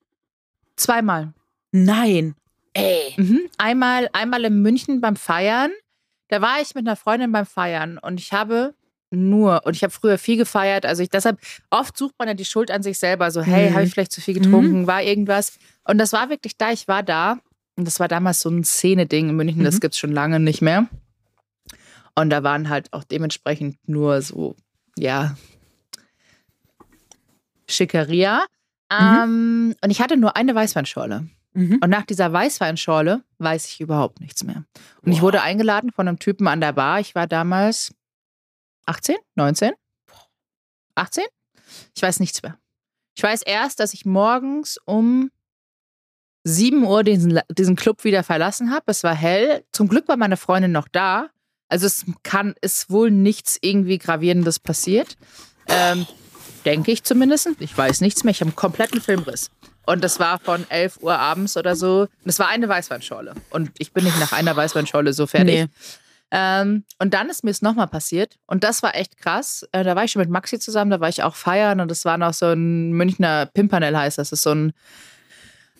Zweimal. 0.75 1.33
Nein. 1.71 2.35
Ey. 2.73 3.13
Mhm. 3.17 3.41
Einmal, 3.57 4.09
einmal 4.13 4.43
in 4.45 4.61
München 4.61 5.01
beim 5.01 5.15
Feiern. 5.15 5.71
Da 6.29 6.41
war 6.41 6.61
ich 6.61 6.73
mit 6.73 6.87
einer 6.87 6.95
Freundin 6.95 7.31
beim 7.31 7.45
Feiern 7.45 7.97
und 7.97 8.19
ich 8.19 8.33
habe 8.33 8.73
nur, 9.11 9.65
und 9.65 9.75
ich 9.75 9.83
habe 9.83 9.91
früher 9.91 10.17
viel 10.17 10.37
gefeiert, 10.37 10.85
also 10.85 11.01
ich 11.01 11.09
deshalb, 11.09 11.39
oft 11.69 11.97
sucht 11.97 12.13
man 12.19 12.27
ja 12.27 12.33
die 12.33 12.45
Schuld 12.45 12.69
an 12.69 12.83
sich 12.83 12.99
selber, 12.99 13.31
so, 13.31 13.41
hey, 13.41 13.69
mhm. 13.69 13.73
habe 13.73 13.83
ich 13.85 13.91
vielleicht 13.91 14.11
zu 14.11 14.21
viel 14.21 14.35
getrunken, 14.35 14.81
mhm. 14.81 14.87
war 14.87 15.01
irgendwas. 15.01 15.57
Und 15.83 15.97
das 15.97 16.13
war 16.13 16.29
wirklich 16.29 16.57
da, 16.57 16.71
ich 16.71 16.87
war 16.87 17.03
da. 17.03 17.39
Und 17.75 17.85
das 17.85 17.99
war 17.99 18.07
damals 18.07 18.41
so 18.41 18.49
ein 18.49 18.63
Szene-Ding 18.63 19.29
in 19.29 19.35
München, 19.35 19.61
mhm. 19.61 19.65
das 19.65 19.79
gibt 19.79 19.93
es 19.93 19.99
schon 19.99 20.11
lange 20.11 20.39
nicht 20.39 20.61
mehr. 20.61 20.87
Und 22.15 22.29
da 22.29 22.43
waren 22.43 22.69
halt 22.69 22.91
auch 22.93 23.03
dementsprechend 23.03 23.77
nur 23.87 24.21
so, 24.21 24.55
ja, 24.97 25.37
Schickeria. 27.67 28.45
Mhm. 28.91 28.97
Ähm, 28.99 29.75
und 29.81 29.89
ich 29.89 30.01
hatte 30.01 30.17
nur 30.17 30.35
eine 30.35 30.53
Weißweinschorle. 30.53 31.27
Mhm. 31.53 31.79
Und 31.81 31.89
nach 31.89 32.05
dieser 32.05 32.31
Weißweinschorle 32.31 33.23
weiß 33.37 33.69
ich 33.69 33.81
überhaupt 33.81 34.19
nichts 34.19 34.43
mehr. 34.43 34.65
Und 35.01 35.11
wow. 35.11 35.13
ich 35.13 35.21
wurde 35.21 35.41
eingeladen 35.41 35.91
von 35.91 36.07
einem 36.07 36.19
Typen 36.19 36.47
an 36.47 36.61
der 36.61 36.73
Bar. 36.73 36.99
Ich 36.99 37.15
war 37.15 37.27
damals 37.27 37.93
18, 38.89 39.17
19, 39.35 39.71
18? 40.95 41.23
Ich 41.95 42.01
weiß 42.01 42.19
nichts 42.19 42.41
mehr. 42.41 42.57
Ich 43.15 43.21
weiß 43.21 43.43
erst, 43.43 43.79
dass 43.79 43.93
ich 43.93 44.03
morgens 44.03 44.79
um 44.85 45.29
7 46.43 46.83
Uhr 46.83 47.03
diesen, 47.03 47.39
diesen 47.51 47.75
Club 47.75 48.03
wieder 48.03 48.23
verlassen 48.23 48.71
habe. 48.71 48.85
Es 48.87 49.03
war 49.03 49.13
hell. 49.13 49.63
Zum 49.73 49.89
Glück 49.89 50.07
war 50.07 50.17
meine 50.17 50.37
Freundin 50.37 50.71
noch 50.71 50.87
da. 50.87 51.29
Also 51.67 51.85
es 51.85 52.05
kann, 52.23 52.55
ist 52.61 52.89
wohl 52.89 53.11
nichts 53.11 53.59
irgendwie 53.61 53.99
Gravierendes 53.99 54.57
passiert. 54.57 55.17
Ähm, 55.67 56.07
denke 56.65 56.91
ich 56.91 57.03
zumindest. 57.03 57.47
Ich 57.59 57.77
weiß 57.77 58.01
nichts 58.01 58.23
mehr. 58.23 58.31
Ich 58.31 58.41
habe 58.41 58.49
einen 58.49 58.55
kompletten 58.55 59.01
Filmriss. 59.01 59.51
Und 59.85 60.03
das 60.03 60.19
war 60.19 60.39
von 60.39 60.67
11 60.67 60.97
Uhr 61.01 61.19
abends 61.19 61.57
oder 61.57 61.75
so. 61.75 62.07
Das 62.25 62.39
war 62.39 62.47
eine 62.47 62.67
Weißweinschorle. 62.67 63.35
Und 63.51 63.69
ich 63.77 63.93
bin 63.93 64.03
nicht 64.03 64.19
nach 64.19 64.31
einer 64.31 64.55
Weißweinschorle 64.55 65.13
so 65.13 65.27
fertig. 65.27 65.55
Nee. 65.55 65.67
Ähm, 66.31 66.83
und 66.99 67.13
dann 67.13 67.29
ist 67.29 67.43
mir 67.43 67.51
es 67.51 67.61
nochmal 67.61 67.87
passiert. 67.87 68.37
Und 68.45 68.63
das 68.63 68.83
war 68.83 68.95
echt 68.95 69.17
krass. 69.17 69.67
Äh, 69.71 69.83
da 69.83 69.95
war 69.95 70.03
ich 70.03 70.11
schon 70.11 70.21
mit 70.21 70.29
Maxi 70.29 70.59
zusammen, 70.59 70.91
da 70.91 70.99
war 70.99 71.09
ich 71.09 71.23
auch 71.23 71.35
feiern. 71.35 71.79
Und 71.79 71.91
es 71.91 72.05
war 72.05 72.17
noch 72.17 72.33
so 72.33 72.47
ein 72.47 72.91
Münchner 72.91 73.47
Pimpernel 73.47 73.97
heißt 73.97 74.17
das. 74.17 74.29
Das 74.29 74.39
ist 74.39 74.43
so 74.43 74.51
ein 74.51 74.73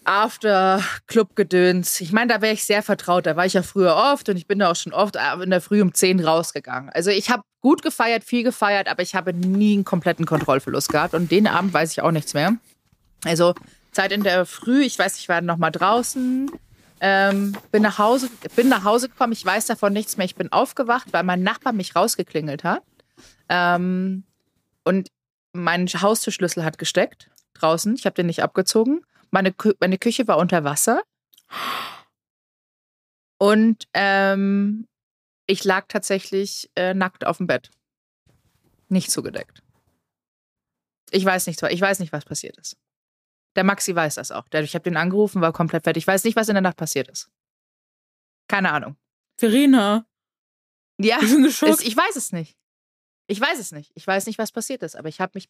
After-Club-Gedöns. 0.06 2.02
Ich 2.02 2.12
meine, 2.12 2.34
da 2.34 2.42
wäre 2.42 2.54
ich 2.54 2.64
sehr 2.64 2.82
vertraut. 2.82 3.28
Da 3.28 3.36
war 3.36 3.46
ich 3.46 3.54
ja 3.54 3.62
früher 3.62 3.96
oft 3.96 4.28
und 4.30 4.38
ich 4.38 4.48
bin 4.48 4.60
da 4.60 4.72
auch 4.72 4.76
schon 4.76 4.94
oft 4.94 5.16
äh, 5.16 5.44
in 5.44 5.52
der 5.52 5.62
Früh 5.62 5.82
um 5.82 5.94
10 5.94 6.20
rausgegangen. 6.26 6.90
Also 6.90 7.12
ich 7.12 7.30
habe 7.30 7.44
gut 7.62 7.84
gefeiert, 7.84 8.24
viel 8.24 8.44
gefeiert, 8.44 8.88
aber 8.88 9.04
ich 9.04 9.14
habe 9.14 9.34
nie 9.34 9.74
einen 9.74 9.86
kompletten 9.86 10.26
Kontrollverlust 10.26 10.90
gehabt. 10.90 11.14
Und 11.14 11.30
den 11.30 11.46
Abend 11.46 11.74
weiß 11.74 11.92
ich 11.92 12.02
auch 12.02 12.12
nichts 12.12 12.34
mehr. 12.34 12.56
Also 13.24 13.54
Zeit 13.92 14.12
in 14.12 14.24
der 14.24 14.46
Früh, 14.46 14.84
ich 14.84 14.98
weiß, 14.98 15.20
ich 15.20 15.30
war 15.30 15.42
noch 15.42 15.58
mal 15.58 15.72
draußen, 15.72 16.50
ähm, 17.02 17.56
bin 17.72 17.82
nach 17.82 17.98
Hause, 17.98 18.30
bin 18.56 18.70
nach 18.70 18.84
Hause 18.84 19.10
gekommen. 19.10 19.34
Ich 19.34 19.46
weiß 19.46 19.66
davon 19.66 19.94
nichts 19.94 20.18
mehr. 20.18 20.26
Ich 20.26 20.36
bin 20.36 20.52
aufgewacht, 20.52 21.08
weil 21.12 21.24
mein 21.24 21.44
Nachbar 21.44 21.74
mich 21.74 21.96
rausgeklingelt 21.96 22.64
hat. 22.64 22.84
Ähm, 23.48 24.24
und 24.84 25.10
mein 25.54 25.88
Haustürschlüssel 25.88 26.64
hat 26.64 26.78
gesteckt 26.78 27.30
draußen. 27.54 27.96
Ich 27.96 28.06
habe 28.06 28.14
den 28.14 28.28
nicht 28.28 28.44
abgezogen. 28.44 29.06
Meine, 29.32 29.52
Kü 29.52 29.74
meine 29.80 29.98
Küche 29.98 30.28
war 30.28 30.38
unter 30.38 30.64
Wasser. 30.64 31.02
Und 33.38 33.88
ähm, 33.94 34.88
ich 35.48 35.64
lag 35.64 35.86
tatsächlich 35.88 36.70
äh, 36.76 36.94
nackt 36.94 37.26
auf 37.26 37.38
dem 37.38 37.48
Bett. 37.48 37.72
Nicht 38.90 39.12
zugedeckt. 39.12 39.64
Ich 41.12 41.26
weiß 41.26 41.48
nicht, 41.48 41.62
ich 41.64 41.82
weiß 41.82 42.00
nicht, 42.00 42.12
was 42.12 42.26
passiert 42.26 42.58
ist. 42.58 42.78
Der 43.60 43.66
Maxi 43.66 43.94
weiß 43.94 44.16
das 44.16 44.32
auch. 44.32 44.46
Ich 44.54 44.74
habe 44.74 44.84
den 44.84 44.96
angerufen, 44.96 45.42
war 45.42 45.52
komplett 45.52 45.84
fertig. 45.84 46.04
Ich 46.04 46.08
weiß 46.08 46.24
nicht, 46.24 46.38
was 46.38 46.48
in 46.48 46.56
der 46.56 46.62
Nacht 46.62 46.78
passiert 46.78 47.10
ist. 47.10 47.30
Keine 48.48 48.72
Ahnung. 48.72 48.96
Verena. 49.38 50.06
Ja, 50.98 51.18
geschockt. 51.20 51.82
ich 51.82 51.98
weiß 51.98 52.16
es 52.16 52.32
nicht. 52.32 52.56
Ich 53.28 53.42
weiß 53.42 53.60
es 53.60 53.74
nicht. 53.74 53.92
Ich 53.96 54.08
weiß 54.08 54.28
nicht, 54.28 54.40
was 54.40 54.54
passiert 54.54 54.82
ist. 54.82 54.96
Aber 54.96 55.10
ich 55.10 55.20
habe 55.20 55.34
mich, 55.34 55.50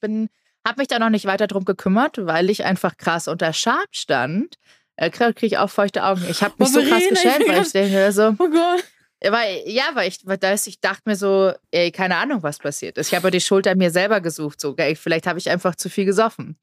hab 0.65 0.79
mich 0.79 0.87
da 0.87 0.97
noch 0.97 1.11
nicht 1.11 1.25
weiter 1.25 1.45
drum 1.45 1.65
gekümmert, 1.65 2.17
weil 2.25 2.49
ich 2.49 2.65
einfach 2.65 2.97
krass 2.97 3.27
unter 3.27 3.53
Schab 3.53 3.89
stand. 3.91 4.55
Äh, 4.95 5.11
kriege 5.11 5.45
ich 5.45 5.59
auch 5.59 5.69
feuchte 5.69 6.03
Augen. 6.03 6.25
Ich 6.31 6.41
habe 6.41 6.55
mich 6.57 6.69
oh, 6.69 6.79
so 6.79 6.81
krass 6.81 7.03
geschämt, 7.07 7.47
weil 7.47 7.61
ich 7.61 7.71
denke 7.73 8.11
so. 8.11 8.29
Oh 8.39 8.49
Gott. 8.49 8.83
Weil, 9.21 9.61
ja, 9.67 9.83
weil 9.93 10.07
ich, 10.07 10.25
weil 10.25 10.39
das, 10.39 10.65
ich 10.65 10.81
dachte 10.81 11.03
mir 11.05 11.15
so, 11.15 11.53
ey, 11.69 11.91
keine 11.91 12.15
Ahnung, 12.15 12.41
was 12.41 12.57
passiert 12.57 12.97
ist. 12.97 13.09
Ich 13.09 13.15
habe 13.15 13.29
die 13.29 13.39
Schulter 13.39 13.75
mir 13.75 13.91
selber 13.91 14.19
gesucht. 14.19 14.59
So, 14.59 14.75
vielleicht 14.95 15.27
habe 15.27 15.37
ich 15.37 15.51
einfach 15.51 15.75
zu 15.75 15.91
viel 15.91 16.05
gesoffen. 16.05 16.57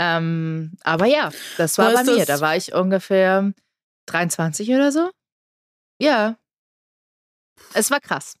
Ähm, 0.00 0.72
aber 0.84 1.06
ja, 1.06 1.30
das 1.56 1.76
war, 1.76 1.92
bei 1.92 2.04
mir. 2.04 2.24
Da 2.24 2.40
war 2.40 2.56
ich 2.56 2.72
ungefähr 2.72 3.52
23 4.06 4.70
oder 4.70 4.92
so. 4.92 5.10
Ja. 6.00 6.36
Es 7.74 7.90
war 7.90 7.98
krass. 7.98 8.36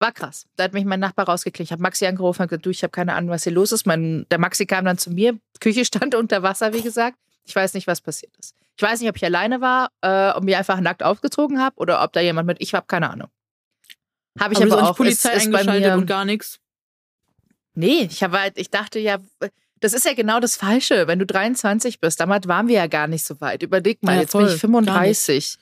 War 0.00 0.12
krass. 0.12 0.46
Da 0.56 0.64
hat 0.64 0.72
mich 0.72 0.86
mein 0.86 1.00
Nachbar 1.00 1.28
rausgeklickt. 1.28 1.68
Ich 1.68 1.72
habe 1.72 1.82
Maxi 1.82 2.06
angerufen 2.06 2.40
und 2.40 2.48
gesagt, 2.48 2.64
du, 2.64 2.70
ich 2.70 2.82
habe 2.82 2.90
keine 2.90 3.14
Ahnung, 3.14 3.28
was 3.30 3.44
hier 3.44 3.52
los 3.52 3.72
ist. 3.72 3.86
Mein, 3.86 4.26
der 4.30 4.38
Maxi 4.38 4.64
kam 4.64 4.86
dann 4.86 4.96
zu 4.96 5.10
mir. 5.10 5.38
Küche 5.60 5.84
stand 5.84 6.14
unter 6.14 6.42
Wasser, 6.42 6.72
wie 6.72 6.82
gesagt. 6.82 7.18
Ich 7.44 7.54
weiß 7.54 7.74
nicht, 7.74 7.86
was 7.86 8.00
passiert 8.00 8.34
ist. 8.38 8.54
Ich 8.76 8.82
weiß 8.82 9.00
nicht, 9.00 9.10
ob 9.10 9.16
ich 9.16 9.24
alleine 9.24 9.60
war, 9.60 9.90
äh, 10.00 10.30
ob 10.30 10.44
mir 10.44 10.56
einfach 10.56 10.80
nackt 10.80 11.02
aufgezogen 11.02 11.60
habe 11.60 11.76
oder 11.76 12.02
ob 12.02 12.12
da 12.14 12.20
jemand 12.20 12.46
mit. 12.46 12.58
Ich 12.60 12.74
habe 12.74 12.86
keine 12.86 13.10
Ahnung. 13.10 13.28
Habe 14.40 14.54
ich 14.54 14.62
aber, 14.62 14.78
aber 14.78 14.90
auch. 14.90 14.96
Polizei 14.96 15.32
ist, 15.32 15.42
ist 15.42 15.54
eingeschaltet 15.54 15.94
und 15.94 16.06
gar 16.06 16.24
nichts. 16.24 16.60
Nee, 17.74 18.08
ich 18.10 18.22
habe 18.22 18.40
halt, 18.40 18.56
ich 18.56 18.70
dachte 18.70 18.98
ja, 18.98 19.18
das 19.80 19.92
ist 19.92 20.04
ja 20.04 20.14
genau 20.14 20.40
das 20.40 20.56
Falsche, 20.56 21.06
wenn 21.06 21.18
du 21.18 21.26
23 21.26 22.00
bist. 22.00 22.20
Damals 22.20 22.48
waren 22.48 22.68
wir 22.68 22.76
ja 22.76 22.86
gar 22.86 23.06
nicht 23.06 23.24
so 23.24 23.40
weit. 23.40 23.62
Überleg 23.62 24.02
mal, 24.02 24.14
ja, 24.14 24.20
jetzt 24.22 24.32
voll, 24.32 24.44
bin 24.44 24.54
ich 24.54 24.60
35. 24.60 25.56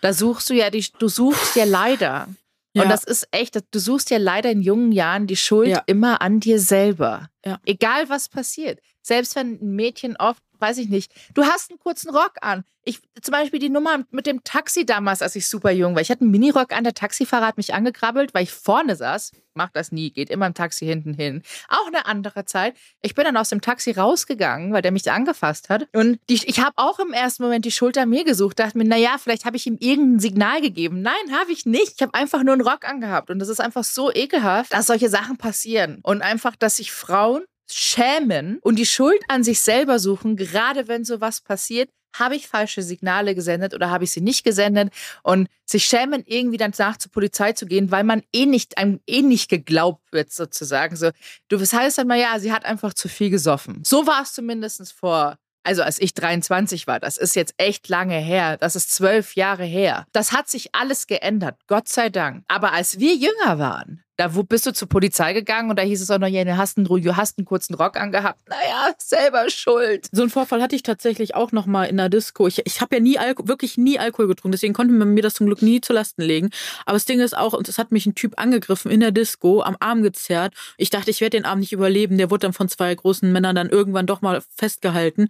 Da 0.00 0.12
suchst 0.12 0.50
du 0.50 0.54
ja 0.54 0.70
die, 0.70 0.84
du 0.98 1.08
suchst 1.08 1.56
ja 1.56 1.64
leider. 1.64 2.28
Ja. 2.74 2.82
Und 2.82 2.88
das 2.90 3.04
ist 3.04 3.26
echt, 3.30 3.58
du 3.70 3.78
suchst 3.78 4.10
ja 4.10 4.18
leider 4.18 4.50
in 4.50 4.60
jungen 4.60 4.92
Jahren 4.92 5.26
die 5.26 5.36
Schuld 5.36 5.68
ja. 5.68 5.82
immer 5.86 6.20
an 6.22 6.40
dir 6.40 6.60
selber. 6.60 7.28
Egal 7.64 8.08
was 8.08 8.28
passiert. 8.28 8.80
Selbst 9.02 9.34
wenn 9.36 9.58
ein 9.60 9.74
Mädchen 9.74 10.16
oft 10.16 10.42
weiß 10.60 10.78
ich 10.78 10.88
nicht, 10.88 11.12
du 11.34 11.44
hast 11.44 11.70
einen 11.70 11.78
kurzen 11.78 12.10
Rock 12.10 12.34
an. 12.40 12.64
Ich, 12.84 13.00
zum 13.20 13.32
Beispiel 13.32 13.60
die 13.60 13.68
Nummer 13.68 14.04
mit 14.10 14.26
dem 14.26 14.44
Taxi 14.44 14.86
damals, 14.86 15.20
als 15.20 15.36
ich 15.36 15.46
super 15.46 15.70
jung 15.70 15.94
war. 15.94 16.00
Ich 16.00 16.10
hatte 16.10 16.22
einen 16.22 16.30
Minirock 16.30 16.72
an, 16.72 16.84
der 16.84 16.94
Taxifahrer 16.94 17.46
hat 17.46 17.58
mich 17.58 17.74
angekrabbelt, 17.74 18.32
weil 18.32 18.44
ich 18.44 18.50
vorne 18.50 18.96
saß. 18.96 19.32
Macht 19.52 19.76
das 19.76 19.92
nie, 19.92 20.10
geht 20.10 20.30
immer 20.30 20.46
im 20.46 20.54
Taxi 20.54 20.86
hinten 20.86 21.12
hin. 21.12 21.42
Auch 21.68 21.86
eine 21.88 22.06
andere 22.06 22.46
Zeit. 22.46 22.76
Ich 23.02 23.14
bin 23.14 23.24
dann 23.24 23.36
aus 23.36 23.50
dem 23.50 23.60
Taxi 23.60 23.90
rausgegangen, 23.90 24.72
weil 24.72 24.80
der 24.80 24.92
mich 24.92 25.10
angefasst 25.10 25.68
hat. 25.68 25.86
Und 25.92 26.18
die, 26.30 26.40
ich 26.46 26.60
habe 26.60 26.72
auch 26.76 26.98
im 26.98 27.12
ersten 27.12 27.42
Moment 27.42 27.66
die 27.66 27.72
Schulter 27.72 28.06
mir 28.06 28.24
gesucht. 28.24 28.58
Dachte 28.58 28.78
mir, 28.78 28.84
naja, 28.84 29.16
vielleicht 29.18 29.44
habe 29.44 29.56
ich 29.56 29.66
ihm 29.66 29.76
irgendein 29.80 30.20
Signal 30.20 30.60
gegeben. 30.62 31.02
Nein, 31.02 31.38
habe 31.38 31.52
ich 31.52 31.66
nicht. 31.66 31.94
Ich 31.96 32.02
habe 32.02 32.14
einfach 32.14 32.42
nur 32.42 32.54
einen 32.54 32.66
Rock 32.66 32.88
angehabt. 32.88 33.28
Und 33.28 33.38
das 33.38 33.48
ist 33.48 33.60
einfach 33.60 33.84
so 33.84 34.10
ekelhaft, 34.10 34.72
dass 34.72 34.86
solche 34.86 35.10
Sachen 35.10 35.36
passieren. 35.36 35.98
Und 36.02 36.22
einfach, 36.22 36.56
dass 36.56 36.76
sich 36.76 36.92
Frauen 36.92 37.44
schämen 37.70 38.58
und 38.62 38.76
die 38.76 38.86
Schuld 38.86 39.20
an 39.28 39.44
sich 39.44 39.60
selber 39.60 39.98
suchen, 39.98 40.36
gerade 40.36 40.88
wenn 40.88 41.04
sowas 41.04 41.40
passiert, 41.40 41.90
habe 42.18 42.36
ich 42.36 42.48
falsche 42.48 42.82
Signale 42.82 43.34
gesendet 43.34 43.74
oder 43.74 43.90
habe 43.90 44.04
ich 44.04 44.10
sie 44.10 44.20
nicht 44.20 44.44
gesendet 44.44 44.92
und 45.22 45.48
sich 45.64 45.84
schämen, 45.84 46.24
irgendwie 46.26 46.56
dann 46.56 46.72
nach 46.78 46.96
zur 46.96 47.12
Polizei 47.12 47.52
zu 47.52 47.66
gehen, 47.66 47.90
weil 47.90 48.04
man 48.04 48.22
eh 48.32 48.46
nicht, 48.46 48.78
einem 48.78 49.00
eh 49.06 49.22
nicht 49.22 49.48
geglaubt 49.48 50.12
wird, 50.12 50.32
sozusagen. 50.32 50.96
So, 50.96 51.10
du, 51.48 51.60
was 51.60 51.72
heißt 51.72 51.98
dann 51.98 52.06
mal, 52.06 52.18
ja, 52.18 52.38
sie 52.38 52.52
hat 52.52 52.64
einfach 52.64 52.94
zu 52.94 53.08
viel 53.08 53.30
gesoffen. 53.30 53.82
So 53.84 54.06
war 54.06 54.22
es 54.22 54.32
zumindest 54.32 54.92
vor 54.92 55.36
also 55.64 55.82
als 55.82 56.00
ich 56.00 56.14
23 56.14 56.86
war, 56.86 56.98
das 56.98 57.18
ist 57.18 57.36
jetzt 57.36 57.52
echt 57.58 57.88
lange 57.88 58.18
her, 58.18 58.56
das 58.56 58.74
ist 58.74 58.90
zwölf 58.90 59.34
Jahre 59.34 59.64
her. 59.64 60.06
Das 60.12 60.32
hat 60.32 60.48
sich 60.48 60.74
alles 60.74 61.06
geändert, 61.06 61.58
Gott 61.66 61.88
sei 61.88 62.08
Dank. 62.08 62.44
Aber 62.48 62.72
als 62.72 63.00
wir 63.00 63.14
jünger 63.14 63.58
waren, 63.58 64.02
Da 64.18 64.34
wo 64.34 64.42
bist 64.42 64.66
du 64.66 64.72
zur 64.72 64.88
Polizei 64.88 65.32
gegangen 65.32 65.70
und 65.70 65.78
da 65.78 65.84
hieß 65.84 66.02
es 66.02 66.10
auch 66.10 66.18
noch, 66.18 66.26
ja, 66.26 66.44
du 66.44 66.56
hast 66.56 66.76
einen, 66.76 66.86
du 66.86 67.16
hast 67.16 67.38
einen 67.38 67.44
kurzen 67.44 67.74
Rock 67.74 67.96
angehabt. 67.96 68.40
Naja, 68.48 68.92
selber 68.98 69.48
schuld. 69.48 70.08
So 70.10 70.22
einen 70.22 70.30
Vorfall 70.30 70.60
hatte 70.60 70.74
ich 70.74 70.82
tatsächlich 70.82 71.36
auch 71.36 71.52
noch 71.52 71.66
mal 71.66 71.84
in 71.84 71.98
der 71.98 72.08
Disco. 72.08 72.48
Ich, 72.48 72.60
ich 72.66 72.80
habe 72.80 72.96
ja 72.96 73.00
nie 73.00 73.16
Alko 73.16 73.46
wirklich 73.46 73.78
nie 73.78 73.96
Alkohol 73.96 74.26
getrunken, 74.26 74.50
deswegen 74.50 74.74
konnte 74.74 74.92
man 74.92 75.14
mir 75.14 75.22
das 75.22 75.34
zum 75.34 75.46
Glück 75.46 75.62
nie 75.62 75.80
zu 75.80 75.92
Lasten 75.92 76.22
legen. 76.22 76.50
Aber 76.84 76.96
das 76.96 77.04
Ding 77.04 77.20
ist 77.20 77.38
auch, 77.38 77.52
und 77.52 77.68
es 77.68 77.78
hat 77.78 77.92
mich 77.92 78.06
ein 78.06 78.16
Typ 78.16 78.34
angegriffen 78.40 78.90
in 78.90 78.98
der 78.98 79.12
Disco, 79.12 79.62
am 79.62 79.76
Arm 79.78 80.02
gezerrt. 80.02 80.52
Ich 80.78 80.90
dachte, 80.90 81.12
ich 81.12 81.20
werde 81.20 81.36
den 81.36 81.44
Abend 81.44 81.60
nicht 81.60 81.72
überleben. 81.72 82.18
Der 82.18 82.28
wurde 82.28 82.40
dann 82.40 82.52
von 82.52 82.68
zwei 82.68 82.92
großen 82.92 83.30
Männern 83.30 83.54
dann 83.54 83.68
irgendwann 83.68 84.06
doch 84.06 84.20
mal 84.20 84.42
festgehalten. 84.56 85.28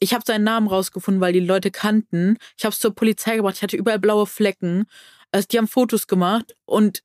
Ich 0.00 0.12
habe 0.12 0.24
seinen 0.26 0.44
Namen 0.44 0.68
rausgefunden, 0.68 1.22
weil 1.22 1.32
die 1.32 1.40
Leute 1.40 1.70
kannten. 1.70 2.36
Ich 2.58 2.66
habe 2.66 2.74
es 2.74 2.78
zur 2.78 2.94
Polizei 2.94 3.36
gebracht. 3.36 3.54
Ich 3.56 3.62
hatte 3.62 3.78
überall 3.78 3.98
blaue 3.98 4.26
Flecken. 4.26 4.84
Also 5.32 5.48
die 5.50 5.56
haben 5.56 5.68
Fotos 5.68 6.06
gemacht 6.06 6.54
und 6.66 7.02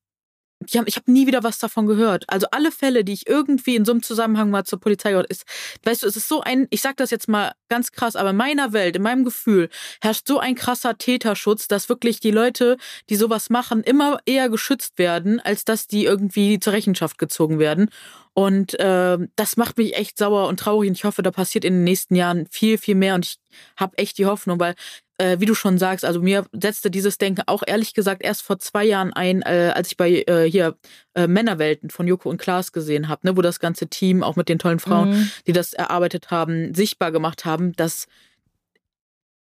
ich 0.67 0.95
habe 0.95 1.12
nie 1.12 1.28
wieder 1.28 1.43
was 1.43 1.60
davon 1.60 1.86
gehört. 1.86 2.26
Also 2.28 2.47
alle 2.52 2.71
Fälle, 2.71 3.04
die 3.04 3.13
ich 3.13 3.28
irgendwie 3.28 3.76
in 3.76 3.86
so 3.86 3.91
einem 3.91 4.04
Zusammenhang 4.04 4.49
mal 4.49 4.63
zur 4.63 4.80
Polizei 4.80 5.12
gehört, 5.12 5.30
ist, 5.30 5.43
weißt 5.84 6.04
du, 6.04 6.08
es 6.08 6.15
ist 6.15 6.28
so 6.28 6.41
ein, 6.41 6.67
ich 6.69 6.82
sag 6.82 6.97
das 6.97 7.12
jetzt 7.12 7.28
mal 7.28 7.54
ganz 7.69 7.91
krass, 7.91 8.15
aber 8.15 8.32
in 8.32 8.38
meiner 8.38 8.73
Welt, 8.73 8.95
in 8.95 9.02
meinem 9.02 9.23
Gefühl 9.23 9.69
herrscht 10.02 10.28
so 10.28 10.39
ein 10.39 10.56
krasser 10.56 10.97
Täterschutz, 10.97 11.67
dass 11.67 11.89
wirklich 11.89 12.19
die 12.19 12.32
Leute, 12.32 12.78
die 13.10 13.15
sowas 13.15 13.49
machen, 13.49 13.84
immer 13.84 14.19
eher 14.26 14.49
geschützt 14.49 14.97
werden, 14.97 15.39
als 15.39 15.65
dass 15.65 15.88
die 15.88 16.06
irgendwie 16.06 16.60
zur 16.60 16.73
Rechenschaft 16.73 17.17
gezogen 17.17 17.60
werden. 17.60 17.89
Und 18.34 18.80
äh, 18.80 19.17
das 19.36 19.58
macht 19.58 19.78
mich 19.78 19.95
echt 19.95 20.17
sauer 20.17 20.47
und 20.47 20.60
traurig. 20.60 20.89
Und 20.89 20.97
ich 20.97 21.04
hoffe, 21.04 21.21
da 21.21 21.32
passiert 21.32 21.65
in 21.65 21.73
den 21.73 21.84
nächsten 21.84 22.15
Jahren 22.15 22.47
viel, 22.49 22.78
viel 22.78 22.95
mehr. 22.95 23.15
Und 23.15 23.26
ich 23.26 23.39
habe 23.78 23.97
echt 23.97 24.17
die 24.17 24.26
Hoffnung, 24.26 24.60
weil 24.60 24.73
äh, 25.17 25.39
wie 25.39 25.45
du 25.45 25.54
schon 25.56 25.78
sagst, 25.78 26.06
also 26.06 26.21
mir 26.21 26.45
setzte 26.52 26.89
dieses 26.89 27.17
Denken 27.17 27.43
auch 27.47 27.63
ehrlich 27.65 27.93
gesagt 27.93 28.23
erst 28.23 28.41
vor 28.41 28.60
zwei 28.60 28.84
Jahren 28.84 29.13
ein, 29.13 29.41
äh, 29.43 29.71
als 29.76 29.89
ich 29.89 29.97
bei 29.97 30.23
äh, 30.28 30.49
hier 30.49 30.76
äh, 31.13 31.28
Männerwelten 31.28 31.89
von 31.89 32.08
Joko 32.08 32.30
und 32.30 32.39
Klaas 32.39 32.71
gesehen 32.71 33.08
habe, 33.08 33.28
ne, 33.28 33.38
wo 33.38 33.41
das 33.41 33.60
ganze 33.60 33.88
Team 33.88 34.23
auch 34.23 34.36
mit 34.36 34.49
den 34.49 34.60
tollen 34.60 34.80
Frauen, 34.80 35.12
mhm. 35.12 35.32
die 35.47 35.54
das 35.54 35.73
erarbeitet 35.73 36.32
haben, 36.32 36.73
sichtbar 36.73 37.12
gemacht 37.12 37.45
haben, 37.45 37.73
dass 37.73 38.08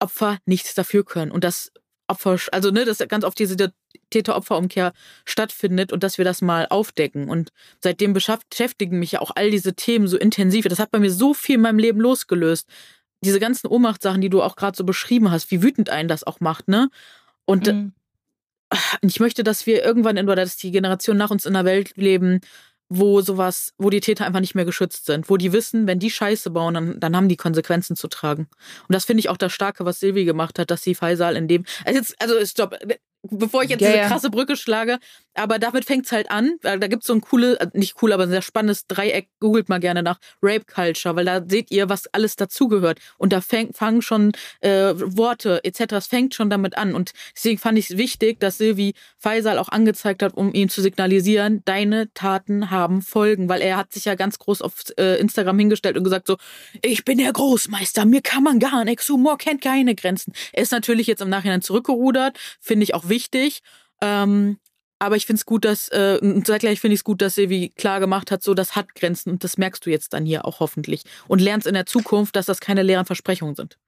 Opfer 0.01 0.39
nichts 0.47 0.75
dafür 0.75 1.05
können 1.05 1.31
und 1.31 1.45
dass 1.45 1.73
Opfer, 2.07 2.39
also 2.53 2.71
ne, 2.71 2.85
dass 2.85 2.99
ganz 3.07 3.25
oft 3.25 3.39
diese 3.39 3.73
Täter-Opfer-Umkehr 4.11 4.93
stattfindet 5.27 5.93
und 5.93 6.03
dass 6.03 6.17
wir 6.17 6.25
das 6.25 6.41
mal 6.41 6.67
aufdecken. 6.71 7.29
Und 7.29 7.51
seitdem 7.81 8.15
beschäftigen 8.15 8.99
mich 8.99 9.13
ja 9.13 9.21
auch 9.21 9.33
all 9.35 9.51
diese 9.51 9.75
Themen 9.75 10.09
so 10.09 10.17
intensiv. 10.17 10.67
Das 10.67 10.79
hat 10.79 10.91
bei 10.91 10.99
mir 10.99 11.11
so 11.11 11.35
viel 11.35 11.57
in 11.57 11.61
meinem 11.61 11.79
Leben 11.79 12.01
losgelöst 12.01 12.67
diese 13.23 13.41
ganzen 13.41 13.67
Ohnmachtssachen, 13.67 14.21
die 14.21 14.31
du 14.31 14.43
auch 14.43 14.57
gerade 14.57 14.77
so 14.77 14.85
beschrieben 14.85 15.31
hast, 15.31 15.51
wie 15.51 15.63
wütend 15.63 15.91
einen 15.91 16.09
das 16.09 16.25
auch 16.25 16.41
macht, 16.41 16.69
ne? 16.69 16.89
Und 17.45 17.67
mhm. 17.67 17.93
ich 19.01 19.21
möchte, 19.21 19.43
dass 19.43 19.67
wir 19.67 19.85
irgendwann 19.85 20.17
in, 20.17 20.27
oder 20.27 20.43
dass 20.43 20.57
die 20.57 20.71
Generation 20.71 21.17
nach 21.17 21.31
uns 21.31 21.47
in 21.47 21.57
einer 21.57 21.65
Welt 21.65 21.97
leben, 21.97 22.41
wo 22.89 23.21
sowas, 23.21 23.75
wo 23.77 23.91
die 23.91 24.01
Täter 24.01 24.25
einfach 24.25 24.41
nicht 24.41 24.55
mehr 24.55 24.65
geschützt 24.65 25.07
sind, 25.07 25.29
wo 25.29 25.37
die 25.37 25.53
wissen, 25.53 25.87
wenn 25.87 25.99
die 25.99 26.11
Scheiße 26.11 26.51
bauen, 26.51 26.75
dann, 26.75 27.01
dann 27.01 27.17
haben 27.17 27.29
die 27.29 27.37
Konsequenzen 27.37 27.97
zu 27.97 28.09
tragen. 28.09 28.49
Und 28.89 28.95
das 28.95 29.05
finde 29.05 29.21
ich 29.21 29.29
auch 29.29 29.37
das 29.37 29.53
Starke, 29.53 29.85
was 29.85 30.01
Silvi 30.01 30.25
gemacht 30.25 30.59
hat, 30.59 30.71
dass 30.71 30.83
sie 30.83 30.95
Faisal 30.95 31.37
in 31.37 31.49
dem, 31.49 31.65
also, 31.85 31.99
jetzt, 31.99 32.21
also 32.21 32.45
stopp, 32.47 32.79
bevor 33.23 33.63
ich 33.63 33.71
jetzt 33.71 33.83
ja, 33.83 33.93
diese 33.93 34.07
krasse 34.07 34.31
Brücke 34.31 34.57
schlage. 34.57 34.99
Aber 35.39 35.59
damit 35.59 35.85
fängt's 35.85 36.13
halt 36.13 36.31
an. 36.31 36.57
Weil 36.63 36.79
Da 36.79 36.87
gibt's 36.87 37.07
so 37.07 37.15
ein 37.15 37.21
coole, 37.21 37.59
äh, 37.61 37.69
nicht 37.75 37.97
cool, 38.03 38.13
aber 38.13 38.25
ein 38.25 38.31
sehr 38.31 38.43
spannendes 38.43 38.87
Dreieck. 38.87 39.29
Googelt 39.41 39.69
mal 39.69 39.81
gerne 39.81 40.03
nach 40.03 40.19
Rape 40.43 40.65
Culture, 40.65 41.17
weil 41.17 41.25
da 41.25 41.43
seht 41.47 41.71
ihr, 41.71 41.89
was 41.89 42.07
alles 42.13 42.37
dazugehört. 42.37 42.99
Und 43.17 43.33
da 43.33 43.41
fäng, 43.41 43.73
fangen 43.73 44.03
schon 44.03 44.33
äh, 44.61 44.95
Worte 44.95 45.65
etc. 45.65 45.93
Es 45.93 46.07
fängt 46.07 46.35
schon 46.35 46.51
damit 46.51 46.77
an. 46.77 46.95
Und 46.95 47.13
deswegen 47.35 47.59
fand 47.59 47.79
ich 47.79 47.91
es 47.91 47.97
wichtig, 47.97 48.41
dass 48.41 48.59
Silvi 48.59 48.95
Faisal 49.17 49.59
auch 49.59 49.69
angezeigt 49.69 50.23
hat, 50.23 50.35
um 50.35 50.53
ihm 50.53 50.69
zu 50.69 50.83
signalisieren, 50.83 51.63
deine 51.65 52.13
Taten 52.15 52.71
haben 52.71 53.03
Folgen. 53.03 53.49
Weil 53.49 53.61
er 53.61 53.77
hat 53.77 53.93
sich 53.93 54.05
ja 54.05 54.15
ganz 54.15 54.39
groß 54.39 54.63
auf 54.63 54.75
äh, 54.99 55.19
Instagram 55.21 55.59
hingestellt 55.59 55.97
und 55.97 56.05
gesagt 56.05 56.27
so, 56.27 56.37
ich 56.83 57.05
bin 57.05 57.19
der 57.19 57.33
Großmeister, 57.33 58.05
mir 58.05 58.23
kann 58.23 58.43
man 58.43 58.59
gar 58.59 58.85
nichts, 58.85 59.09
Humor 59.09 59.39
kennt 59.39 59.63
keine 59.63 59.95
Grenzen. 59.95 60.33
Er 60.53 60.63
ist 60.63 60.73
natürlich 60.73 61.07
jetzt 61.07 61.23
im 61.23 61.29
Nachhinein 61.29 61.63
zurückgerudert, 61.63 62.39
finde 62.61 62.85
ich 62.85 62.95
auch 62.95 63.09
wichtig. 63.09 63.61
Ähm, 64.01 64.59
aber 64.99 65.17
ich 65.17 65.27
finde 65.27 65.39
es 65.39 65.47
gut, 65.47 65.65
dass, 65.65 65.89
äh, 65.89 66.19
zeitgleich 66.45 66.81
finde 66.81 66.95
ich 66.95 67.01
es 67.01 67.05
gut, 67.05 67.23
dass 67.23 67.35
Silvi 67.35 67.73
klar 67.77 68.01
gemacht 68.01 68.31
hat, 68.31 68.43
so 68.43 68.55
das 68.55 68.77
hat 68.77 68.95
Grenzen 68.95 69.31
und 69.31 69.45
das 69.45 69.59
merkst 69.59 69.85
du 69.87 69.91
jetzt 69.91 70.13
dann 70.13 70.25
hier 70.25 70.45
auch 70.45 70.61
hoffentlich. 70.61 71.03
Und 71.27 71.41
lernst 71.41 71.67
in 71.67 71.75
der 71.75 71.87
Zukunft, 71.87 72.37
dass 72.37 72.47
das 72.47 72.61
keine 72.61 72.83
leeren 72.83 73.07
Versprechungen 73.07 73.55
sind. 73.55 73.79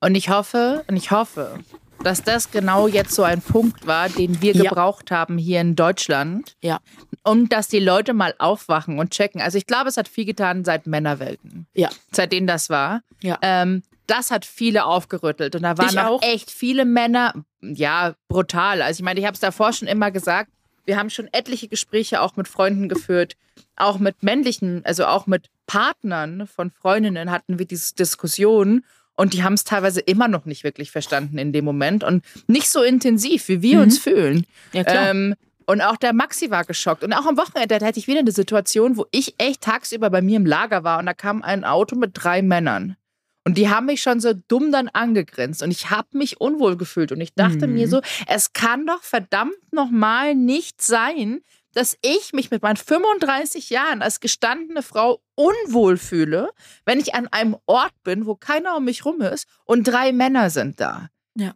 Und 0.00 0.14
ich 0.14 0.28
hoffe, 0.28 0.84
und 0.86 0.96
ich 0.96 1.10
hoffe, 1.10 1.58
dass 2.02 2.22
das 2.22 2.50
genau 2.50 2.86
jetzt 2.86 3.14
so 3.14 3.22
ein 3.22 3.40
Punkt 3.40 3.86
war, 3.86 4.08
den 4.08 4.42
wir 4.42 4.52
ja. 4.52 4.64
gebraucht 4.64 5.10
haben 5.10 5.38
hier 5.38 5.60
in 5.60 5.76
Deutschland. 5.76 6.56
Ja. 6.62 6.80
Um 7.22 7.48
dass 7.48 7.68
die 7.68 7.80
Leute 7.80 8.12
mal 8.12 8.34
aufwachen 8.38 8.98
und 8.98 9.12
checken. 9.12 9.40
Also 9.40 9.56
ich 9.56 9.66
glaube, 9.66 9.88
es 9.88 9.96
hat 9.96 10.08
viel 10.08 10.26
getan 10.26 10.64
seit 10.64 10.86
Männerwelten. 10.86 11.66
Ja. 11.72 11.88
Seitdem 12.12 12.46
das 12.46 12.68
war. 12.68 13.02
Ja. 13.22 13.38
Ähm, 13.40 13.82
das 14.06 14.30
hat 14.30 14.44
viele 14.44 14.84
aufgerüttelt. 14.84 15.54
Und 15.54 15.62
da 15.62 15.78
waren 15.78 15.98
auch 15.98 16.22
echt 16.22 16.50
viele 16.50 16.84
Männer, 16.84 17.44
ja, 17.60 18.14
brutal. 18.28 18.82
Also 18.82 19.00
ich 19.00 19.04
meine, 19.04 19.20
ich 19.20 19.26
habe 19.26 19.34
es 19.34 19.40
davor 19.40 19.72
schon 19.72 19.88
immer 19.88 20.10
gesagt, 20.10 20.50
wir 20.84 20.98
haben 20.98 21.10
schon 21.10 21.28
etliche 21.32 21.68
Gespräche 21.68 22.20
auch 22.20 22.36
mit 22.36 22.46
Freunden 22.46 22.88
geführt, 22.88 23.36
auch 23.76 23.98
mit 23.98 24.22
männlichen, 24.22 24.84
also 24.84 25.06
auch 25.06 25.26
mit 25.26 25.48
Partnern 25.66 26.46
von 26.46 26.70
Freundinnen 26.70 27.30
hatten 27.30 27.58
wir 27.58 27.66
diese 27.66 27.94
Diskussionen. 27.94 28.84
Und 29.16 29.32
die 29.32 29.44
haben 29.44 29.54
es 29.54 29.62
teilweise 29.62 30.00
immer 30.00 30.26
noch 30.26 30.44
nicht 30.44 30.64
wirklich 30.64 30.90
verstanden 30.90 31.38
in 31.38 31.52
dem 31.52 31.64
Moment 31.64 32.02
und 32.02 32.24
nicht 32.48 32.68
so 32.68 32.82
intensiv, 32.82 33.48
wie 33.48 33.62
wir 33.62 33.76
mhm. 33.76 33.82
uns 33.84 33.98
fühlen. 33.98 34.44
Ja, 34.72 34.82
klar. 34.82 35.10
Ähm, 35.10 35.36
und 35.66 35.80
auch 35.80 35.96
der 35.96 36.12
Maxi 36.12 36.50
war 36.50 36.64
geschockt. 36.64 37.04
Und 37.04 37.12
auch 37.12 37.24
am 37.24 37.38
Wochenende 37.38 37.76
hatte 37.76 37.98
ich 37.98 38.06
wieder 38.06 38.18
eine 38.18 38.32
Situation, 38.32 38.96
wo 38.96 39.06
ich 39.12 39.34
echt 39.38 39.62
tagsüber 39.62 40.10
bei 40.10 40.20
mir 40.20 40.36
im 40.36 40.46
Lager 40.46 40.84
war 40.84 40.98
und 40.98 41.06
da 41.06 41.14
kam 41.14 41.42
ein 41.42 41.64
Auto 41.64 41.96
mit 41.96 42.10
drei 42.14 42.42
Männern. 42.42 42.96
Und 43.44 43.58
die 43.58 43.68
haben 43.68 43.86
mich 43.86 44.00
schon 44.00 44.20
so 44.20 44.32
dumm 44.32 44.72
dann 44.72 44.88
angegrinst 44.88 45.62
und 45.62 45.70
ich 45.70 45.90
habe 45.90 46.08
mich 46.16 46.40
unwohl 46.40 46.76
gefühlt 46.76 47.12
und 47.12 47.20
ich 47.20 47.34
dachte 47.34 47.66
mhm. 47.66 47.74
mir 47.74 47.88
so, 47.88 48.00
es 48.26 48.54
kann 48.54 48.86
doch 48.86 49.02
verdammt 49.02 49.72
nochmal 49.72 50.34
nicht 50.34 50.80
sein, 50.80 51.42
dass 51.74 51.98
ich 52.02 52.32
mich 52.32 52.50
mit 52.50 52.62
meinen 52.62 52.76
35 52.76 53.68
Jahren 53.70 54.00
als 54.00 54.20
gestandene 54.20 54.82
Frau 54.82 55.20
unwohl 55.34 55.98
fühle, 55.98 56.50
wenn 56.86 57.00
ich 57.00 57.14
an 57.14 57.26
einem 57.28 57.56
Ort 57.66 57.92
bin, 58.02 58.26
wo 58.26 58.34
keiner 58.34 58.76
um 58.76 58.84
mich 58.84 59.04
rum 59.04 59.20
ist 59.20 59.46
und 59.64 59.84
drei 59.84 60.12
Männer 60.12 60.50
sind 60.50 60.80
da. 60.80 61.08
Ja. 61.34 61.54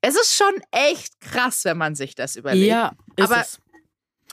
Es 0.00 0.16
ist 0.16 0.34
schon 0.34 0.52
echt 0.72 1.20
krass, 1.20 1.64
wenn 1.64 1.78
man 1.78 1.94
sich 1.94 2.14
das 2.14 2.36
überlegt. 2.36 2.66
Ja, 2.66 2.92
ist 3.16 3.30
aber 3.30 3.40
es. 3.40 3.60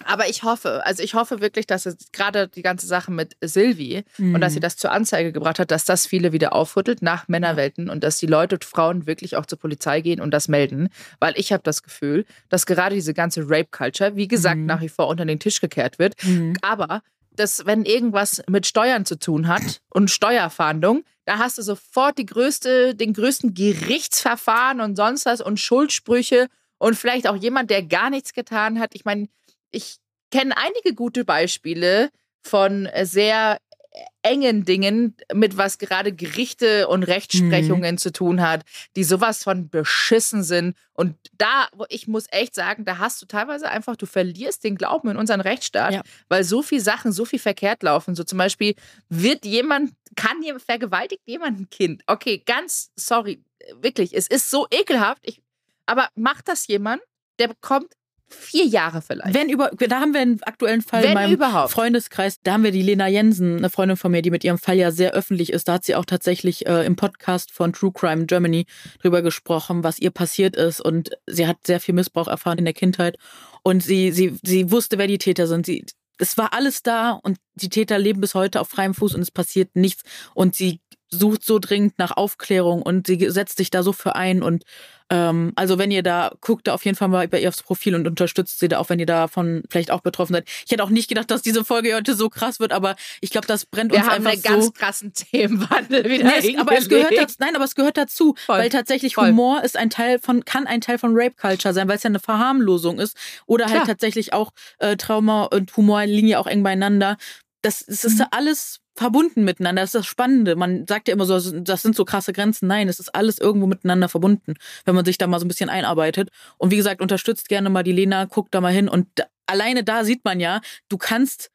Aber 0.05 0.29
ich 0.29 0.43
hoffe, 0.43 0.85
also 0.85 1.03
ich 1.03 1.13
hoffe 1.13 1.41
wirklich, 1.41 1.67
dass 1.67 1.85
es 1.85 2.11
gerade 2.11 2.47
die 2.47 2.61
ganze 2.61 2.87
Sache 2.87 3.11
mit 3.11 3.35
Silvi 3.41 4.03
mhm. 4.17 4.35
und 4.35 4.41
dass 4.41 4.53
sie 4.53 4.59
mhm. 4.59 4.63
das 4.63 4.77
zur 4.77 4.91
Anzeige 4.91 5.31
gebracht 5.31 5.59
hat, 5.59 5.71
dass 5.71 5.85
das 5.85 6.05
viele 6.05 6.31
wieder 6.31 6.53
aufrüttelt 6.53 7.01
nach 7.01 7.27
Männerwelten 7.27 7.89
und 7.89 8.03
dass 8.03 8.17
die 8.17 8.25
Leute 8.25 8.55
und 8.55 8.65
Frauen 8.65 9.07
wirklich 9.07 9.35
auch 9.35 9.45
zur 9.45 9.59
Polizei 9.59 10.01
gehen 10.01 10.21
und 10.21 10.31
das 10.31 10.47
melden. 10.47 10.89
Weil 11.19 11.33
ich 11.35 11.51
habe 11.51 11.63
das 11.63 11.83
Gefühl, 11.83 12.25
dass 12.49 12.65
gerade 12.65 12.95
diese 12.95 13.13
ganze 13.13 13.49
Rape-Culture, 13.49 14.15
wie 14.15 14.27
gesagt, 14.27 14.57
mhm. 14.57 14.65
nach 14.65 14.81
wie 14.81 14.89
vor 14.89 15.07
unter 15.07 15.25
den 15.25 15.39
Tisch 15.39 15.61
gekehrt 15.61 15.99
wird. 15.99 16.15
Mhm. 16.23 16.55
Aber 16.61 17.01
dass, 17.31 17.65
wenn 17.65 17.85
irgendwas 17.85 18.41
mit 18.47 18.67
Steuern 18.67 19.05
zu 19.05 19.17
tun 19.17 19.47
hat 19.47 19.81
und 19.89 20.11
Steuerfahndung, 20.11 21.03
da 21.25 21.37
hast 21.37 21.57
du 21.57 21.61
sofort 21.61 22.17
die 22.17 22.25
größte, 22.25 22.95
den 22.95 23.13
größten 23.13 23.53
Gerichtsverfahren 23.53 24.81
und 24.81 24.95
sonst 24.95 25.25
was 25.25 25.41
und 25.41 25.59
Schuldsprüche 25.59 26.47
und 26.79 26.95
vielleicht 26.95 27.27
auch 27.27 27.35
jemand, 27.35 27.69
der 27.69 27.83
gar 27.83 28.09
nichts 28.09 28.33
getan 28.33 28.79
hat. 28.79 28.95
Ich 28.95 29.05
meine, 29.05 29.27
ich 29.71 29.97
kenne 30.31 30.55
einige 30.57 30.93
gute 30.93 31.25
Beispiele 31.25 32.09
von 32.41 32.85
äh, 32.85 33.05
sehr 33.05 33.59
äh, 33.91 33.99
engen 34.21 34.65
Dingen, 34.65 35.15
mit 35.33 35.57
was 35.57 35.77
gerade 35.77 36.13
Gerichte 36.13 36.87
und 36.87 37.03
Rechtsprechungen 37.03 37.95
mhm. 37.95 37.97
zu 37.97 38.11
tun 38.11 38.41
hat, 38.41 38.63
die 38.95 39.03
sowas 39.03 39.43
von 39.43 39.69
beschissen 39.69 40.43
sind. 40.43 40.75
Und 40.93 41.15
da, 41.37 41.67
ich 41.89 42.07
muss 42.07 42.25
echt 42.29 42.53
sagen, 42.53 42.85
da 42.85 42.97
hast 42.97 43.21
du 43.21 43.25
teilweise 43.25 43.69
einfach, 43.69 43.95
du 43.95 44.05
verlierst 44.05 44.63
den 44.63 44.75
Glauben 44.75 45.09
in 45.09 45.17
unseren 45.17 45.41
Rechtsstaat, 45.41 45.93
ja. 45.93 46.01
weil 46.27 46.43
so 46.43 46.61
viele 46.61 46.81
Sachen 46.81 47.11
so 47.11 47.25
viel 47.25 47.39
verkehrt 47.39 47.81
laufen. 47.83 48.15
So 48.15 48.23
zum 48.23 48.37
Beispiel 48.37 48.75
wird 49.07 49.45
jemand, 49.45 49.93
kann 50.15 50.43
jemand, 50.43 50.63
vergewaltigt 50.63 51.23
jemand 51.25 51.59
ein 51.59 51.69
Kind? 51.69 52.03
Okay, 52.07 52.43
ganz 52.45 52.91
sorry, 52.95 53.43
wirklich, 53.75 54.15
es 54.15 54.27
ist 54.27 54.49
so 54.49 54.67
ekelhaft. 54.69 55.21
Ich, 55.25 55.41
aber 55.85 56.09
macht 56.15 56.47
das 56.47 56.67
jemand? 56.67 57.01
Der 57.39 57.47
bekommt 57.47 57.93
vier 58.29 58.65
Jahre 58.65 59.01
vielleicht. 59.01 59.33
Wenn 59.33 59.49
über, 59.49 59.71
da 59.71 59.99
haben 59.99 60.13
wir 60.13 60.21
einen 60.21 60.41
aktuellen 60.43 60.81
Fall 60.81 61.03
Wenn 61.03 61.09
in 61.09 61.15
meinem 61.15 61.33
überhaupt. 61.33 61.71
Freundeskreis, 61.71 62.39
da 62.43 62.53
haben 62.53 62.63
wir 62.63 62.71
die 62.71 62.81
Lena 62.81 63.07
Jensen, 63.07 63.57
eine 63.57 63.69
Freundin 63.69 63.97
von 63.97 64.11
mir, 64.11 64.21
die 64.21 64.31
mit 64.31 64.43
ihrem 64.43 64.57
Fall 64.57 64.77
ja 64.77 64.91
sehr 64.91 65.11
öffentlich 65.11 65.51
ist. 65.51 65.67
Da 65.67 65.73
hat 65.73 65.85
sie 65.85 65.95
auch 65.95 66.05
tatsächlich 66.05 66.67
äh, 66.67 66.85
im 66.85 66.95
Podcast 66.95 67.51
von 67.51 67.73
True 67.73 67.91
Crime 67.93 68.25
Germany 68.25 68.65
drüber 69.01 69.21
gesprochen, 69.21 69.83
was 69.83 69.99
ihr 69.99 70.11
passiert 70.11 70.55
ist. 70.55 70.81
Und 70.81 71.11
sie 71.27 71.47
hat 71.47 71.57
sehr 71.65 71.79
viel 71.79 71.95
Missbrauch 71.95 72.27
erfahren 72.27 72.57
in 72.57 72.65
der 72.65 72.73
Kindheit. 72.73 73.17
Und 73.63 73.83
sie, 73.83 74.11
sie, 74.11 74.37
sie 74.43 74.71
wusste, 74.71 74.97
wer 74.97 75.07
die 75.07 75.17
Täter 75.17 75.47
sind. 75.47 75.65
Sie, 75.65 75.85
es 76.17 76.37
war 76.37 76.53
alles 76.53 76.83
da 76.83 77.11
und 77.11 77.37
die 77.55 77.69
Täter 77.69 77.97
leben 77.97 78.21
bis 78.21 78.35
heute 78.35 78.61
auf 78.61 78.69
freiem 78.69 78.93
Fuß 78.93 79.15
und 79.15 79.21
es 79.21 79.31
passiert 79.31 79.75
nichts. 79.75 80.03
Und 80.33 80.55
sie 80.55 80.81
sucht 81.09 81.43
so 81.43 81.59
dringend 81.59 81.97
nach 81.99 82.15
Aufklärung 82.17 82.81
und 82.81 83.07
sie 83.07 83.29
setzt 83.29 83.57
sich 83.57 83.69
da 83.71 83.83
so 83.83 83.93
für 83.93 84.15
ein 84.15 84.41
und 84.43 84.63
Ähm, 85.11 85.53
also 85.55 85.79
wenn 85.79 85.89
ihr 85.89 86.03
da 86.03 86.31
guckt, 86.39 86.67
da 86.67 86.75
auf 86.75 86.85
jeden 86.85 86.95
Fall 86.95 87.07
mal 87.07 87.27
bei 87.27 87.41
ihr 87.41 87.49
aufs 87.49 87.63
Profil 87.63 87.95
und 87.95 88.05
unterstützt 88.07 88.59
sie 88.59 88.67
da 88.67 88.77
auch, 88.77 88.89
wenn 88.89 88.99
ihr 88.99 89.07
davon 89.07 89.63
vielleicht 89.67 89.89
auch 89.89 90.01
betroffen 90.01 90.33
seid. 90.33 90.47
Ich 90.67 90.71
hätte 90.71 90.83
auch 90.83 90.91
nicht 90.91 91.07
gedacht, 91.07 91.31
dass 91.31 91.41
diese 91.41 91.65
Folge 91.65 91.95
heute 91.95 92.13
so 92.13 92.29
krass 92.29 92.59
wird, 92.59 92.71
aber 92.71 92.95
ich 93.19 93.31
glaube, 93.31 93.47
das 93.47 93.65
brennt 93.65 93.91
Wir 93.91 93.97
uns 94.01 94.07
haben 94.07 94.17
einfach 94.17 94.33
einen 94.33 94.41
ganz 94.43 94.65
so. 94.65 94.71
krassen 94.71 95.11
Themenwandel 95.13 96.03
wieder 96.07 96.25
Nee, 96.25 96.53
es, 96.53 96.59
aber 96.59 96.77
es 96.77 96.89
gehört 96.89 97.17
dazu, 97.17 97.35
nein, 97.39 97.55
aber 97.55 97.65
es 97.65 97.73
gehört 97.73 97.97
dazu, 97.97 98.35
Voll. 98.45 98.59
weil 98.59 98.69
tatsächlich 98.69 99.15
Voll. 99.15 99.29
Humor 99.29 99.63
ist 99.63 99.77
ein 99.77 99.89
Teil 99.89 100.19
von, 100.19 100.45
kann 100.45 100.67
ein 100.67 100.79
Teil 100.79 100.99
von 100.99 101.13
Rape 101.15 101.33
Culture 101.41 101.73
sein, 101.73 101.87
weil 101.87 101.95
es 101.97 102.03
ja 102.03 102.09
eine 102.09 102.19
Verharmlosung 102.19 102.99
ist 102.99 103.17
oder 103.47 103.65
Klar. 103.65 103.79
halt 103.79 103.87
tatsächlich 103.87 104.33
auch 104.33 104.51
äh, 104.77 104.95
Trauma 104.95 105.45
und 105.45 105.75
Humor 105.75 106.05
liegen 106.05 106.27
ja 106.27 106.37
auch 106.37 106.45
eng 106.45 106.61
beieinander. 106.61 107.17
Das, 107.63 107.83
das 107.83 108.03
ist 108.05 108.13
Mhm. 108.13 108.19
ja 108.19 108.27
alles 108.29 108.79
verbunden 108.99 109.45
miteinander. 109.45 109.81
Das 109.81 109.89
ist 109.89 109.95
das 109.95 110.05
Spannende. 110.05 110.55
Man 110.55 110.85
sagt 110.87 111.07
ja 111.07 111.13
immer 111.13 111.25
so, 111.25 111.39
das 111.61 111.81
sind 111.81 111.95
so 111.95 112.05
krasse 112.05 112.33
Grenzen. 112.33 112.67
Nein, 112.67 112.89
es 112.89 112.99
ist 112.99 113.15
alles 113.15 113.39
irgendwo 113.39 113.65
miteinander 113.65 114.09
verbunden, 114.09 114.55
wenn 114.85 114.93
man 114.95 115.05
sich 115.05 115.17
da 115.17 115.25
mal 115.25 115.39
so 115.39 115.45
ein 115.45 115.47
bisschen 115.47 115.69
einarbeitet. 115.69 116.29
Und 116.57 116.71
wie 116.71 116.75
gesagt, 116.77 117.01
unterstützt 117.01 117.49
gerne 117.49 117.69
mal 117.69 117.83
die 117.83 117.93
Lena, 117.93 118.25
guckt 118.25 118.53
da 118.53 118.61
mal 118.61 118.73
hin. 118.73 118.89
Und 118.89 119.07
da, 119.15 119.23
alleine 119.47 119.83
da 119.83 120.03
sieht 120.03 120.25
man 120.25 120.39
ja, 120.39 120.59
du 120.89 120.97
kannst, 120.97 121.49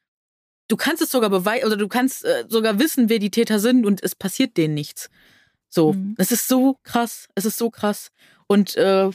du 0.69 0.77
kannst 0.77 1.03
es 1.03 1.11
sogar 1.11 1.31
beweisen, 1.31 1.67
oder 1.67 1.77
du 1.77 1.89
kannst 1.89 2.25
äh, 2.25 2.45
sogar 2.49 2.79
wissen, 2.79 3.09
wer 3.11 3.19
die 3.19 3.31
Täter 3.31 3.59
sind 3.59 3.85
und 3.87 4.03
es 4.03 4.15
passiert 4.15 4.57
denen 4.57 4.75
nichts. 4.75 5.11
So, 5.69 5.93
Mhm. 5.93 6.15
es 6.19 6.33
ist 6.33 6.49
so 6.49 6.79
krass, 6.83 7.29
es 7.35 7.45
ist 7.45 7.59
so 7.59 7.71
krass. 7.71 8.11
Und 8.47 8.77
äh, 8.77 9.11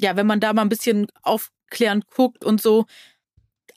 ja, 0.00 0.16
wenn 0.16 0.26
man 0.26 0.40
da 0.40 0.52
mal 0.52 0.62
ein 0.62 0.68
bisschen 0.68 1.06
aufklärend 1.22 2.06
guckt 2.08 2.44
und 2.44 2.60
so, 2.60 2.86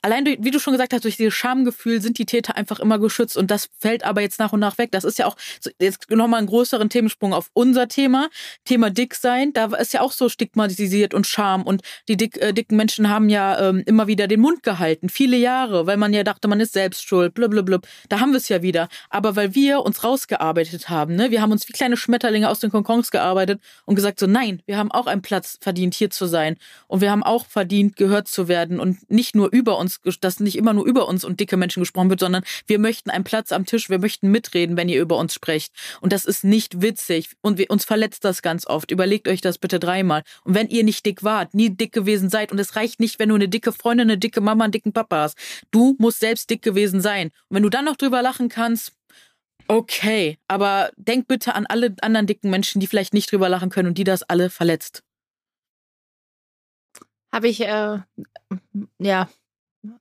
allein 0.02 0.24
durch, 0.24 0.38
wie 0.40 0.50
du 0.50 0.58
schon 0.58 0.72
gesagt 0.72 0.92
hast, 0.92 1.04
durch 1.04 1.16
dieses 1.16 1.34
Schamgefühl 1.34 2.02
sind 2.02 2.18
die 2.18 2.26
Täter 2.26 2.56
einfach 2.56 2.80
immer 2.80 2.98
geschützt 2.98 3.36
und 3.36 3.50
das 3.50 3.70
fällt 3.78 4.04
aber 4.04 4.20
jetzt 4.20 4.38
nach 4.38 4.52
und 4.52 4.60
nach 4.60 4.78
weg. 4.78 4.90
Das 4.92 5.04
ist 5.04 5.18
ja 5.18 5.26
auch 5.26 5.36
jetzt 5.80 6.10
nochmal 6.10 6.38
einen 6.38 6.48
größeren 6.48 6.90
Themensprung 6.90 7.32
auf 7.32 7.50
unser 7.54 7.88
Thema, 7.88 8.28
Thema 8.64 8.90
dick 8.90 9.14
sein. 9.14 9.52
Da 9.52 9.66
ist 9.76 9.92
ja 9.92 10.00
auch 10.00 10.12
so 10.12 10.28
stigmatisiert 10.28 11.14
und 11.14 11.26
Scham 11.26 11.62
und 11.62 11.82
die 12.08 12.16
dick, 12.16 12.36
äh, 12.42 12.52
dicken 12.52 12.76
Menschen 12.76 13.08
haben 13.08 13.28
ja 13.28 13.68
ähm, 13.68 13.82
immer 13.86 14.06
wieder 14.06 14.26
den 14.26 14.40
Mund 14.40 14.62
gehalten, 14.62 15.08
viele 15.08 15.36
Jahre, 15.36 15.86
weil 15.86 15.96
man 15.96 16.12
ja 16.12 16.24
dachte, 16.24 16.48
man 16.48 16.60
ist 16.60 16.72
selbst 16.72 17.04
schuld, 17.04 17.34
blablabla. 17.34 17.78
Da 18.08 18.20
haben 18.20 18.32
wir 18.32 18.38
es 18.38 18.48
ja 18.48 18.62
wieder. 18.62 18.88
Aber 19.08 19.36
weil 19.36 19.54
wir 19.54 19.82
uns 19.82 20.04
rausgearbeitet 20.04 20.88
haben, 20.88 21.14
ne, 21.14 21.30
wir 21.30 21.40
haben 21.40 21.52
uns 21.52 21.68
wie 21.68 21.72
kleine 21.72 21.96
Schmetterlinge 21.96 22.48
aus 22.48 22.60
den 22.60 22.70
Konkons 22.70 23.10
gearbeitet 23.10 23.60
und 23.84 23.94
gesagt 23.94 24.18
so, 24.18 24.26
nein, 24.26 24.62
wir 24.66 24.76
haben 24.76 24.90
auch 24.90 25.06
einen 25.06 25.22
Platz 25.22 25.58
verdient, 25.60 25.94
hier 25.94 26.10
zu 26.10 26.26
sein. 26.26 26.56
Und 26.88 27.00
wir 27.00 27.10
haben 27.10 27.22
auch 27.22 27.46
verdient, 27.46 27.96
gehört 27.96 28.28
zu 28.28 28.48
werden 28.48 28.80
und 28.80 29.10
nicht 29.10 29.34
nur 29.34 29.52
über 29.52 29.78
uns, 29.78 29.91
ges- 30.00 30.20
dass 30.20 30.40
nicht 30.40 30.56
immer 30.56 30.72
nur 30.72 30.86
über 30.86 31.08
uns 31.08 31.24
und 31.24 31.40
dicke 31.40 31.56
Menschen 31.56 31.80
gesprochen 31.80 32.10
wird, 32.10 32.20
sondern 32.20 32.44
wir 32.66 32.78
möchten 32.78 33.10
einen 33.10 33.24
Platz 33.24 33.52
am 33.52 33.66
Tisch, 33.66 33.90
wir 33.90 33.98
möchten 33.98 34.30
mitreden, 34.30 34.76
wenn 34.76 34.88
ihr 34.88 35.00
über 35.00 35.16
uns 35.18 35.34
sprecht. 35.34 35.72
Und 36.00 36.12
das 36.12 36.24
ist 36.24 36.44
nicht 36.44 36.80
witzig 36.82 37.30
und 37.40 37.58
wir, 37.58 37.70
uns 37.70 37.84
verletzt 37.84 38.24
das 38.24 38.42
ganz 38.42 38.66
oft. 38.66 38.90
Überlegt 38.90 39.28
euch 39.28 39.40
das 39.40 39.58
bitte 39.58 39.78
dreimal. 39.78 40.22
Und 40.44 40.54
wenn 40.54 40.68
ihr 40.68 40.84
nicht 40.84 41.04
dick 41.04 41.22
wart, 41.22 41.54
nie 41.54 41.70
dick 41.70 41.92
gewesen 41.92 42.30
seid 42.30 42.52
und 42.52 42.58
es 42.58 42.76
reicht 42.76 43.00
nicht, 43.00 43.18
wenn 43.18 43.28
du 43.28 43.34
eine 43.34 43.48
dicke 43.48 43.72
Freundin, 43.72 44.10
eine 44.10 44.18
dicke 44.18 44.40
Mama, 44.40 44.64
einen 44.64 44.72
dicken 44.72 44.92
Papa 44.92 45.22
hast. 45.22 45.36
Du 45.70 45.96
musst 45.98 46.20
selbst 46.20 46.50
dick 46.50 46.62
gewesen 46.62 47.00
sein. 47.00 47.28
Und 47.48 47.56
wenn 47.56 47.62
du 47.62 47.68
dann 47.68 47.84
noch 47.84 47.96
drüber 47.96 48.22
lachen 48.22 48.48
kannst, 48.48 48.92
okay. 49.68 50.38
Aber 50.48 50.90
denk 50.96 51.28
bitte 51.28 51.54
an 51.54 51.66
alle 51.66 51.94
anderen 52.02 52.26
dicken 52.26 52.50
Menschen, 52.50 52.80
die 52.80 52.86
vielleicht 52.86 53.14
nicht 53.14 53.30
drüber 53.30 53.48
lachen 53.48 53.70
können 53.70 53.88
und 53.88 53.98
die 53.98 54.04
das 54.04 54.22
alle 54.22 54.50
verletzt. 54.50 55.02
Habe 57.32 57.48
ich, 57.48 57.60
äh, 57.62 57.98
ja, 58.98 59.28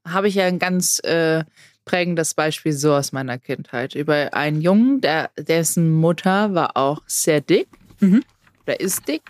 habe 0.08 0.28
ich 0.28 0.36
ja 0.36 0.46
ein 0.46 0.60
ganz 0.60 1.00
äh, 1.00 1.44
prägendes 1.86 2.34
Beispiel 2.34 2.74
so 2.74 2.94
aus 2.94 3.12
meiner 3.12 3.38
Kindheit. 3.38 3.96
Über 3.96 4.34
einen 4.34 4.62
Jungen, 4.62 5.02
der, 5.02 5.32
dessen 5.38 5.92
Mutter 5.92 6.54
war 6.54 6.78
auch 6.78 7.02
sehr 7.08 7.42
dick. 7.42 7.68
Mhm. 8.00 8.24
Der 8.68 8.80
ist 8.80 9.08
dick. 9.08 9.24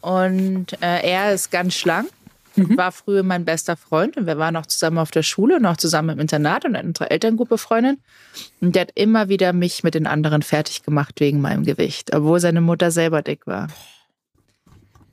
Und 0.00 0.74
äh, 0.82 1.10
er 1.10 1.32
ist 1.32 1.50
ganz 1.50 1.74
schlank. 1.74 2.08
Mhm. 2.56 2.76
war 2.76 2.90
früher 2.90 3.22
mein 3.22 3.44
bester 3.44 3.76
Freund 3.76 4.16
und 4.16 4.26
wir 4.26 4.36
waren 4.36 4.56
auch 4.56 4.66
zusammen 4.66 4.98
auf 4.98 5.10
der 5.12 5.22
Schule 5.22 5.56
und 5.56 5.66
auch 5.66 5.76
zusammen 5.76 6.10
im 6.10 6.18
Internat 6.18 6.64
und 6.64 6.76
unsere 6.76 7.10
Elterngruppe 7.10 7.54
befreundet. 7.54 7.98
Und 8.60 8.74
der 8.74 8.82
hat 8.82 8.92
immer 8.94 9.28
wieder 9.28 9.52
mich 9.52 9.84
mit 9.84 9.94
den 9.94 10.06
anderen 10.06 10.42
fertig 10.42 10.82
gemacht 10.82 11.20
wegen 11.20 11.40
meinem 11.40 11.64
Gewicht, 11.64 12.14
obwohl 12.14 12.40
seine 12.40 12.60
Mutter 12.60 12.90
selber 12.90 13.22
dick 13.22 13.46
war. 13.46 13.68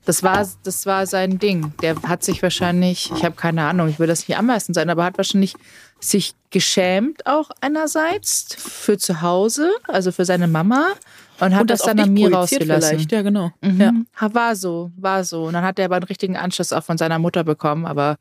Das 0.08 0.22
war, 0.22 0.48
das 0.64 0.86
war 0.86 1.06
sein 1.06 1.38
Ding. 1.38 1.74
Der 1.82 1.94
hat 2.02 2.24
sich 2.24 2.42
wahrscheinlich, 2.42 3.12
ich 3.14 3.24
habe 3.24 3.36
keine 3.36 3.64
Ahnung, 3.64 3.88
ich 3.90 3.98
will 3.98 4.06
das 4.06 4.26
nicht 4.26 4.38
anmessen 4.38 4.72
sein, 4.72 4.88
aber 4.88 5.04
hat 5.04 5.18
wahrscheinlich 5.18 5.54
sich 6.00 6.34
geschämt 6.48 7.26
auch 7.26 7.50
einerseits 7.60 8.54
für 8.58 8.96
zu 8.96 9.20
Hause, 9.20 9.70
also 9.86 10.10
für 10.10 10.24
seine 10.24 10.48
Mama 10.48 10.86
und 11.40 11.52
hat 11.54 11.60
und 11.60 11.70
das, 11.70 11.80
das, 11.80 11.88
dann 11.88 12.00
an 12.00 12.14
mir 12.14 12.32
rausgelassen. 12.32 12.90
vielleicht. 12.90 13.12
Ja, 13.12 13.20
genau. 13.20 13.50
Mhm. 13.60 14.06
Ja. 14.18 14.34
War 14.34 14.56
so, 14.56 14.90
war 14.96 15.24
so. 15.24 15.44
Und 15.44 15.52
dann 15.52 15.64
hat 15.64 15.78
er 15.78 15.84
aber 15.84 15.96
einen 15.96 16.04
richtigen 16.04 16.36
Anschluss 16.38 16.72
auch 16.72 16.84
von 16.84 16.96
seiner 16.96 17.18
Mutter 17.18 17.44
bekommen. 17.44 17.84
Aber 17.84 18.16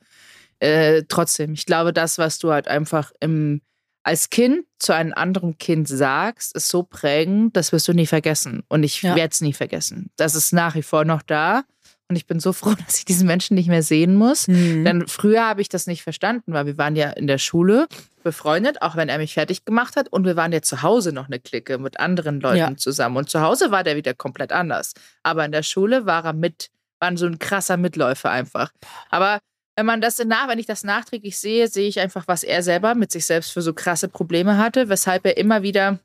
äh, 0.59 1.03
trotzdem, 1.07 1.53
ich 1.53 1.65
glaube, 1.65 1.93
das, 1.93 2.17
was 2.17 2.37
du 2.37 2.51
halt 2.51 2.67
einfach 2.67 3.11
im, 3.21 3.61
als 4.03 4.29
Kind 4.29 4.65
zu 4.79 4.93
einem 4.93 5.13
anderen 5.13 5.57
Kind 5.57 5.87
sagst, 5.87 6.55
ist 6.55 6.69
so 6.69 6.83
prägend, 6.83 7.55
das 7.55 7.71
wirst 7.71 7.87
du 7.87 7.93
nie 7.93 8.07
vergessen. 8.07 8.63
Und 8.67 8.83
ich 8.83 9.01
Ja. 9.03 9.15
werde 9.15 9.31
es 9.31 9.39
nie 9.41 9.53
vergessen. 9.53 10.09
Das 10.17 10.35
ist 10.35 10.51
nach 10.51 10.75
wie 10.75 10.83
vor 10.83 11.05
noch 11.05 11.21
da. 11.21 11.63
Und 12.09 12.15
ich 12.15 12.25
bin 12.25 12.39
so 12.39 12.53
froh, 12.53 12.73
dass 12.85 12.99
ich 12.99 13.05
diesen 13.05 13.27
Menschen 13.27 13.55
nicht 13.55 13.67
mehr 13.67 13.83
sehen 13.83 14.15
muss. 14.15 14.47
Mhm. 14.47 14.85
Denn 14.85 15.07
früher 15.07 15.45
habe 15.45 15.61
ich 15.61 15.69
das 15.69 15.87
nicht 15.87 16.03
verstanden, 16.03 16.53
weil 16.53 16.65
wir 16.65 16.77
waren 16.77 16.95
ja 16.95 17.09
in 17.11 17.27
der 17.27 17.37
Schule 17.37 17.87
befreundet, 18.23 18.81
auch 18.81 18.95
wenn 18.95 19.09
er 19.09 19.17
mich 19.17 19.33
fertig 19.33 19.65
gemacht 19.65 19.95
hat. 19.95 20.07
Und 20.09 20.25
wir 20.25 20.35
waren 20.35 20.51
ja 20.51 20.61
zu 20.61 20.81
Hause 20.81 21.11
noch 21.11 21.27
eine 21.27 21.39
Clique 21.39 21.77
mit 21.77 21.99
anderen 21.99 22.39
Leuten 22.39 22.57
Ja. 22.57 22.77
zusammen. 22.77 23.17
Und 23.17 23.29
zu 23.29 23.41
Hause 23.41 23.71
war 23.71 23.83
der 23.83 23.95
wieder 23.95 24.13
komplett 24.13 24.51
anders. 24.51 24.93
Aber 25.23 25.45
in 25.45 25.51
der 25.51 25.63
Schule 25.63 26.05
war 26.05 26.23
er 26.25 26.33
mit, 26.33 26.69
war 26.99 27.15
so 27.17 27.25
ein 27.25 27.39
krasser 27.39 27.77
Mitläufer 27.77 28.31
einfach. 28.31 28.71
Aber 29.09 29.39
wenn 29.75 29.85
man 29.85 30.01
das 30.01 30.17
nach, 30.23 30.47
wenn 30.47 30.59
ich 30.59 30.65
das 30.65 30.83
nachträglich 30.83 31.37
sehe, 31.37 31.67
sehe 31.67 31.87
ich 31.87 31.99
einfach, 31.99 32.23
was 32.27 32.43
er 32.43 32.63
selber 32.63 32.95
mit 32.95 33.11
sich 33.11 33.25
selbst 33.25 33.51
für 33.51 33.61
so 33.61 33.73
krasse 33.73 34.07
Probleme 34.07 34.57
hatte, 34.57 34.89
weshalb 34.89 35.25
er 35.25 35.37
immer 35.37 35.61
wieder 35.61 35.99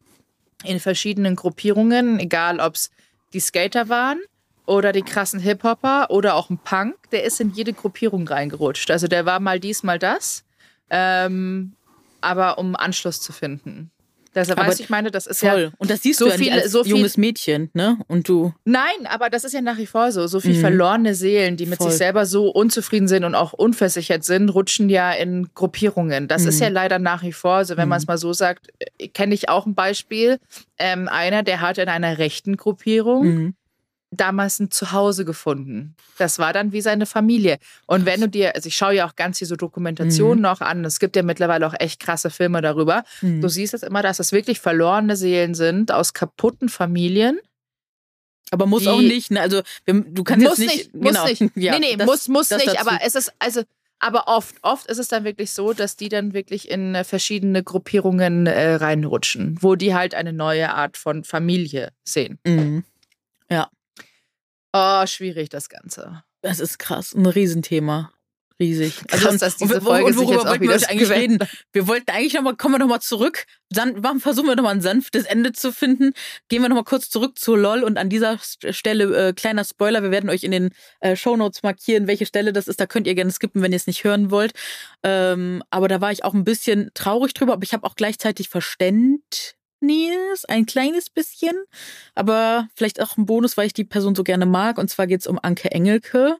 in 0.64 0.78
verschiedenen 0.78 1.36
Gruppierungen, 1.36 2.20
egal 2.20 2.60
ob 2.60 2.74
es 2.74 2.90
die 3.32 3.40
Skater 3.40 3.88
waren 3.88 4.20
oder 4.66 4.92
die 4.92 5.02
krassen 5.02 5.40
Hip-Hopper 5.40 6.06
oder 6.10 6.34
auch 6.34 6.50
ein 6.50 6.58
Punk, 6.58 6.94
der 7.10 7.24
ist 7.24 7.40
in 7.40 7.50
jede 7.50 7.72
Gruppierung 7.72 8.26
reingerutscht. 8.28 8.90
Also 8.90 9.08
der 9.08 9.26
war 9.26 9.40
mal 9.40 9.58
dies, 9.60 9.82
mal 9.82 9.98
das, 9.98 10.44
ähm, 10.90 11.72
aber 12.20 12.58
um 12.58 12.76
Anschluss 12.76 13.20
zu 13.20 13.32
finden. 13.32 13.90
Deshalb 14.34 14.58
Aber 14.58 14.68
weiß 14.68 14.80
ich 14.80 14.88
meine, 14.88 15.10
das 15.10 15.26
ist 15.26 15.40
Voll. 15.40 15.64
ja 15.64 15.70
und 15.76 15.90
das 15.90 16.00
siehst 16.02 16.18
so 16.18 16.24
du 16.24 16.30
viele- 16.32 16.52
als 16.62 16.72
so 16.72 16.84
viel- 16.84 16.92
junges 16.92 17.18
Mädchen, 17.18 17.68
ne? 17.74 17.98
Und 18.08 18.30
du. 18.30 18.54
Nein, 18.64 19.06
aber 19.06 19.28
das 19.28 19.44
ist 19.44 19.52
ja 19.52 19.60
nach 19.60 19.76
wie 19.76 19.84
vor 19.84 20.10
so. 20.10 20.26
So 20.26 20.40
viel 20.40 20.54
Mhm. 20.56 20.60
verlorene 20.60 21.14
Seelen, 21.14 21.58
die 21.58 21.66
mit 21.66 21.76
Voll. 21.76 21.90
sich 21.90 21.98
selber 21.98 22.24
so 22.24 22.48
unzufrieden 22.48 23.08
sind 23.08 23.24
und 23.24 23.34
auch 23.34 23.52
unversichert 23.52 24.24
sind, 24.24 24.48
rutschen 24.48 24.88
ja 24.88 25.12
in 25.12 25.50
Gruppierungen. 25.54 26.28
Das 26.28 26.46
ist 26.46 26.56
Mhm. 26.56 26.62
ja 26.62 26.68
leider 26.70 26.98
nach 26.98 27.22
wie 27.22 27.32
vor, 27.34 27.56
also 27.56 27.76
wenn 27.76 27.90
man 27.90 27.98
es 27.98 28.04
Mhm. 28.06 28.12
mal 28.12 28.16
so 28.18 28.32
sagt, 28.32 28.68
äh, 28.98 29.08
kenne 29.08 29.34
ich 29.34 29.50
auch 29.50 29.66
ein 29.66 29.74
Beispiel. 29.74 30.38
Ähm, 30.78 31.08
einer, 31.08 31.42
der 31.42 31.60
hat 31.60 31.76
in 31.76 31.90
einer 31.90 32.16
rechten 32.16 32.56
Gruppierung 32.56 33.26
Mhm. 33.26 33.54
Damals 34.14 34.60
ein 34.60 34.70
Zuhause 34.70 35.24
gefunden. 35.24 35.96
Das 36.18 36.38
war 36.38 36.52
dann 36.52 36.72
wie 36.72 36.82
seine 36.82 37.06
Familie. 37.06 37.58
Und 37.86 38.04
wenn 38.04 38.20
du 38.20 38.28
dir, 38.28 38.54
also 38.54 38.66
ich 38.68 38.76
schaue 38.76 38.94
ja 38.94 39.08
auch 39.08 39.16
ganz 39.16 39.38
hier 39.38 39.46
so 39.46 39.56
Dokumentationen 39.56 40.36
Mhm. 40.38 40.42
noch 40.42 40.60
an, 40.60 40.84
es 40.84 41.00
gibt 41.00 41.16
ja 41.16 41.22
mittlerweile 41.22 41.66
auch 41.66 41.74
echt 41.78 41.98
krasse 42.00 42.28
Filme 42.30 42.60
darüber. 42.60 43.04
Mhm. 43.22 43.40
Du 43.40 43.48
siehst 43.48 43.72
es 43.74 43.82
immer, 43.82 44.02
dass 44.02 44.20
es 44.20 44.30
wirklich 44.30 44.60
verlorene 44.60 45.16
Seelen 45.16 45.54
sind 45.54 45.90
aus 45.90 46.12
kaputten 46.12 46.68
Familien. 46.68 47.38
Aber 48.50 48.66
muss 48.66 48.82
die- 48.82 48.88
auch 48.88 49.00
nicht, 49.00 49.30
ne? 49.30 49.40
Also 49.40 49.62
du 49.86 50.24
kannst 50.24 50.46
muss 50.46 50.58
jetzt 50.58 50.70
nicht. 50.72 50.94
nicht, 50.94 51.02
muss 51.02 51.12
genau. 51.12 51.26
nicht. 51.26 51.40
Ja, 51.56 51.72
nee, 51.78 51.92
nee, 51.92 51.96
das- 51.96 52.06
muss, 52.06 52.28
muss 52.28 52.48
das 52.48 52.62
nicht. 52.64 52.76
dazu. 52.76 52.86
Aber 52.86 52.98
es 53.02 53.14
ist, 53.14 53.32
also, 53.38 53.62
aber 53.98 54.28
oft, 54.28 54.56
oft 54.60 54.86
ist 54.88 54.98
es 54.98 55.08
dann 55.08 55.24
wirklich 55.24 55.52
so, 55.52 55.72
dass 55.72 55.96
die 55.96 56.10
dann 56.10 56.34
wirklich 56.34 56.70
in 56.70 56.94
äh, 56.94 57.04
verschiedene 57.04 57.62
Gruppierungen 57.62 58.46
äh, 58.46 58.74
reinrutschen, 58.74 59.56
wo 59.62 59.74
die 59.74 59.94
halt 59.94 60.14
eine 60.14 60.34
neue 60.34 60.74
Art 60.74 60.98
von 60.98 61.24
Familie 61.24 61.92
sehen. 62.04 62.38
Mhm. 62.46 62.84
Oh, 64.72 65.06
schwierig 65.06 65.48
das 65.50 65.68
Ganze. 65.68 66.22
Das 66.40 66.60
ist 66.60 66.78
krass, 66.78 67.14
ein 67.14 67.26
Riesenthema. 67.26 68.12
Riesig. 68.60 68.94
Also, 69.10 69.26
Krass, 69.28 69.38
dass 69.38 69.56
diese 69.56 69.76
und- 69.76 69.82
Folge 69.82 70.06
und 70.06 70.12
sich 70.12 70.26
worüber 70.28 70.44
wollten 70.50 70.68
wir 70.68 70.88
eigentlich 70.88 71.10
reden? 71.10 71.38
Wir 71.72 71.88
wollten 71.88 72.10
eigentlich 72.10 72.34
nochmal, 72.34 72.54
kommen 72.56 72.74
wir 72.74 72.78
nochmal 72.78 73.00
zurück. 73.00 73.44
Dann 73.70 74.02
warum 74.04 74.20
versuchen 74.20 74.46
wir 74.46 74.54
nochmal 74.56 74.74
ein 74.74 74.80
sanftes 74.80 75.24
Ende 75.24 75.52
zu 75.52 75.72
finden. 75.72 76.12
Gehen 76.48 76.62
wir 76.62 76.68
nochmal 76.68 76.84
kurz 76.84 77.10
zurück 77.10 77.38
zu 77.38 77.56
LOL 77.56 77.82
und 77.82 77.96
an 77.98 78.08
dieser 78.08 78.34
St- 78.34 78.72
Stelle, 78.72 79.28
äh, 79.28 79.32
kleiner 79.32 79.64
Spoiler, 79.64 80.02
wir 80.02 80.10
werden 80.10 80.30
euch 80.30 80.44
in 80.44 80.52
den 80.52 80.70
äh, 81.00 81.16
Shownotes 81.16 81.62
markieren, 81.62 82.06
welche 82.06 82.26
Stelle 82.26 82.52
das 82.52 82.68
ist. 82.68 82.78
Da 82.78 82.86
könnt 82.86 83.06
ihr 83.06 83.14
gerne 83.14 83.32
skippen, 83.32 83.62
wenn 83.62 83.72
ihr 83.72 83.76
es 83.76 83.86
nicht 83.86 84.04
hören 84.04 84.30
wollt. 84.30 84.52
Ähm, 85.02 85.62
aber 85.70 85.88
da 85.88 86.00
war 86.00 86.12
ich 86.12 86.22
auch 86.24 86.34
ein 86.34 86.44
bisschen 86.44 86.90
traurig 86.94 87.34
drüber, 87.34 87.54
aber 87.54 87.64
ich 87.64 87.72
habe 87.72 87.84
auch 87.84 87.96
gleichzeitig 87.96 88.48
Verständnis, 89.82 90.44
ein 90.46 90.66
kleines 90.66 91.10
bisschen. 91.10 91.56
Aber 92.14 92.68
vielleicht 92.74 93.00
auch 93.00 93.16
ein 93.16 93.26
Bonus, 93.26 93.56
weil 93.56 93.66
ich 93.66 93.74
die 93.74 93.84
Person 93.84 94.14
so 94.14 94.24
gerne 94.24 94.46
mag. 94.46 94.78
Und 94.78 94.88
zwar 94.88 95.06
geht 95.06 95.20
es 95.20 95.26
um 95.26 95.38
Anke 95.42 95.70
Engelke. 95.70 96.38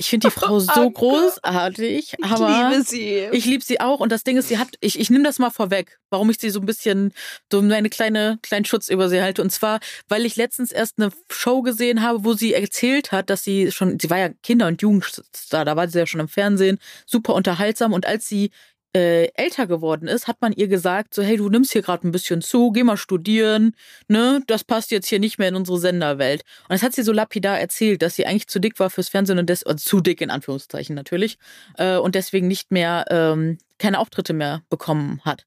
Ich 0.00 0.10
finde 0.10 0.28
die 0.28 0.34
Frau 0.38 0.60
so 0.60 0.90
großartig, 0.90 2.14
aber 2.22 2.48
ich 2.48 2.56
liebe 2.56 2.84
sie. 2.84 3.36
Ich 3.36 3.44
liebe 3.46 3.64
sie 3.64 3.80
auch 3.80 3.98
und 3.98 4.12
das 4.12 4.22
Ding 4.22 4.36
ist, 4.36 4.46
sie 4.46 4.58
hat, 4.58 4.68
ich, 4.80 5.00
ich 5.00 5.10
nehme 5.10 5.24
das 5.24 5.40
mal 5.40 5.50
vorweg, 5.50 5.98
warum 6.08 6.30
ich 6.30 6.38
sie 6.38 6.50
so 6.50 6.60
ein 6.60 6.66
bisschen, 6.66 7.12
so 7.50 7.58
eine 7.58 7.90
kleine, 7.90 8.38
kleinen 8.42 8.64
Schutz 8.64 8.88
über 8.90 9.08
sie 9.08 9.20
halte. 9.20 9.42
Und 9.42 9.50
zwar, 9.50 9.80
weil 10.06 10.24
ich 10.24 10.36
letztens 10.36 10.70
erst 10.70 11.00
eine 11.00 11.10
Show 11.28 11.62
gesehen 11.62 12.00
habe, 12.00 12.24
wo 12.24 12.34
sie 12.34 12.54
erzählt 12.54 13.10
hat, 13.10 13.28
dass 13.28 13.42
sie 13.42 13.72
schon, 13.72 13.98
sie 13.98 14.08
war 14.08 14.18
ja 14.18 14.28
Kinder- 14.44 14.68
und 14.68 14.80
Jugendstar, 14.80 15.64
da 15.64 15.74
war 15.74 15.88
sie 15.88 15.98
ja 15.98 16.06
schon 16.06 16.20
im 16.20 16.28
Fernsehen, 16.28 16.78
super 17.04 17.34
unterhaltsam 17.34 17.92
und 17.92 18.06
als 18.06 18.28
sie 18.28 18.52
äh, 18.94 19.28
älter 19.34 19.66
geworden 19.66 20.08
ist, 20.08 20.28
hat 20.28 20.40
man 20.40 20.52
ihr 20.52 20.68
gesagt, 20.68 21.14
so 21.14 21.22
hey, 21.22 21.36
du 21.36 21.48
nimmst 21.48 21.72
hier 21.72 21.82
gerade 21.82 22.06
ein 22.06 22.12
bisschen 22.12 22.40
zu, 22.40 22.72
geh 22.72 22.82
mal 22.82 22.96
studieren, 22.96 23.74
ne, 24.08 24.42
das 24.46 24.64
passt 24.64 24.90
jetzt 24.90 25.08
hier 25.08 25.18
nicht 25.18 25.38
mehr 25.38 25.48
in 25.48 25.56
unsere 25.56 25.78
Senderwelt. 25.78 26.42
Und 26.68 26.72
das 26.72 26.82
hat 26.82 26.94
sie 26.94 27.02
so 27.02 27.12
lapidar 27.12 27.58
erzählt, 27.58 28.02
dass 28.02 28.16
sie 28.16 28.26
eigentlich 28.26 28.48
zu 28.48 28.58
dick 28.60 28.78
war 28.80 28.90
fürs 28.90 29.08
Fernsehen 29.08 29.38
und 29.38 29.48
des, 29.48 29.62
also 29.64 29.82
zu 29.82 30.00
dick 30.00 30.20
in 30.20 30.30
Anführungszeichen 30.30 30.94
natürlich, 30.94 31.38
äh, 31.76 31.96
und 31.96 32.14
deswegen 32.14 32.48
nicht 32.48 32.70
mehr 32.70 33.04
ähm, 33.10 33.58
keine 33.78 33.98
Auftritte 33.98 34.32
mehr 34.32 34.62
bekommen 34.70 35.20
hat. 35.24 35.46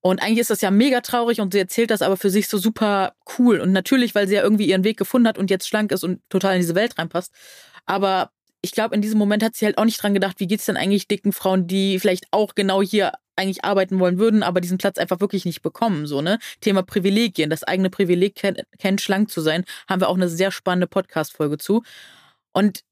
Und 0.00 0.20
eigentlich 0.20 0.40
ist 0.40 0.50
das 0.50 0.60
ja 0.60 0.70
mega 0.72 1.00
traurig 1.00 1.40
und 1.40 1.52
sie 1.52 1.60
erzählt 1.60 1.90
das 1.92 2.02
aber 2.02 2.16
für 2.16 2.28
sich 2.28 2.48
so 2.48 2.58
super 2.58 3.14
cool. 3.38 3.60
Und 3.60 3.72
natürlich, 3.72 4.14
weil 4.16 4.26
sie 4.26 4.34
ja 4.34 4.42
irgendwie 4.42 4.68
ihren 4.68 4.82
Weg 4.82 4.96
gefunden 4.98 5.28
hat 5.28 5.38
und 5.38 5.48
jetzt 5.48 5.68
schlank 5.68 5.92
ist 5.92 6.02
und 6.02 6.20
total 6.28 6.56
in 6.56 6.60
diese 6.60 6.74
Welt 6.74 6.98
reinpasst. 6.98 7.32
Aber 7.86 8.30
ich 8.62 8.72
glaube, 8.72 8.94
in 8.94 9.02
diesem 9.02 9.18
Moment 9.18 9.42
hat 9.42 9.56
sie 9.56 9.66
halt 9.66 9.76
auch 9.76 9.84
nicht 9.84 10.02
dran 10.02 10.14
gedacht, 10.14 10.38
wie 10.38 10.46
geht's 10.46 10.66
denn 10.66 10.76
eigentlich 10.76 11.08
dicken 11.08 11.32
Frauen, 11.32 11.66
die 11.66 11.98
vielleicht 11.98 12.26
auch 12.30 12.54
genau 12.54 12.80
hier 12.80 13.12
eigentlich 13.34 13.64
arbeiten 13.64 13.98
wollen 13.98 14.18
würden, 14.18 14.42
aber 14.42 14.60
diesen 14.60 14.78
Platz 14.78 14.98
einfach 14.98 15.20
wirklich 15.20 15.44
nicht 15.44 15.62
bekommen, 15.62 16.06
so, 16.06 16.20
ne? 16.22 16.38
Thema 16.60 16.82
Privilegien, 16.82 17.50
das 17.50 17.64
eigene 17.64 17.90
Privileg 17.90 18.36
kennt, 18.36 18.62
kennt 18.78 19.00
schlank 19.00 19.30
zu 19.30 19.40
sein, 19.40 19.64
haben 19.88 20.00
wir 20.00 20.08
auch 20.08 20.16
eine 20.16 20.28
sehr 20.28 20.52
spannende 20.52 20.86
Podcast-Folge 20.86 21.58
zu. 21.58 21.82
Und 22.52 22.84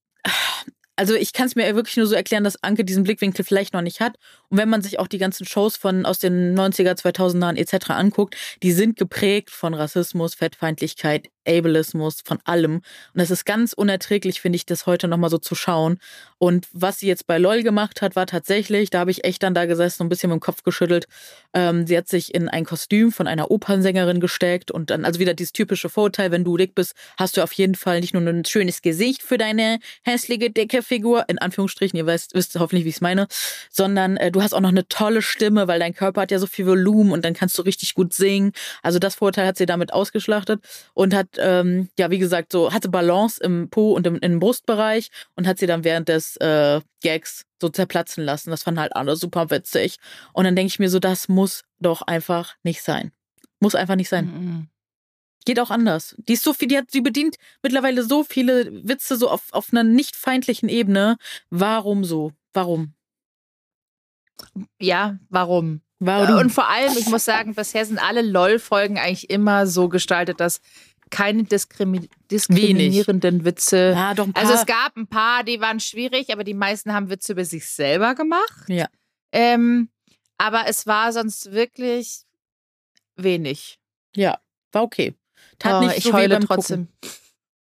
also 1.01 1.15
ich 1.15 1.33
kann 1.33 1.47
es 1.47 1.57
mir 1.57 1.75
wirklich 1.75 1.97
nur 1.97 2.07
so 2.07 2.15
erklären, 2.15 2.45
dass 2.45 2.63
Anke 2.63 2.85
diesen 2.85 3.05
Blickwinkel 3.05 3.43
vielleicht 3.43 3.73
noch 3.73 3.81
nicht 3.81 4.01
hat. 4.01 4.17
Und 4.51 4.59
wenn 4.59 4.69
man 4.69 4.83
sich 4.83 4.99
auch 4.99 5.07
die 5.07 5.17
ganzen 5.17 5.47
Shows 5.47 5.79
von 5.79 6.05
aus 6.05 6.19
den 6.19 6.55
90er, 6.55 6.93
2000ern 6.93 7.57
etc. 7.57 7.91
anguckt, 7.91 8.37
die 8.63 8.73
sind 8.73 8.97
geprägt 8.97 9.49
von 9.49 9.73
Rassismus, 9.73 10.35
Fettfeindlichkeit, 10.35 11.29
Ableismus, 11.47 12.23
von 12.25 12.39
allem. 12.45 12.83
Und 13.15 13.21
es 13.21 13.31
ist 13.31 13.45
ganz 13.45 13.73
unerträglich, 13.73 14.41
finde 14.41 14.57
ich, 14.57 14.67
das 14.67 14.87
heute 14.87 15.09
nochmal 15.09 15.31
so 15.31 15.39
zu 15.39 15.55
schauen. 15.55 15.99
Und 16.39 16.69
was 16.73 16.99
sie 16.99 17.07
jetzt 17.07 17.27
bei 17.27 17.39
LOL 17.39 17.63
gemacht 17.63 18.03
hat, 18.03 18.17
war 18.17 18.27
tatsächlich, 18.27 18.91
da 18.91 19.01
habe 19.01 19.11
ich 19.11 19.25
echt 19.25 19.43
dann 19.43 19.55
da 19.55 19.67
gesessen 19.67 20.03
und 20.03 20.07
ein 20.07 20.09
bisschen 20.09 20.31
mit 20.31 20.39
dem 20.39 20.41
Kopf 20.41 20.63
geschüttelt. 20.63 21.07
Ähm, 21.53 21.87
sie 21.87 21.97
hat 21.97 22.09
sich 22.09 22.35
in 22.35 22.49
ein 22.49 22.65
Kostüm 22.65 23.13
von 23.13 23.27
einer 23.27 23.51
Opernsängerin 23.51 24.21
gesteckt 24.21 24.71
und 24.71 24.91
dann, 24.91 25.05
also 25.05 25.21
wieder 25.21 25.35
dieses 25.35 25.53
typische 25.53 25.89
Vorurteil, 25.89 26.31
wenn 26.31 26.45
du 26.45 26.57
dick 26.57 26.75
bist, 26.75 26.95
hast 27.19 27.37
du 27.37 27.43
auf 27.43 27.53
jeden 27.53 27.75
Fall 27.75 28.01
nicht 28.01 28.15
nur 28.15 28.23
ein 28.23 28.45
schönes 28.45 28.83
Gesicht 28.83 29.23
für 29.23 29.39
deine 29.39 29.81
hässliche, 30.03 30.51
dicke 30.51 30.83
Figur, 30.83 31.25
in 31.29 31.39
Anführungsstrichen, 31.39 31.99
ihr 31.99 32.07
wisst, 32.07 32.35
wisst 32.35 32.59
hoffentlich, 32.59 32.85
wie 32.85 32.91
ich 32.91 32.97
es 32.97 33.01
meine, 33.01 33.27
sondern 33.71 34.17
äh, 34.17 34.31
du 34.31 34.43
hast 34.43 34.55
auch 34.55 34.61
noch 34.61 34.71
eine 34.71 34.89
tolle 34.89 35.23
Stimme, 35.23 35.69
weil 35.69 35.79
dein 35.79 35.95
Körper 35.95 36.23
hat 36.23 36.31
ja 36.31 36.39
so 36.39 36.47
viel 36.47 36.67
Volumen 36.67 37.13
und 37.13 37.25
dann 37.25 37.35
kannst 37.35 37.59
du 37.59 37.63
richtig 37.63 37.95
gut 37.95 38.13
singen. 38.13 38.53
Also 38.83 38.99
das 38.99 39.17
Vorurteil 39.17 39.47
hat 39.47 39.59
sie 39.59 39.67
damit 39.67 39.93
ausgeschlachtet 39.93 40.61
und 40.95 41.15
hat 41.15 41.30
ähm, 41.39 41.89
ja, 41.99 42.11
wie 42.11 42.19
gesagt, 42.19 42.53
so 42.53 42.73
hatte 42.73 42.89
Balance 42.89 43.43
im 43.43 43.71
Po 43.71 43.93
und 43.93 44.07
im, 44.07 44.17
im 44.17 44.41
Brustbereich 44.41 45.11
und 45.37 45.47
hat 45.47 45.59
sie 45.59 45.67
dann 45.67 45.85
während 45.85 46.09
des 46.09 46.37
äh, 46.37 46.81
Gags 47.03 47.45
so 47.61 47.69
zerplatzen 47.69 48.25
lassen. 48.25 48.51
Das 48.51 48.63
fanden 48.63 48.81
halt 48.81 48.97
alle 48.97 49.17
super 49.17 49.51
witzig. 49.51 49.99
Und 50.33 50.45
dann 50.45 50.57
denke 50.57 50.69
ich 50.69 50.79
mir 50.79 50.91
so, 50.91 50.99
das 50.99 51.29
muss 51.29 51.63
doch 51.79 52.03
einfach 52.03 52.55
nicht 52.63 52.83
sein. 52.83 53.13
Muss 53.61 53.75
einfach 53.75 53.97
nicht 53.97 54.09
sein. 54.09 54.27
Mhm. 54.27 54.69
Geht 55.45 55.61
auch 55.61 55.71
anders. 55.71 56.17
Die 56.29 56.35
ist 56.35 56.45
so 56.45 56.53
viel, 56.53 56.69
die 56.69 56.77
hat, 56.77 56.91
sie 56.91 57.01
bedient 57.01 57.37
mittlerweile 57.63 58.03
so 58.03 58.25
viele 58.25 58.71
Witze 58.87 59.17
so 59.17 59.31
auf, 59.31 59.53
auf 59.53 59.73
einer 59.73 59.85
nicht 59.85 60.17
feindlichen 60.17 60.69
Ebene. 60.69 61.17
Warum 61.49 62.05
so? 62.05 62.33
Warum? 62.53 62.95
Ja, 64.79 65.19
warum? 65.29 65.83
Warum? 65.99 66.39
Und 66.39 66.51
vor 66.51 66.69
allem, 66.69 66.97
ich 66.97 67.09
muss 67.09 67.27
sagen, 67.27 67.55
bisher 67.55 67.85
sind 67.85 67.99
alle 67.99 68.23
LOL-Folgen 68.23 68.99
eigentlich 68.99 69.29
immer 69.29 69.67
so 69.67 69.91
gestaltet, 69.91 70.41
dass 70.41 70.61
keine 71.11 71.45
diskrimi 71.45 72.09
diskriminierenden 72.31 73.35
Wenig. 73.35 73.45
Witze. 73.45 73.93
Ja, 73.95 74.15
doch. 74.15 74.29
Also 74.35 74.55
es 74.55 74.67
gab 74.67 74.97
ein 74.97 75.07
paar, 75.07 75.45
die 75.45 75.61
waren 75.61 75.81
schwierig, 75.81 76.33
aber 76.33 76.45
die 76.45 76.55
meisten 76.55 76.93
haben 76.93 77.11
Witze 77.11 77.33
über 77.33 77.45
sich 77.45 77.67
selber 77.69 78.15
gemacht. 78.15 78.69
Ja. 78.69 78.87
Ähm, 79.33 79.89
aber 80.39 80.65
es 80.67 80.87
war 80.87 81.13
sonst 81.13 81.53
wirklich 81.53 82.23
wenig. 83.17 83.79
Ja, 84.17 84.39
war 84.73 84.83
okay. 84.83 85.15
Tat 85.59 85.83
oh, 85.83 85.87
nicht 85.87 86.03
so 86.03 86.09
ich 86.09 86.15
heule 86.15 86.41
trotzdem. 86.41 86.89
Gucken. 87.01 87.17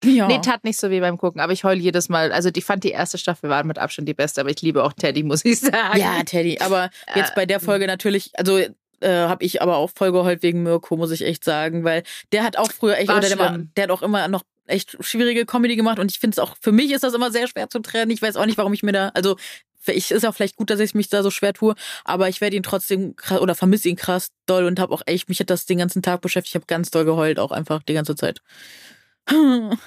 Ja. 0.02 0.28
Nee, 0.28 0.40
tat 0.40 0.64
nicht 0.64 0.80
so 0.80 0.90
wie 0.92 1.02
beim 1.02 1.18
Gucken, 1.18 1.42
aber 1.42 1.52
ich 1.52 1.66
heule 1.66 1.82
jedes 1.82 2.08
Mal. 2.08 2.32
Also, 2.32 2.50
ich 2.56 2.64
fand 2.64 2.86
die 2.86 2.92
erste 2.92 3.18
Staffel 3.18 3.50
war 3.50 3.66
mit 3.66 3.78
Abstand 3.78 4.08
die 4.08 4.14
beste, 4.14 4.40
aber 4.40 4.50
ich 4.50 4.62
liebe 4.62 4.82
auch 4.82 4.94
Teddy, 4.94 5.24
muss 5.24 5.44
ich 5.44 5.60
sagen. 5.60 6.00
Ja, 6.00 6.24
Teddy. 6.24 6.60
Aber 6.62 6.90
jetzt 7.16 7.36
bei 7.36 7.46
der 7.46 7.60
Folge 7.60 7.86
natürlich, 7.86 8.32
also 8.36 8.62
äh, 9.02 9.28
habe 9.28 9.44
ich 9.44 9.62
aber 9.62 9.78
auch 9.78 9.90
voll 9.96 10.12
geheult 10.12 10.44
wegen 10.44 10.64
Mirko, 10.64 10.98
muss 10.98 11.12
ich 11.12 11.24
echt 11.24 11.44
sagen, 11.44 11.84
weil 11.84 12.04
der 12.32 12.44
hat 12.44 12.58
auch 12.58 12.72
früher 12.72 12.98
echt, 12.98 13.10
oder 13.10 13.22
der, 13.22 13.40
war, 13.40 13.58
der 13.58 13.84
hat 13.84 13.92
auch 13.92 14.02
immer 14.02 14.28
noch 14.28 14.44
echt 14.68 14.98
schwierige 15.00 15.46
Comedy 15.46 15.76
gemacht 15.76 16.00
und 16.00 16.12
ich 16.12 16.20
finde 16.20 16.36
es 16.36 16.40
auch, 16.40 16.56
für 16.62 16.72
mich 16.72 16.92
ist 16.92 17.04
das 17.04 17.14
immer 17.14 17.32
sehr 17.32 17.48
schwer 17.48 17.70
zu 17.70 17.80
trennen. 17.80 18.12
Ich 18.12 18.22
weiß 18.22 18.36
auch 18.36 18.46
nicht, 18.46 18.58
warum 18.58 18.74
ich 18.74 18.84
mir 18.84 18.92
da, 18.92 19.10
also 19.10 19.36
ich 19.88 20.12
ist 20.12 20.26
auch 20.26 20.36
vielleicht 20.36 20.56
gut, 20.56 20.70
dass 20.70 20.80
ich 20.80 20.94
mich 20.94 21.10
da 21.10 21.24
so 21.24 21.32
schwer 21.32 21.54
tue, 21.54 21.74
aber 22.04 22.30
ich 22.30 22.42
werde 22.42 22.56
ihn 22.56 22.64
trotzdem 22.64 23.16
krass, 23.16 23.40
oder 23.40 23.56
vermisse 23.56 23.90
ihn 23.90 23.96
krass 23.96 24.30
doll 24.46 24.66
und 24.66 24.80
habe 24.80 24.94
auch 24.94 25.02
echt, 25.06 25.30
mich 25.30 25.40
hat 25.40 25.50
das 25.50 25.66
den 25.66 25.80
ganzen 25.80 26.02
Tag 26.02 26.22
beschäftigt. 26.22 26.52
Ich 26.52 26.56
habe 26.56 26.66
ganz 26.68 26.92
doll 26.92 27.06
geheult, 27.06 27.40
auch 27.40 27.52
einfach 27.52 27.82
die 27.84 27.94
ganze 27.94 28.16
Zeit. 28.16 28.42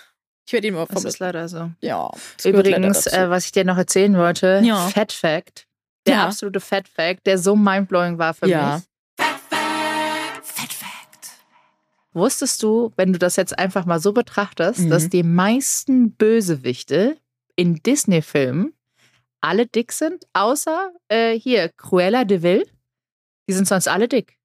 Ich 0.44 0.52
werde 0.52 0.66
ihn 0.66 0.74
immer 0.74 0.86
vermissen. 0.86 1.04
Das 1.04 1.14
ist 1.14 1.20
leider 1.20 1.48
so. 1.48 1.70
Ja. 1.80 2.10
Übrigens, 2.44 3.06
äh, 3.06 3.30
was 3.30 3.44
ich 3.44 3.52
dir 3.52 3.64
noch 3.64 3.76
erzählen 3.76 4.16
wollte, 4.16 4.60
ja. 4.64 4.88
Fat 4.88 5.12
Fact. 5.12 5.66
Der 6.06 6.16
ja. 6.16 6.26
absolute 6.26 6.60
Fat 6.60 6.88
Fact, 6.88 7.26
der 7.26 7.38
so 7.38 7.54
mindblowing 7.54 8.18
war 8.18 8.34
für 8.34 8.48
ja. 8.48 8.74
mich. 8.76 8.84
Wusstest 12.14 12.62
du, 12.62 12.92
wenn 12.96 13.12
du 13.12 13.18
das 13.18 13.36
jetzt 13.36 13.58
einfach 13.58 13.86
mal 13.86 14.00
so 14.00 14.12
betrachtest, 14.12 14.80
mhm. 14.80 14.90
dass 14.90 15.08
die 15.08 15.22
meisten 15.22 16.12
Bösewichte 16.12 17.16
in 17.56 17.76
Disney-Filmen 17.76 18.74
alle 19.40 19.66
dick 19.66 19.92
sind, 19.92 20.26
außer 20.34 20.92
äh, 21.08 21.38
hier 21.38 21.70
Cruella 21.70 22.24
de 22.24 22.42
Vil? 22.42 22.66
Die 23.48 23.54
sind 23.54 23.66
sonst 23.66 23.88
alle 23.88 24.08
dick. 24.08 24.38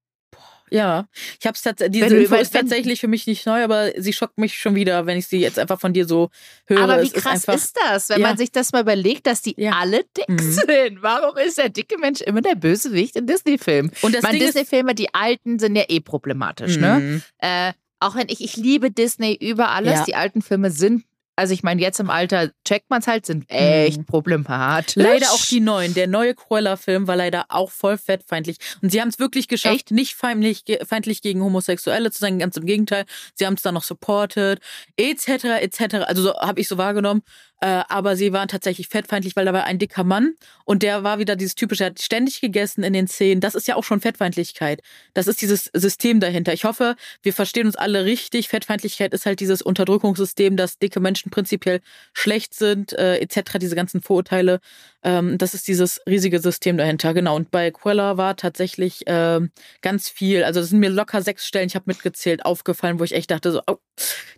Ja, 0.70 1.06
ich 1.40 1.46
habe 1.46 1.54
es 1.54 1.62
tatsächlich, 1.62 2.02
diese 2.02 2.16
Info 2.16 2.34
ist 2.34 2.52
tatsächlich 2.52 3.00
für 3.00 3.08
mich 3.08 3.26
nicht 3.26 3.46
neu, 3.46 3.62
aber 3.62 3.92
sie 3.96 4.12
schockt 4.12 4.38
mich 4.38 4.58
schon 4.58 4.74
wieder, 4.74 5.06
wenn 5.06 5.18
ich 5.18 5.26
sie 5.26 5.38
jetzt 5.38 5.58
einfach 5.58 5.80
von 5.80 5.92
dir 5.92 6.06
so 6.06 6.30
höre. 6.66 6.82
Aber 6.82 7.02
wie 7.02 7.10
krass 7.10 7.44
ist, 7.44 7.48
ist, 7.48 7.78
das, 7.84 8.08
wenn 8.08 8.20
ja. 8.20 8.28
man 8.28 8.36
sich 8.36 8.52
das 8.52 8.72
mal 8.72 8.82
überlegt, 8.82 9.26
dass 9.26 9.42
die 9.42 9.54
ja. 9.56 9.72
alle 9.72 10.04
dick 10.16 10.28
mhm. 10.28 10.52
sind? 10.52 11.02
Warum 11.02 11.36
ist 11.36 11.58
der 11.58 11.68
dicke 11.68 11.98
Mensch 11.98 12.20
immer 12.20 12.40
der 12.40 12.54
Bösewicht 12.54 13.16
in 13.16 13.26
Disney-Filmen? 13.26 13.92
Und 14.02 14.14
das 14.14 14.22
Disney-Filme, 14.30 14.94
die 14.94 15.12
alten, 15.14 15.58
sind 15.58 15.76
ja 15.76 15.84
eh 15.88 16.00
problematisch, 16.00 16.76
ne? 16.76 16.98
mhm. 16.98 17.22
ne? 17.40 17.68
Äh, 17.68 17.72
auch 18.00 18.14
wenn 18.14 18.28
ich, 18.28 18.42
ich 18.42 18.56
liebe 18.56 18.90
Disney 18.90 19.34
über 19.34 19.70
alles, 19.70 19.94
ja. 19.94 20.04
die 20.04 20.14
alten 20.14 20.42
Filme 20.42 20.70
sind 20.70 21.04
also 21.38 21.54
ich 21.54 21.62
meine, 21.62 21.80
jetzt 21.80 22.00
im 22.00 22.10
Alter 22.10 22.50
checkt 22.64 22.90
man 22.90 23.00
es 23.00 23.06
halt, 23.06 23.24
sind 23.24 23.48
echt 23.48 23.98
mhm. 23.98 24.06
problematisch. 24.06 24.96
Leider 24.96 25.30
auch 25.30 25.46
die 25.46 25.60
neuen. 25.60 25.94
Der 25.94 26.08
neue 26.08 26.34
Cruella-Film 26.34 27.06
war 27.06 27.14
leider 27.14 27.46
auch 27.48 27.70
voll 27.70 27.96
fettfeindlich. 27.96 28.56
Und 28.82 28.90
sie 28.90 29.00
haben 29.00 29.08
es 29.08 29.20
wirklich 29.20 29.46
geschafft, 29.46 29.74
echt? 29.74 29.90
nicht 29.92 30.14
feindlich, 30.14 30.64
feindlich 30.84 31.22
gegen 31.22 31.40
Homosexuelle 31.40 32.10
zu 32.10 32.18
sein, 32.18 32.40
ganz 32.40 32.56
im 32.56 32.66
Gegenteil. 32.66 33.04
Sie 33.34 33.46
haben 33.46 33.54
es 33.54 33.62
dann 33.62 33.74
noch 33.74 33.84
supported, 33.84 34.58
etc., 34.96 35.44
etc. 35.60 35.94
Also 36.06 36.22
so 36.22 36.34
habe 36.34 36.60
ich 36.60 36.66
so 36.66 36.76
wahrgenommen. 36.76 37.22
Äh, 37.60 37.82
aber 37.88 38.16
sie 38.16 38.32
waren 38.32 38.48
tatsächlich 38.48 38.88
fettfeindlich, 38.88 39.34
weil 39.34 39.44
da 39.44 39.52
war 39.52 39.64
ein 39.64 39.78
dicker 39.78 40.04
Mann 40.04 40.34
und 40.64 40.82
der 40.82 41.02
war 41.02 41.18
wieder 41.18 41.34
dieses 41.34 41.56
typische, 41.56 41.84
er 41.84 41.90
hat 41.90 42.00
ständig 42.00 42.40
gegessen 42.40 42.84
in 42.84 42.92
den 42.92 43.08
Szenen. 43.08 43.40
Das 43.40 43.54
ist 43.54 43.66
ja 43.66 43.74
auch 43.74 43.82
schon 43.84 44.00
Fettfeindlichkeit. 44.00 44.80
Das 45.14 45.26
ist 45.26 45.42
dieses 45.42 45.70
System 45.74 46.20
dahinter. 46.20 46.52
Ich 46.52 46.64
hoffe, 46.64 46.94
wir 47.22 47.32
verstehen 47.32 47.66
uns 47.66 47.74
alle 47.74 48.04
richtig. 48.04 48.48
Fettfeindlichkeit 48.48 49.12
ist 49.12 49.26
halt 49.26 49.40
dieses 49.40 49.60
Unterdrückungssystem, 49.60 50.56
dass 50.56 50.78
dicke 50.78 51.00
Menschen 51.00 51.30
prinzipiell 51.30 51.80
schlecht 52.12 52.54
sind, 52.54 52.92
äh, 52.92 53.18
etc., 53.18 53.58
diese 53.58 53.74
ganzen 53.74 54.02
Vorurteile. 54.02 54.60
Ähm, 55.02 55.36
das 55.38 55.54
ist 55.54 55.66
dieses 55.66 56.00
riesige 56.08 56.38
System 56.40 56.76
dahinter, 56.76 57.12
genau. 57.12 57.34
Und 57.34 57.50
bei 57.50 57.72
Quella 57.72 58.16
war 58.16 58.36
tatsächlich 58.36 59.06
äh, 59.08 59.40
ganz 59.82 60.08
viel, 60.08 60.44
also 60.44 60.60
das 60.60 60.70
sind 60.70 60.78
mir 60.78 60.90
locker 60.90 61.22
sechs 61.22 61.46
Stellen, 61.46 61.66
ich 61.66 61.74
habe 61.74 61.84
mitgezählt, 61.86 62.44
aufgefallen, 62.44 63.00
wo 63.00 63.04
ich 63.04 63.14
echt 63.14 63.30
dachte, 63.32 63.50
so, 63.50 63.62
oh, 63.66 63.78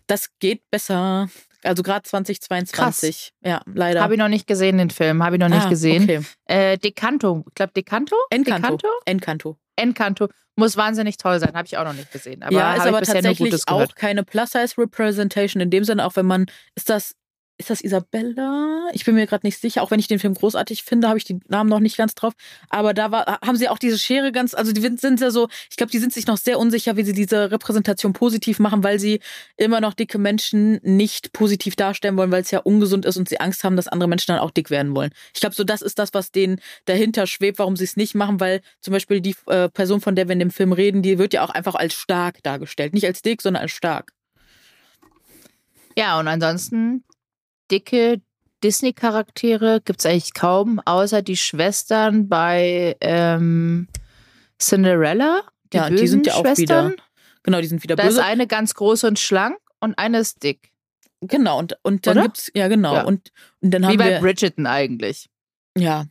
das 0.07 0.29
geht 0.39 0.69
besser. 0.71 1.29
Also 1.63 1.83
gerade 1.83 2.03
2022. 2.03 2.71
Krass. 2.73 3.31
Ja, 3.43 3.61
leider. 3.73 4.01
Habe 4.01 4.13
ich 4.13 4.19
noch 4.19 4.27
nicht 4.27 4.47
gesehen, 4.47 4.77
den 4.77 4.89
Film. 4.89 5.23
Habe 5.23 5.35
ich 5.35 5.39
noch 5.39 5.49
nicht 5.49 5.65
ah, 5.65 5.69
gesehen. 5.69 6.03
Okay. 6.03 6.21
Äh, 6.45 6.77
Decanto. 6.77 7.43
Ich 7.47 7.55
glaube, 7.55 7.73
Decanto? 7.73 8.15
Encanto. 8.29 8.89
Encanto. 9.05 9.57
Encanto. 9.75 10.29
Muss 10.55 10.75
wahnsinnig 10.75 11.17
toll 11.17 11.39
sein. 11.39 11.53
Habe 11.53 11.65
ich 11.65 11.77
auch 11.77 11.85
noch 11.85 11.93
nicht 11.93 12.11
gesehen. 12.11 12.43
Aber 12.43 12.53
ja, 12.53 12.75
ist 12.75 12.85
aber 12.85 13.01
tatsächlich 13.01 13.67
auch 13.67 13.95
keine 13.95 14.23
Plus-Size-Representation 14.23 15.61
in 15.61 15.69
dem 15.69 15.83
Sinne, 15.83 16.05
auch 16.05 16.15
wenn 16.15 16.25
man, 16.25 16.45
ist 16.75 16.89
das 16.89 17.15
ist 17.61 17.69
das 17.69 17.81
Isabella? 17.81 18.89
Ich 18.93 19.05
bin 19.05 19.15
mir 19.15 19.25
gerade 19.27 19.45
nicht 19.45 19.59
sicher, 19.59 19.81
auch 19.81 19.91
wenn 19.91 19.99
ich 19.99 20.07
den 20.07 20.19
Film 20.19 20.33
großartig 20.33 20.83
finde, 20.83 21.07
habe 21.07 21.17
ich 21.17 21.23
die 21.23 21.39
Namen 21.47 21.69
noch 21.69 21.79
nicht 21.79 21.95
ganz 21.95 22.15
drauf. 22.15 22.33
Aber 22.69 22.93
da 22.93 23.11
war, 23.11 23.39
haben 23.41 23.55
sie 23.55 23.69
auch 23.69 23.77
diese 23.77 23.97
Schere 23.97 24.31
ganz, 24.31 24.53
also 24.53 24.71
die 24.73 24.81
sind 24.81 25.21
ja 25.21 25.31
so, 25.31 25.47
ich 25.69 25.77
glaube, 25.77 25.91
die 25.91 25.99
sind 25.99 26.11
sich 26.11 26.27
noch 26.27 26.37
sehr 26.37 26.59
unsicher, 26.59 26.97
wie 26.97 27.03
sie 27.03 27.13
diese 27.13 27.51
Repräsentation 27.51 28.13
positiv 28.13 28.59
machen, 28.59 28.83
weil 28.83 28.99
sie 28.99 29.19
immer 29.57 29.79
noch 29.79 29.93
dicke 29.93 30.17
Menschen 30.17 30.79
nicht 30.83 31.33
positiv 31.33 31.75
darstellen 31.75 32.17
wollen, 32.17 32.31
weil 32.31 32.41
es 32.41 32.51
ja 32.51 32.59
ungesund 32.59 33.05
ist 33.05 33.17
und 33.17 33.29
sie 33.29 33.39
Angst 33.39 33.63
haben, 33.63 33.75
dass 33.75 33.87
andere 33.87 34.09
Menschen 34.09 34.33
dann 34.33 34.39
auch 34.39 34.51
dick 34.51 34.69
werden 34.69 34.95
wollen. 34.95 35.11
Ich 35.33 35.39
glaube, 35.39 35.55
so 35.55 35.63
das 35.63 35.81
ist 35.81 35.99
das, 35.99 36.13
was 36.13 36.31
denen 36.31 36.59
dahinter 36.85 37.27
schwebt, 37.27 37.59
warum 37.59 37.75
sie 37.75 37.83
es 37.83 37.95
nicht 37.95 38.15
machen, 38.15 38.39
weil 38.39 38.61
zum 38.81 38.91
Beispiel 38.93 39.21
die 39.21 39.35
äh, 39.47 39.69
Person, 39.69 40.01
von 40.01 40.15
der 40.15 40.27
wir 40.27 40.33
in 40.33 40.39
dem 40.39 40.51
Film 40.51 40.73
reden, 40.73 41.01
die 41.01 41.17
wird 41.19 41.33
ja 41.33 41.43
auch 41.43 41.51
einfach 41.51 41.75
als 41.75 41.93
stark 41.93 42.41
dargestellt. 42.43 42.93
Nicht 42.93 43.05
als 43.05 43.21
dick, 43.21 43.41
sondern 43.41 43.61
als 43.61 43.71
stark. 43.71 44.11
Ja, 45.97 46.19
und 46.19 46.27
ansonsten 46.27 47.03
dicke 47.71 48.21
Disney-Charaktere 48.63 49.81
gibt 49.83 49.99
es 49.99 50.05
eigentlich 50.05 50.33
kaum, 50.33 50.79
außer 50.85 51.21
die 51.21 51.37
Schwestern 51.37 52.27
bei 52.29 52.95
ähm, 53.01 53.87
Cinderella. 54.59 55.41
Die 55.73 55.77
ja, 55.77 55.89
die 55.89 56.07
sind 56.07 56.27
ja 56.27 56.33
auch 56.35 56.41
Schwestern. 56.41 56.91
wieder. 56.93 57.03
Genau, 57.43 57.61
die 57.61 57.67
sind 57.67 57.81
wieder 57.83 57.95
da 57.95 58.03
böse. 58.03 58.19
ist 58.19 58.23
eine 58.25 58.45
ganz 58.45 58.75
groß 58.75 59.05
und 59.05 59.17
schlank 59.17 59.57
und 59.79 59.97
eine 59.97 60.19
ist 60.19 60.43
dick. 60.43 60.71
Genau, 61.21 61.57
und, 61.59 61.77
und 61.83 62.05
dann 62.07 62.17
Oder? 62.17 62.23
gibt's, 62.27 62.51
ja 62.55 62.67
genau, 62.67 62.93
Ja. 62.95 63.03
Und, 63.03 63.31
und 63.61 63.71
dann 63.71 63.83
Wie 63.83 63.87
haben 63.87 63.97
bei 63.97 64.09
wir, 64.11 64.19
Bridgerton 64.19 64.65
eigentlich. 64.67 65.29
ja, 65.77 66.05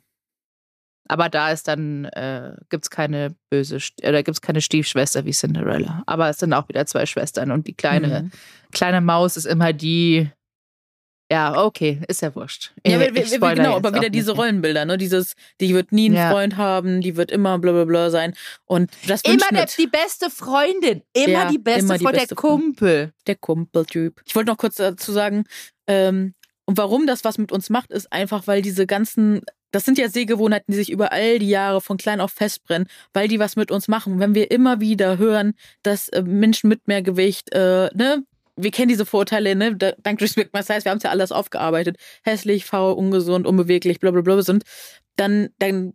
Aber 1.09 1.29
da 1.29 1.51
ist 1.51 1.67
dann, 1.69 2.05
äh, 2.07 2.55
gibt 2.69 2.85
es 2.85 2.91
keine 2.91 3.35
böse, 3.51 3.79
oder 4.03 4.23
gibt 4.23 4.37
es 4.37 4.41
keine 4.41 4.61
Stiefschwester 4.61 5.25
wie 5.25 5.33
Cinderella. 5.33 6.03
Aber 6.07 6.29
es 6.31 6.39
sind 6.39 6.53
auch 6.53 6.69
wieder 6.69 6.87
zwei 6.87 7.07
Schwestern 7.07 7.51
und 7.51 7.67
die 7.67 7.75
kleine, 7.75 8.23
Mhm. 8.25 8.31
kleine 8.73 9.01
Maus 9.01 9.37
ist 9.37 9.47
immer 9.47 9.73
die. 9.73 10.31
Ja, 11.33 11.62
okay, 11.64 12.01
ist 12.09 12.22
ja 12.22 12.35
wurscht. 12.35 12.72
Ja, 12.85 13.01
Ich- 13.01 13.33
ich 13.35 13.41
genau, 13.41 13.76
aber 13.76 13.95
wieder 13.95 14.11
diese. 14.11 14.33
Rollenbilder, 14.33 14.85
ne? 14.85 14.99
Dieses, 14.99 15.35
die 15.61 15.72
wird 15.74 15.93
nie 15.93 16.07
einen 16.07 16.16
Ja. 16.16 16.31
Freund 16.31 16.57
haben, 16.57 17.01
die 17.01 17.16
wird 17.16 17.31
immer 17.31 17.59
bla 17.59 17.70
bla 17.72 17.85
bla 17.85 18.11
sein. 18.11 18.35
Und 18.64 18.91
das 19.07 19.22
Immer 19.22 19.37
der, 19.53 19.66
die 19.66 19.87
beste 19.87 20.28
Freundin. 20.28 21.03
Immer 21.12 21.28
Ja, 21.28 21.49
die 21.51 21.59
beste 21.59 21.81
immer 21.83 21.99
die 21.99 22.05
Freundin, 22.05 22.20
beste 22.20 22.35
der 22.35 22.37
Kumpel. 22.37 23.12
der 23.28 23.37
Kumpeltyp. 23.37 24.20
Ich 24.26 24.35
wollte 24.35 24.51
noch 24.51 24.59
kurz 24.59 24.76
dazu 24.76 25.12
sagen, 25.12 25.45
ähm, 25.87 26.35
und 26.64 26.76
warum 26.78 27.07
das 27.07 27.22
was 27.24 27.39
mit 27.39 27.53
uns 27.53 27.70
macht, 27.70 27.91
ist 27.93 28.12
einfach, 28.12 28.47
weil 28.47 28.62
diese 28.62 28.87
ganzen, 28.87 29.43
das 29.72 29.85
sind 29.85 29.99
ja 29.99 30.09
Sehgewohnheiten, 30.09 30.72
die 30.72 30.78
sich 30.78 30.91
über 30.91 31.12
all 31.12 31.39
die 31.39 31.49
Jahre 31.49 31.81
von 31.81 31.97
klein 31.97 32.20
auf 32.20 32.33
festbrennen, 32.33 32.89
weil 33.12 33.28
die 33.28 33.39
was 33.39 33.55
mit 33.57 33.70
uns 33.70 33.87
machen. 33.89 34.18
Wenn 34.18 34.35
wir 34.35 34.51
immer 34.51 34.81
wieder 34.81 35.18
hören, 35.18 35.55
dass 35.85 36.09
äh, 36.09 36.22
Menschen 36.22 36.68
mit 36.68 36.87
mehr 36.89 37.03
Gewicht, 37.03 37.53
äh, 37.53 37.89
ne, 37.95 38.24
wir 38.57 38.70
kennen 38.70 38.88
diese 38.88 39.07
Vorurteile, 39.07 39.55
ne, 39.55 39.76
da- 39.76 39.94
dank 40.03 40.20
Respect 40.20 40.53
My 40.55 40.62
Size, 40.62 40.84
wir 40.84 40.90
haben 40.90 40.98
es 40.98 41.05
ja 41.05 41.11
alles 41.11 41.32
aufgearbeitet, 41.32 41.96
hässlich, 42.22 42.64
faul, 42.64 42.92
ungesund, 42.94 43.46
unbeweglich, 43.46 44.01
bla 44.01 44.11
bla 44.11 44.20
bla 44.22 44.42
sind, 44.42 44.64
dann, 45.16 45.51
dann 45.59 45.94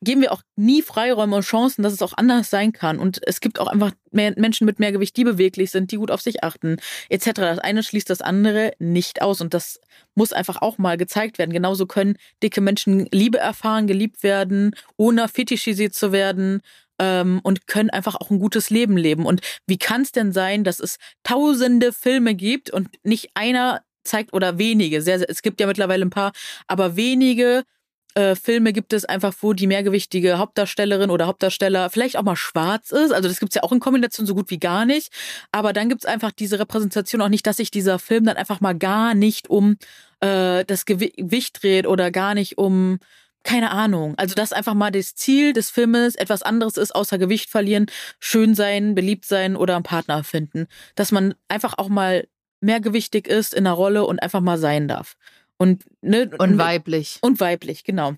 geben 0.00 0.22
wir 0.22 0.32
auch 0.32 0.42
nie 0.56 0.82
Freiräume 0.82 1.36
und 1.36 1.42
Chancen, 1.42 1.82
dass 1.82 1.92
es 1.92 2.02
auch 2.02 2.12
anders 2.16 2.50
sein 2.50 2.72
kann. 2.72 2.98
Und 2.98 3.20
es 3.26 3.40
gibt 3.40 3.58
auch 3.58 3.66
einfach 3.66 3.92
mehr 4.12 4.32
Menschen 4.36 4.64
mit 4.64 4.78
mehr 4.78 4.92
Gewicht, 4.92 5.16
die 5.16 5.24
beweglich 5.24 5.70
sind, 5.70 5.90
die 5.90 5.96
gut 5.96 6.10
auf 6.10 6.20
sich 6.20 6.44
achten, 6.44 6.76
etc. 7.08 7.32
Das 7.34 7.58
eine 7.58 7.82
schließt 7.82 8.08
das 8.08 8.20
andere 8.20 8.72
nicht 8.78 9.22
aus. 9.22 9.40
Und 9.40 9.54
das 9.54 9.80
muss 10.14 10.32
einfach 10.32 10.62
auch 10.62 10.78
mal 10.78 10.96
gezeigt 10.96 11.38
werden. 11.38 11.52
Genauso 11.52 11.86
können 11.86 12.16
dicke 12.42 12.60
Menschen 12.60 13.08
Liebe 13.10 13.38
erfahren, 13.38 13.86
geliebt 13.86 14.22
werden, 14.22 14.72
ohne 14.96 15.26
fetischisiert 15.28 15.94
zu 15.94 16.12
werden. 16.12 16.60
Ähm, 17.00 17.40
und 17.42 17.66
können 17.66 17.90
einfach 17.90 18.16
auch 18.16 18.30
ein 18.30 18.40
gutes 18.40 18.70
Leben 18.70 18.96
leben. 18.96 19.24
Und 19.24 19.40
wie 19.66 19.78
kann 19.78 20.02
es 20.02 20.12
denn 20.12 20.32
sein, 20.32 20.64
dass 20.64 20.80
es 20.80 20.96
tausende 21.22 21.92
Filme 21.92 22.34
gibt 22.34 22.70
und 22.70 22.88
nicht 23.04 23.30
einer 23.34 23.82
zeigt 24.04 24.32
oder 24.32 24.58
wenige, 24.58 25.02
sehr, 25.02 25.18
sehr, 25.18 25.30
es 25.30 25.42
gibt 25.42 25.60
ja 25.60 25.66
mittlerweile 25.66 26.04
ein 26.04 26.10
paar, 26.10 26.32
aber 26.66 26.96
wenige 26.96 27.62
äh, 28.14 28.34
Filme 28.34 28.72
gibt 28.72 28.92
es 28.92 29.04
einfach, 29.04 29.34
wo 29.40 29.52
die 29.52 29.66
mehrgewichtige 29.66 30.38
Hauptdarstellerin 30.38 31.10
oder 31.10 31.26
Hauptdarsteller 31.26 31.90
vielleicht 31.90 32.16
auch 32.16 32.22
mal 32.22 32.36
schwarz 32.36 32.90
ist. 32.90 33.12
Also 33.12 33.28
das 33.28 33.38
gibt's 33.38 33.54
ja 33.54 33.62
auch 33.62 33.72
in 33.72 33.80
Kombination 33.80 34.26
so 34.26 34.34
gut 34.34 34.50
wie 34.50 34.58
gar 34.58 34.84
nicht. 34.86 35.12
Aber 35.52 35.72
dann 35.72 35.88
gibt's 35.88 36.06
einfach 36.06 36.32
diese 36.32 36.58
Repräsentation 36.58 37.20
auch 37.20 37.28
nicht, 37.28 37.46
dass 37.46 37.58
sich 37.58 37.70
dieser 37.70 37.98
Film 37.98 38.24
dann 38.24 38.36
einfach 38.36 38.60
mal 38.60 38.76
gar 38.76 39.14
nicht 39.14 39.50
um 39.50 39.76
äh, 40.20 40.64
das 40.64 40.86
Gewi- 40.86 41.14
Gewicht 41.16 41.62
dreht 41.62 41.86
oder 41.86 42.10
gar 42.10 42.34
nicht 42.34 42.58
um 42.58 42.98
keine 43.44 43.70
Ahnung. 43.70 44.14
Also, 44.16 44.34
dass 44.34 44.52
einfach 44.52 44.74
mal 44.74 44.90
das 44.90 45.14
Ziel 45.14 45.52
des 45.52 45.70
Filmes 45.70 46.16
etwas 46.16 46.42
anderes 46.42 46.76
ist, 46.76 46.94
außer 46.94 47.18
Gewicht 47.18 47.50
verlieren, 47.50 47.86
schön 48.20 48.54
sein, 48.54 48.94
beliebt 48.94 49.24
sein 49.24 49.56
oder 49.56 49.74
einen 49.76 49.84
Partner 49.84 50.24
finden. 50.24 50.66
Dass 50.94 51.12
man 51.12 51.34
einfach 51.48 51.74
auch 51.78 51.88
mal 51.88 52.26
mehrgewichtig 52.60 53.26
ist 53.28 53.54
in 53.54 53.66
einer 53.66 53.74
Rolle 53.74 54.04
und 54.04 54.18
einfach 54.20 54.40
mal 54.40 54.58
sein 54.58 54.88
darf. 54.88 55.16
Und, 55.56 55.84
ne, 56.02 56.30
Und 56.38 56.58
weiblich. 56.58 57.18
und 57.20 57.40
weiblich, 57.40 57.84
genau. 57.84 58.14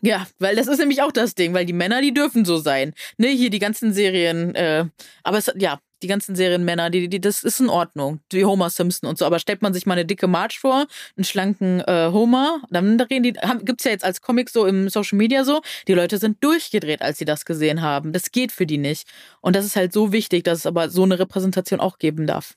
Ja, 0.00 0.26
weil 0.38 0.56
das 0.56 0.66
ist 0.66 0.78
nämlich 0.78 1.02
auch 1.02 1.12
das 1.12 1.34
Ding, 1.34 1.54
weil 1.54 1.66
die 1.66 1.72
Männer, 1.72 2.00
die 2.00 2.14
dürfen 2.14 2.44
so 2.44 2.58
sein. 2.58 2.92
Ne, 3.18 3.28
hier 3.28 3.50
die 3.50 3.60
ganzen 3.60 3.92
Serien, 3.92 4.54
äh, 4.54 4.86
aber 5.22 5.38
es, 5.38 5.52
ja, 5.56 5.80
die 6.02 6.06
ganzen 6.08 6.34
Serienmänner, 6.36 6.90
die, 6.90 7.08
die, 7.08 7.20
das 7.20 7.42
ist 7.44 7.60
in 7.60 7.68
Ordnung. 7.68 8.20
Wie 8.30 8.44
Homer 8.44 8.70
Simpson 8.70 9.08
und 9.08 9.18
so. 9.18 9.24
Aber 9.26 9.38
stellt 9.38 9.62
man 9.62 9.72
sich 9.74 9.86
mal 9.86 9.94
eine 9.94 10.04
dicke 10.04 10.26
Marge 10.26 10.56
vor, 10.60 10.86
einen 11.16 11.24
schlanken 11.24 11.80
äh, 11.80 12.10
Homer, 12.12 12.60
dann 12.70 13.00
reden 13.00 13.22
die, 13.22 13.32
haben, 13.40 13.64
gibt's 13.64 13.84
ja 13.84 13.90
jetzt 13.92 14.04
als 14.04 14.20
Comic 14.20 14.50
so 14.50 14.66
im 14.66 14.88
Social 14.88 15.16
Media 15.18 15.44
so, 15.44 15.60
die 15.88 15.94
Leute 15.94 16.18
sind 16.18 16.42
durchgedreht, 16.44 17.02
als 17.02 17.18
sie 17.18 17.24
das 17.24 17.44
gesehen 17.44 17.82
haben. 17.82 18.12
Das 18.12 18.30
geht 18.32 18.52
für 18.52 18.66
die 18.66 18.78
nicht. 18.78 19.06
Und 19.40 19.56
das 19.56 19.64
ist 19.64 19.76
halt 19.76 19.92
so 19.92 20.12
wichtig, 20.12 20.44
dass 20.44 20.58
es 20.58 20.66
aber 20.66 20.88
so 20.90 21.02
eine 21.04 21.18
Repräsentation 21.18 21.80
auch 21.80 21.98
geben 21.98 22.26
darf. 22.26 22.54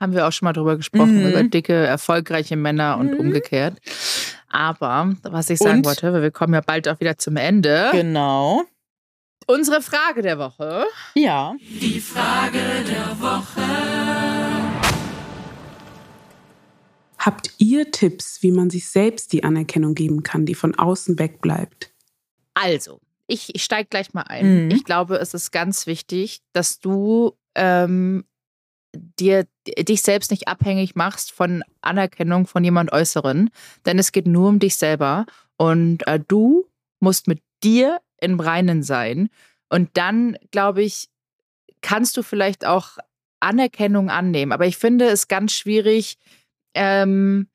Haben 0.00 0.12
wir 0.12 0.28
auch 0.28 0.32
schon 0.32 0.46
mal 0.46 0.52
drüber 0.52 0.76
gesprochen, 0.76 1.22
Mhm. 1.24 1.28
über 1.30 1.42
dicke, 1.42 1.74
erfolgreiche 1.74 2.54
Männer 2.56 2.98
und 2.98 3.14
Mhm. 3.14 3.18
umgekehrt. 3.20 3.78
Aber, 4.48 5.14
was 5.22 5.50
ich 5.50 5.58
sagen 5.58 5.78
Und? 5.78 5.86
wollte, 5.86 6.12
weil 6.12 6.22
wir 6.22 6.30
kommen 6.30 6.54
ja 6.54 6.60
bald 6.60 6.88
auch 6.88 7.00
wieder 7.00 7.18
zum 7.18 7.36
Ende. 7.36 7.88
Genau. 7.92 8.62
Unsere 9.50 9.80
Frage 9.80 10.20
der 10.20 10.38
Woche. 10.38 10.84
Ja. 11.14 11.56
Habt 17.18 17.54
ihr 17.56 17.90
Tipps, 17.90 18.42
wie 18.42 18.52
man 18.52 18.68
sich 18.68 18.90
selbst 18.90 19.32
die 19.32 19.44
Anerkennung 19.44 19.94
geben 19.94 20.22
kann, 20.22 20.44
die 20.44 20.54
von 20.54 20.74
außen 20.74 21.18
wegbleibt? 21.18 21.90
Also, 22.52 23.00
ich, 23.26 23.54
ich 23.54 23.64
steige 23.64 23.88
gleich 23.88 24.12
mal 24.12 24.24
ein. 24.24 24.66
Mhm. 24.66 24.70
Ich 24.70 24.84
glaube, 24.84 25.16
es 25.16 25.32
ist 25.32 25.50
ganz 25.50 25.86
wichtig, 25.86 26.42
dass 26.52 26.78
du 26.78 27.32
ähm, 27.54 28.26
dir 28.94 29.46
dich 29.78 30.02
selbst 30.02 30.30
nicht 30.30 30.46
abhängig 30.46 30.94
machst 30.94 31.32
von 31.32 31.64
Anerkennung 31.80 32.46
von 32.46 32.64
jemand 32.64 32.92
Äußeren, 32.92 33.48
denn 33.86 33.98
es 33.98 34.12
geht 34.12 34.26
nur 34.26 34.50
um 34.50 34.58
dich 34.58 34.76
selber 34.76 35.24
und 35.56 36.06
äh, 36.06 36.20
du 36.20 36.68
musst 37.00 37.28
mit 37.28 37.40
dir 37.64 37.98
im 38.20 38.40
Reinen 38.40 38.82
sein 38.82 39.28
und 39.68 39.90
dann 39.94 40.36
glaube 40.50 40.82
ich 40.82 41.08
kannst 41.80 42.16
du 42.16 42.22
vielleicht 42.22 42.66
auch 42.66 42.98
Anerkennung 43.40 44.10
annehmen, 44.10 44.52
aber 44.52 44.66
ich 44.66 44.78
finde 44.78 45.06
es 45.06 45.28
ganz 45.28 45.52
schwierig, 45.52 46.18
ähm, 46.74 47.48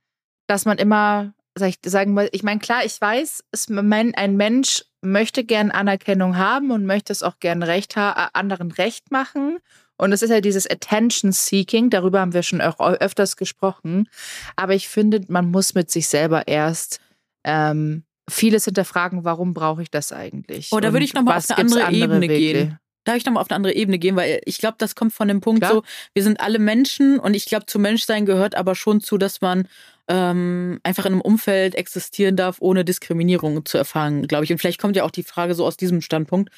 dass 0.47 0.66
man 0.66 0.78
immer 0.78 1.34
sag 1.55 1.70
ich, 1.70 1.80
sagen 1.86 2.16
will, 2.16 2.30
ich 2.32 2.43
meine, 2.43 2.59
klar, 2.59 2.84
ich 2.84 2.99
weiß, 2.99 3.43
es, 3.51 3.70
mein, 3.70 4.16
ein 4.16 4.36
Mensch 4.38 4.84
möchte 5.01 5.43
gern 5.43 5.72
Anerkennung 5.72 6.38
haben 6.38 6.72
und 6.72 6.86
möchte 6.86 7.11
es 7.11 7.24
auch 7.24 7.39
gern 7.39 7.64
recht 7.64 7.95
anderen 7.97 8.72
recht 8.72 9.11
machen. 9.11 9.59
Und 9.97 10.11
es 10.11 10.22
ist 10.22 10.32
ja 10.32 10.41
dieses 10.41 10.70
Attention 10.70 11.32
Seeking, 11.32 11.89
darüber 11.89 12.20
haben 12.20 12.34
wir 12.34 12.43
schon 12.43 12.61
öfters 12.61 13.38
gesprochen. 13.38 14.09
Aber 14.55 14.74
ich 14.74 14.89
finde, 14.89 15.22
man 15.28 15.51
muss 15.51 15.76
mit 15.76 15.91
sich 15.91 16.07
selber 16.07 16.47
erst 16.47 16.99
ähm, 17.43 18.03
vieles 18.30 18.65
hinterfragen, 18.65 19.24
warum 19.24 19.53
brauche 19.53 19.82
ich 19.82 19.91
das 19.91 20.11
eigentlich? 20.11 20.69
Oh, 20.71 20.80
da 20.80 20.93
würde 20.93 21.05
ich 21.05 21.13
noch 21.13 21.24
mal 21.24 21.38
auf 21.38 21.49
eine 21.49 21.57
gibt's 21.57 21.76
andere 21.78 21.91
Ebene 21.93 22.21
Wege? 22.21 22.34
gehen. 22.59 22.80
Darf 23.05 23.17
ich 23.17 23.26
nochmal 23.26 23.41
auf 23.41 23.49
eine 23.49 23.57
andere 23.57 23.74
Ebene 23.76 23.99
gehen, 23.99 24.15
weil 24.15 24.39
ich 24.45 24.59
glaube, 24.59 24.76
das 24.78 24.95
kommt 24.95 25.11
von 25.13 25.28
dem 25.28 25.41
Punkt 25.41 25.61
Klar. 25.61 25.74
so, 25.74 25.84
wir 26.13 26.24
sind 26.24 26.39
alle 26.39 26.57
Menschen 26.57 27.19
und 27.19 27.34
ich 27.34 27.45
glaube, 27.45 27.65
zu 27.65 27.78
Menschsein 27.78 28.26
gehört 28.26 28.55
aber 28.55 28.76
schon 28.76 29.01
zu, 29.01 29.17
dass 29.17 29.41
man 29.41 29.67
ähm, 30.07 30.80
einfach 30.84 31.05
in 31.05 31.11
einem 31.11 31.21
Umfeld 31.21 31.76
existieren 31.76 32.38
darf, 32.38 32.57
ohne 32.61 32.86
Diskriminierung 32.86 33.65
zu 33.65 33.78
erfahren, 33.78 34.26
glaube 34.28 34.45
ich. 34.45 34.51
Und 34.53 34.57
vielleicht 34.59 34.80
kommt 34.80 34.95
ja 34.95 35.03
auch 35.03 35.11
die 35.11 35.24
Frage 35.24 35.53
so 35.53 35.65
aus 35.65 35.76
diesem 35.76 35.99
Standpunkt. 36.01 36.49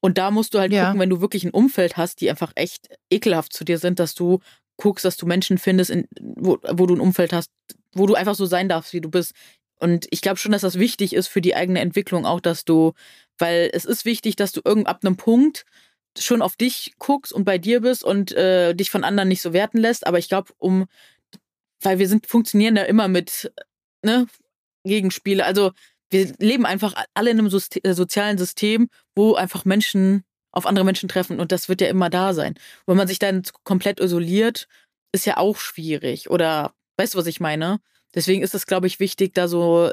Und 0.00 0.18
da 0.18 0.32
musst 0.32 0.54
du 0.54 0.58
halt 0.58 0.72
Ja. 0.72 0.86
gucken, 0.86 1.00
wenn 1.00 1.10
du 1.10 1.20
wirklich 1.20 1.44
ein 1.44 1.50
Umfeld 1.52 1.96
hast, 1.96 2.20
die 2.20 2.28
einfach 2.30 2.50
echt 2.56 2.88
ekelhaft 3.10 3.52
zu 3.52 3.62
dir 3.64 3.78
sind, 3.78 4.00
dass 4.00 4.14
du 4.16 4.40
guckst, 4.76 5.04
dass 5.04 5.16
du 5.16 5.26
Menschen 5.26 5.58
findest, 5.58 5.90
in, 5.90 6.08
wo, 6.20 6.58
wo 6.72 6.86
du 6.86 6.94
ein 6.96 7.00
Umfeld 7.00 7.32
hast, 7.32 7.48
wo 7.94 8.06
du 8.06 8.14
einfach 8.14 8.34
so 8.34 8.46
sein 8.46 8.68
darfst, 8.68 8.92
wie 8.92 9.00
du 9.00 9.08
bist. 9.08 9.32
Und 9.82 10.06
ich 10.10 10.20
glaube 10.22 10.38
schon, 10.38 10.52
dass 10.52 10.62
das 10.62 10.78
wichtig 10.78 11.14
ist 11.14 11.28
für 11.28 11.40
die 11.40 11.54
eigene 11.54 11.80
Entwicklung 11.80 12.26
auch, 12.26 12.40
dass 12.40 12.64
du, 12.64 12.92
weil 13.38 13.70
es 13.72 13.84
ist 13.84 14.04
wichtig, 14.04 14.36
dass 14.36 14.52
du 14.52 14.60
irgend 14.64 14.86
ab 14.86 15.00
einem 15.04 15.16
Punkt 15.16 15.64
schon 16.18 16.42
auf 16.42 16.56
dich 16.56 16.94
guckst 16.98 17.32
und 17.32 17.44
bei 17.44 17.58
dir 17.58 17.80
bist 17.80 18.04
und 18.04 18.32
äh, 18.32 18.74
dich 18.74 18.90
von 18.90 19.04
anderen 19.04 19.28
nicht 19.28 19.42
so 19.42 19.52
werten 19.52 19.78
lässt. 19.78 20.06
Aber 20.06 20.18
ich 20.18 20.28
glaube, 20.28 20.52
um, 20.58 20.86
weil 21.80 21.98
wir 21.98 22.08
sind, 22.08 22.26
funktionieren 22.26 22.76
ja 22.76 22.84
immer 22.84 23.08
mit 23.08 23.52
ne, 24.04 24.26
Gegenspiele. 24.84 25.44
Also 25.44 25.72
wir 26.10 26.32
leben 26.38 26.66
einfach 26.66 26.94
alle 27.14 27.30
in 27.30 27.38
einem 27.38 27.48
Sozi- 27.48 27.84
äh, 27.86 27.94
sozialen 27.94 28.38
System, 28.38 28.88
wo 29.14 29.34
einfach 29.34 29.64
Menschen 29.64 30.24
auf 30.52 30.66
andere 30.66 30.84
Menschen 30.84 31.08
treffen 31.08 31.40
und 31.40 31.50
das 31.50 31.70
wird 31.70 31.80
ja 31.80 31.88
immer 31.88 32.10
da 32.10 32.34
sein. 32.34 32.54
Wenn 32.86 32.98
man 32.98 33.08
sich 33.08 33.18
dann 33.18 33.42
komplett 33.64 34.00
isoliert, 34.00 34.68
ist 35.12 35.24
ja 35.24 35.38
auch 35.38 35.56
schwierig. 35.56 36.28
Oder 36.30 36.74
Weißt 36.98 37.14
du, 37.14 37.18
was 37.18 37.26
ich 37.26 37.40
meine? 37.40 37.80
Deswegen 38.14 38.42
ist 38.42 38.54
es, 38.54 38.66
glaube 38.66 38.86
ich, 38.86 39.00
wichtig, 39.00 39.34
da 39.34 39.48
so, 39.48 39.90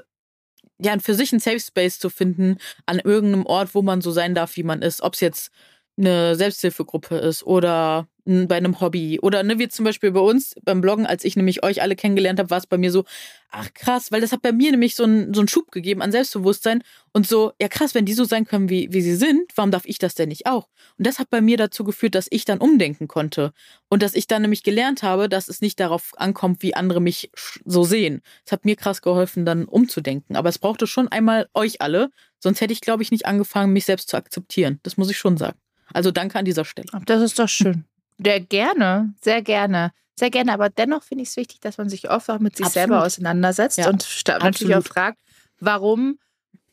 ja, 0.79 0.97
für 0.99 1.13
sich 1.13 1.31
einen 1.31 1.39
Safe 1.39 1.59
Space 1.59 1.99
zu 1.99 2.09
finden 2.09 2.57
an 2.85 2.99
irgendeinem 2.99 3.45
Ort, 3.45 3.75
wo 3.75 3.81
man 3.81 4.01
so 4.01 4.11
sein 4.11 4.35
darf, 4.35 4.55
wie 4.55 4.63
man 4.63 4.81
ist. 4.81 5.01
Ob 5.01 5.13
es 5.13 5.19
jetzt 5.19 5.51
eine 5.99 6.35
Selbsthilfegruppe 6.35 7.17
ist 7.17 7.43
oder 7.43 8.07
bei 8.25 8.57
einem 8.57 8.79
Hobby 8.79 9.19
oder 9.19 9.41
ne, 9.41 9.57
wie 9.57 9.69
zum 9.69 9.85
Beispiel 9.85 10.11
bei 10.11 10.19
uns 10.19 10.53
beim 10.63 10.81
Bloggen, 10.81 11.07
als 11.07 11.23
ich 11.23 11.35
nämlich 11.35 11.63
euch 11.63 11.81
alle 11.81 11.95
kennengelernt 11.95 12.37
habe, 12.37 12.51
war 12.51 12.59
es 12.59 12.67
bei 12.67 12.77
mir 12.77 12.91
so, 12.91 13.05
ach 13.49 13.73
krass, 13.73 14.11
weil 14.11 14.21
das 14.21 14.31
hat 14.31 14.43
bei 14.43 14.51
mir 14.51 14.69
nämlich 14.69 14.95
so 14.95 15.03
einen 15.03 15.33
so 15.33 15.41
einen 15.41 15.47
Schub 15.47 15.71
gegeben 15.71 16.03
an 16.03 16.11
Selbstbewusstsein 16.11 16.83
und 17.11 17.27
so, 17.27 17.53
ja 17.59 17.67
krass, 17.67 17.95
wenn 17.95 18.05
die 18.05 18.13
so 18.13 18.25
sein 18.25 18.45
können, 18.45 18.69
wie, 18.69 18.93
wie 18.93 19.01
sie 19.01 19.15
sind, 19.15 19.51
warum 19.55 19.71
darf 19.71 19.81
ich 19.85 19.97
das 19.97 20.13
denn 20.13 20.29
nicht 20.29 20.45
auch? 20.45 20.67
Und 20.99 21.07
das 21.07 21.17
hat 21.17 21.31
bei 21.31 21.41
mir 21.41 21.57
dazu 21.57 21.83
geführt, 21.83 22.13
dass 22.13 22.27
ich 22.29 22.45
dann 22.45 22.59
umdenken 22.59 23.07
konnte 23.07 23.51
und 23.89 24.03
dass 24.03 24.13
ich 24.13 24.27
dann 24.27 24.43
nämlich 24.43 24.61
gelernt 24.61 25.01
habe, 25.01 25.27
dass 25.27 25.47
es 25.47 25.61
nicht 25.61 25.79
darauf 25.79 26.11
ankommt, 26.17 26.61
wie 26.61 26.75
andere 26.75 27.01
mich 27.01 27.31
so 27.65 27.83
sehen. 27.83 28.21
Es 28.45 28.51
hat 28.51 28.63
mir 28.63 28.75
krass 28.75 29.01
geholfen, 29.01 29.43
dann 29.43 29.65
umzudenken, 29.65 30.35
aber 30.35 30.49
es 30.49 30.59
brauchte 30.59 30.85
schon 30.85 31.07
einmal 31.07 31.49
euch 31.55 31.81
alle, 31.81 32.11
sonst 32.37 32.61
hätte 32.61 32.73
ich, 32.73 32.81
glaube 32.81 33.01
ich, 33.01 33.09
nicht 33.09 33.25
angefangen, 33.25 33.73
mich 33.73 33.85
selbst 33.85 34.09
zu 34.09 34.17
akzeptieren. 34.17 34.79
Das 34.83 34.97
muss 34.97 35.09
ich 35.09 35.17
schon 35.17 35.37
sagen. 35.37 35.57
Also 35.93 36.11
danke 36.11 36.37
an 36.37 36.45
dieser 36.45 36.65
Stelle. 36.65 36.87
Das 37.05 37.21
ist 37.21 37.39
doch 37.39 37.49
schön. 37.49 37.85
Der 38.17 38.39
gerne, 38.39 39.13
sehr 39.21 39.41
gerne. 39.41 39.91
Sehr 40.19 40.29
gerne, 40.29 40.51
aber 40.51 40.69
dennoch 40.69 41.03
finde 41.03 41.23
ich 41.23 41.29
es 41.29 41.37
wichtig, 41.37 41.61
dass 41.61 41.77
man 41.77 41.87
sich 41.87 42.09
oft 42.09 42.29
auch 42.29 42.39
mit 42.39 42.57
sich 42.57 42.65
Absolut. 42.65 42.89
selber 42.89 43.05
auseinandersetzt 43.05 43.77
ja. 43.77 43.87
und 43.87 44.05
natürlich 44.27 44.75
auch 44.75 44.83
fragt, 44.83 45.17
warum 45.61 46.19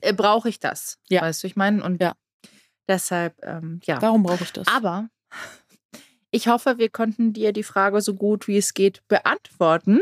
äh, 0.01 0.13
brauche 0.13 0.49
ich 0.49 0.59
das? 0.59 0.99
Ja. 1.09 1.23
Weißt 1.23 1.45
du, 1.45 1.47
ich 1.47 1.55
meine? 1.55 1.83
Und 1.85 2.03
ja. 2.03 2.15
deshalb, 2.89 3.37
ähm, 3.45 3.81
ja. 3.85 4.03
Warum 4.03 4.25
brauche 4.25 4.43
ich 4.43 4.53
das? 4.53 4.67
Aber 4.67 5.09
ich 6.31 6.49
hoffe, 6.49 6.79
wir 6.79 6.89
konnten 6.89 7.33
dir 7.33 7.53
die 7.53 7.63
Frage 7.63 8.01
so 8.01 8.15
gut 8.15 8.49
wie 8.49 8.57
es 8.57 8.75
geht 8.75 9.07
beantworten. 9.09 10.01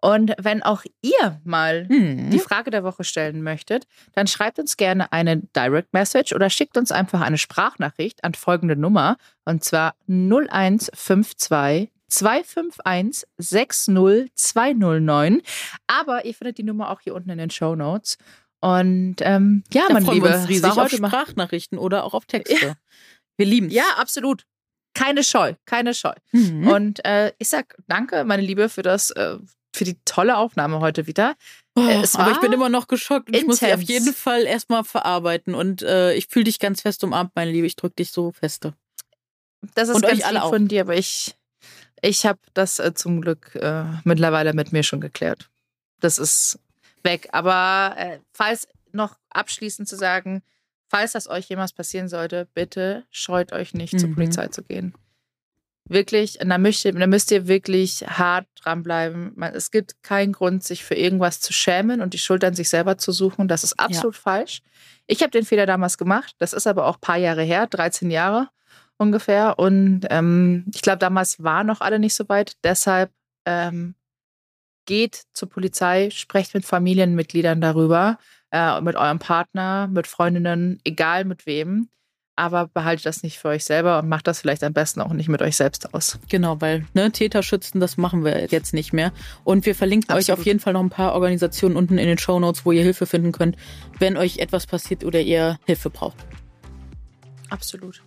Und 0.00 0.32
wenn 0.38 0.62
auch 0.62 0.84
ihr 1.00 1.40
mal 1.44 1.86
mhm. 1.88 2.30
die 2.30 2.38
Frage 2.38 2.70
der 2.70 2.84
Woche 2.84 3.04
stellen 3.04 3.42
möchtet, 3.42 3.86
dann 4.12 4.26
schreibt 4.26 4.58
uns 4.58 4.76
gerne 4.76 5.10
eine 5.12 5.38
Direct 5.56 5.94
Message 5.94 6.34
oder 6.34 6.50
schickt 6.50 6.76
uns 6.76 6.92
einfach 6.92 7.22
eine 7.22 7.38
Sprachnachricht 7.38 8.22
an 8.22 8.34
folgende 8.34 8.76
Nummer 8.76 9.16
und 9.46 9.64
zwar 9.64 9.94
0152 10.08 11.90
251 12.08 13.26
60209. 13.38 15.40
Aber 15.86 16.26
ihr 16.26 16.34
findet 16.34 16.58
die 16.58 16.64
Nummer 16.64 16.90
auch 16.90 17.00
hier 17.00 17.14
unten 17.14 17.30
in 17.30 17.38
den 17.38 17.50
Show 17.50 17.74
Notes. 17.74 18.18
Und 18.60 19.16
ähm, 19.20 19.64
ja, 19.72 19.84
da 19.88 19.94
mein 19.94 20.04
Liebe, 20.06 20.28
wir 20.28 20.36
uns 20.36 20.48
riesig 20.48 20.78
auf 20.78 20.90
Sprachnachrichten 20.90 21.78
oder 21.78 22.04
auch 22.04 22.14
auf 22.14 22.26
Texte. 22.26 22.66
Ja. 22.66 22.74
Wir 23.36 23.46
lieben 23.46 23.70
Ja, 23.70 23.84
absolut. 23.96 24.46
Keine 24.94 25.24
Scheu, 25.24 25.54
keine 25.66 25.92
Scheu. 25.92 26.14
Mhm. 26.32 26.68
Und 26.68 27.04
äh, 27.04 27.32
ich 27.38 27.48
sag 27.48 27.76
danke, 27.88 28.24
meine 28.24 28.42
Liebe, 28.42 28.68
für 28.68 28.82
das 28.82 29.10
äh, 29.10 29.38
für 29.74 29.84
die 29.84 29.98
tolle 30.04 30.36
Aufnahme 30.36 30.80
heute 30.80 31.06
wieder. 31.06 31.34
Oh, 31.74 31.80
aber 31.80 32.30
ich 32.30 32.40
bin 32.40 32.52
immer 32.52 32.68
noch 32.68 32.86
geschockt 32.86 33.28
und 33.28 33.34
ich 33.34 33.44
muss 33.44 33.58
sie 33.58 33.72
auf 33.72 33.82
jeden 33.82 34.14
Fall 34.14 34.44
erstmal 34.44 34.84
verarbeiten. 34.84 35.54
Und 35.54 35.82
äh, 35.82 36.14
ich 36.14 36.28
fühle 36.28 36.44
dich 36.44 36.60
ganz 36.60 36.82
fest 36.82 37.02
umarmt, 37.02 37.32
meine 37.34 37.50
Liebe. 37.50 37.66
Ich 37.66 37.74
drücke 37.74 37.96
dich 37.96 38.12
so 38.12 38.30
feste. 38.30 38.74
Das 39.74 39.88
ist 39.88 39.96
und 39.96 40.02
ganz 40.02 40.30
lieb 40.30 40.42
von 40.42 40.68
dir, 40.68 40.82
aber 40.82 40.96
ich, 40.96 41.34
ich 42.00 42.24
habe 42.26 42.38
das 42.54 42.78
äh, 42.78 42.94
zum 42.94 43.20
Glück 43.20 43.56
äh, 43.56 43.84
mittlerweile 44.04 44.52
mit 44.52 44.72
mir 44.72 44.84
schon 44.84 45.00
geklärt. 45.00 45.50
Das 45.98 46.18
ist 46.18 46.60
weg. 47.02 47.28
Aber 47.32 47.96
falls 48.32 48.68
noch 48.92 49.18
abschließend 49.30 49.88
zu 49.88 49.96
sagen, 49.96 50.42
falls 50.88 51.12
das 51.12 51.28
euch 51.28 51.48
jemals 51.48 51.72
passieren 51.72 52.08
sollte, 52.08 52.48
bitte 52.54 53.04
scheut 53.10 53.52
euch 53.52 53.74
nicht, 53.74 53.94
mhm. 53.94 53.98
zur 53.98 54.14
Polizei 54.14 54.48
zu 54.48 54.62
gehen. 54.62 54.94
Wirklich, 55.86 56.38
da 56.40 56.56
müsst, 56.56 56.86
ihr, 56.86 56.92
da 56.92 57.06
müsst 57.06 57.30
ihr 57.30 57.46
wirklich 57.46 58.06
hart 58.06 58.46
dranbleiben. 58.56 59.36
Es 59.52 59.70
gibt 59.70 60.02
keinen 60.02 60.32
Grund, 60.32 60.64
sich 60.64 60.82
für 60.82 60.94
irgendwas 60.94 61.40
zu 61.40 61.52
schämen 61.52 62.00
und 62.00 62.14
die 62.14 62.18
Schuld 62.18 62.42
an 62.42 62.54
sich 62.54 62.70
selber 62.70 62.96
zu 62.96 63.12
suchen. 63.12 63.48
Das 63.48 63.64
ist 63.64 63.78
absolut 63.78 64.14
ja. 64.14 64.20
falsch. 64.20 64.62
Ich 65.06 65.20
habe 65.20 65.30
den 65.30 65.44
Fehler 65.44 65.66
damals 65.66 65.98
gemacht. 65.98 66.34
Das 66.38 66.54
ist 66.54 66.66
aber 66.66 66.86
auch 66.86 66.96
ein 66.96 67.00
paar 67.02 67.18
Jahre 67.18 67.42
her, 67.42 67.66
13 67.66 68.10
Jahre 68.10 68.48
ungefähr. 68.96 69.58
Und 69.58 70.06
ähm, 70.08 70.64
ich 70.74 70.80
glaube, 70.80 70.98
damals 70.98 71.42
waren 71.42 71.66
noch 71.66 71.82
alle 71.82 71.98
nicht 71.98 72.14
so 72.14 72.26
weit. 72.30 72.54
Deshalb 72.64 73.10
ähm, 73.44 73.94
geht 74.86 75.24
zur 75.34 75.50
Polizei, 75.50 76.08
sprecht 76.10 76.54
mit 76.54 76.64
Familienmitgliedern 76.64 77.60
darüber, 77.60 78.18
äh, 78.54 78.80
mit 78.80 78.96
eurem 78.96 79.18
Partner, 79.18 79.88
mit 79.88 80.06
Freundinnen, 80.06 80.80
egal 80.84 81.24
mit 81.24 81.44
wem 81.44 81.88
aber 82.36 82.66
behaltet 82.66 83.06
das 83.06 83.22
nicht 83.22 83.38
für 83.38 83.48
euch 83.48 83.64
selber 83.64 84.00
und 84.00 84.08
macht 84.08 84.26
das 84.26 84.40
vielleicht 84.40 84.64
am 84.64 84.72
besten 84.72 85.00
auch 85.00 85.12
nicht 85.12 85.28
mit 85.28 85.40
euch 85.40 85.56
selbst 85.56 85.94
aus. 85.94 86.18
Genau, 86.28 86.60
weil 86.60 86.84
ne, 86.94 87.12
Täter 87.12 87.42
schützen, 87.42 87.80
das 87.80 87.96
machen 87.96 88.24
wir 88.24 88.46
jetzt 88.46 88.74
nicht 88.74 88.92
mehr. 88.92 89.12
Und 89.44 89.66
wir 89.66 89.74
verlinken 89.74 90.10
Absolut. 90.10 90.28
euch 90.28 90.32
auf 90.40 90.46
jeden 90.46 90.60
Fall 90.60 90.72
noch 90.72 90.82
ein 90.82 90.90
paar 90.90 91.14
Organisationen 91.14 91.76
unten 91.76 91.98
in 91.98 92.06
den 92.06 92.18
Show 92.18 92.40
Notes, 92.40 92.64
wo 92.64 92.72
ihr 92.72 92.82
Hilfe 92.82 93.06
finden 93.06 93.32
könnt, 93.32 93.56
wenn 93.98 94.16
euch 94.16 94.38
etwas 94.38 94.66
passiert 94.66 95.04
oder 95.04 95.20
ihr 95.20 95.58
Hilfe 95.64 95.90
braucht. 95.90 96.16
Absolut. 97.50 98.02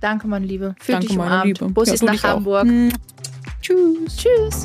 Danke, 0.00 0.26
meine 0.26 0.46
Liebe. 0.46 0.74
Für 0.80 0.92
Danke, 0.92 1.06
dich 1.06 1.16
meine 1.16 1.44
Liebe. 1.44 1.68
Bussis 1.68 2.00
ja, 2.00 2.12
nach 2.12 2.22
Hamburg. 2.24 2.64
Hm. 2.64 2.92
Tschüss. 3.62 4.16
Tschüss. 4.16 4.64